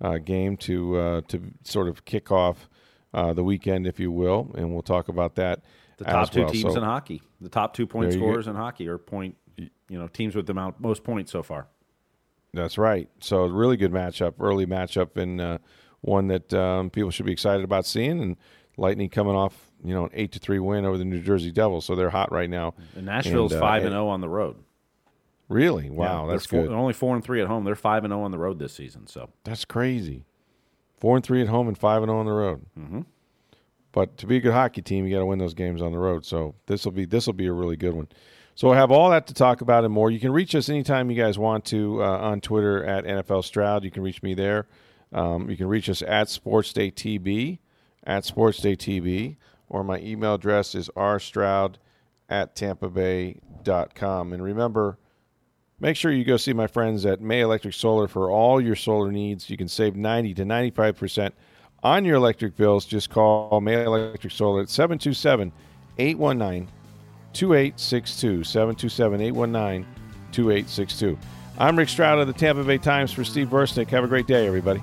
uh, 0.00 0.18
game 0.18 0.56
to 0.58 0.96
uh, 0.98 1.20
to 1.28 1.42
sort 1.64 1.88
of 1.88 2.04
kick 2.04 2.30
off 2.30 2.68
uh, 3.14 3.32
the 3.32 3.42
weekend, 3.42 3.86
if 3.86 3.98
you 3.98 4.12
will, 4.12 4.52
and 4.56 4.70
we'll 4.72 4.82
talk 4.82 5.08
about 5.08 5.34
that. 5.36 5.62
The 5.96 6.04
top 6.04 6.30
two 6.30 6.42
well. 6.42 6.50
teams 6.50 6.74
so, 6.74 6.78
in 6.78 6.84
hockey, 6.84 7.22
the 7.40 7.48
top 7.48 7.74
two 7.74 7.86
point 7.86 8.12
scorers 8.12 8.46
in 8.46 8.54
hockey, 8.54 8.86
are 8.86 8.98
point, 8.98 9.34
you 9.56 9.98
know, 9.98 10.06
teams 10.06 10.36
with 10.36 10.46
the 10.46 10.52
amount, 10.52 10.78
most 10.78 11.02
points 11.02 11.32
so 11.32 11.42
far. 11.42 11.66
That's 12.52 12.78
right. 12.78 13.08
So 13.20 13.46
really 13.46 13.76
good 13.76 13.92
matchup, 13.92 14.34
early 14.38 14.66
matchup, 14.66 15.16
and 15.16 15.40
uh, 15.40 15.58
one 16.02 16.28
that 16.28 16.52
um, 16.54 16.90
people 16.90 17.10
should 17.10 17.26
be 17.26 17.32
excited 17.32 17.64
about 17.64 17.84
seeing. 17.84 18.20
And 18.20 18.36
Lightning 18.76 19.08
coming 19.08 19.34
off, 19.34 19.67
you 19.84 19.94
know, 19.94 20.04
an 20.04 20.10
eight 20.14 20.32
to 20.32 20.38
three 20.38 20.58
win 20.58 20.84
over 20.84 20.98
the 20.98 21.04
New 21.04 21.20
Jersey 21.20 21.50
Devils, 21.50 21.84
so 21.84 21.94
they're 21.94 22.10
hot 22.10 22.32
right 22.32 22.50
now. 22.50 22.74
And 22.96 23.06
Nashville's 23.06 23.52
And, 23.52 23.62
uh, 23.62 23.64
five 23.64 23.82
and 23.84 23.92
zero 23.92 24.08
on 24.08 24.20
the 24.20 24.28
road. 24.28 24.56
Really? 25.48 25.88
Wow, 25.88 26.26
Yeah, 26.26 26.32
that's 26.32 26.46
four, 26.46 26.62
good. 26.62 26.70
they're 26.70 26.76
only 26.78 26.92
four 26.92 27.14
and 27.14 27.24
three 27.24 27.40
at 27.40 27.46
home. 27.46 27.64
They're 27.64 27.74
five 27.74 28.04
and 28.04 28.10
zero 28.12 28.22
on 28.22 28.30
the 28.30 28.38
road 28.38 28.58
this 28.58 28.74
season. 28.74 29.06
So 29.06 29.30
That's 29.44 29.64
crazy. 29.64 30.24
Four 30.98 31.16
and 31.16 31.24
three 31.24 31.40
at 31.40 31.48
home 31.48 31.68
and 31.68 31.78
five 31.78 32.02
and 32.02 32.10
zero 32.10 32.20
on 32.20 32.26
the 32.26 32.32
road. 32.32 32.66
Mm-hmm. 32.78 33.00
But 33.92 34.18
to 34.18 34.26
be 34.26 34.36
a 34.36 34.40
good 34.40 34.52
hockey 34.52 34.82
team, 34.82 35.06
you 35.06 35.14
got 35.14 35.20
to 35.20 35.26
win 35.26 35.38
those 35.38 35.54
games 35.54 35.80
on 35.80 35.92
the 35.92 35.98
road. 35.98 36.26
So 36.26 36.54
this 36.66 36.84
will 36.84 36.92
be 36.92 37.04
this 37.06 37.26
will 37.26 37.32
be 37.34 37.46
a 37.46 37.52
really 37.52 37.76
good 37.76 37.94
one. 37.94 38.08
So 38.54 38.68
we'll 38.68 38.76
have 38.76 38.90
all 38.90 39.10
that 39.10 39.26
to 39.28 39.34
talk 39.34 39.60
about 39.60 39.84
and 39.84 39.94
more. 39.94 40.10
You 40.10 40.18
can 40.18 40.32
reach 40.32 40.54
us 40.54 40.68
anytime 40.68 41.10
you 41.10 41.16
guys 41.16 41.38
want 41.38 41.64
to 41.66 42.02
uh, 42.02 42.18
on 42.18 42.40
Twitter 42.40 42.84
at 42.84 43.04
NFL 43.04 43.44
Stroud. 43.44 43.84
You 43.84 43.90
can 43.92 44.02
reach 44.02 44.20
me 44.22 44.34
there. 44.34 44.66
Um, 45.12 45.48
you 45.48 45.56
can 45.56 45.68
reach 45.68 45.88
us 45.88 46.02
at 46.02 46.26
SportsDayTB, 46.26 47.60
at 48.04 48.24
SportsDayTB, 48.24 49.36
or 49.68 49.84
my 49.84 49.98
email 50.00 50.34
address 50.34 50.74
is 50.74 50.90
rstroud 50.96 51.74
at 52.28 52.54
tampabay.com. 52.54 54.32
And 54.32 54.42
remember, 54.42 54.98
Make 55.80 55.96
sure 55.96 56.10
you 56.10 56.24
go 56.24 56.36
see 56.36 56.52
my 56.52 56.66
friends 56.66 57.06
at 57.06 57.20
May 57.20 57.40
Electric 57.40 57.74
Solar 57.74 58.08
for 58.08 58.30
all 58.30 58.60
your 58.60 58.74
solar 58.74 59.12
needs. 59.12 59.48
You 59.48 59.56
can 59.56 59.68
save 59.68 59.94
90 59.94 60.34
to 60.34 60.44
95% 60.44 61.30
on 61.84 62.04
your 62.04 62.16
electric 62.16 62.56
bills. 62.56 62.84
Just 62.84 63.10
call 63.10 63.60
May 63.60 63.84
Electric 63.84 64.32
Solar 64.32 64.62
at 64.62 64.70
727 64.70 65.52
819 65.98 66.68
2862. 67.32 68.42
727 68.42 69.20
819 69.20 69.86
2862. 70.32 71.18
I'm 71.58 71.78
Rick 71.78 71.88
Stroud 71.88 72.18
of 72.18 72.26
the 72.26 72.32
Tampa 72.32 72.64
Bay 72.64 72.78
Times 72.78 73.12
for 73.12 73.22
Steve 73.22 73.48
Versnick. 73.48 73.88
Have 73.88 74.02
a 74.02 74.08
great 74.08 74.26
day, 74.26 74.48
everybody. 74.48 74.82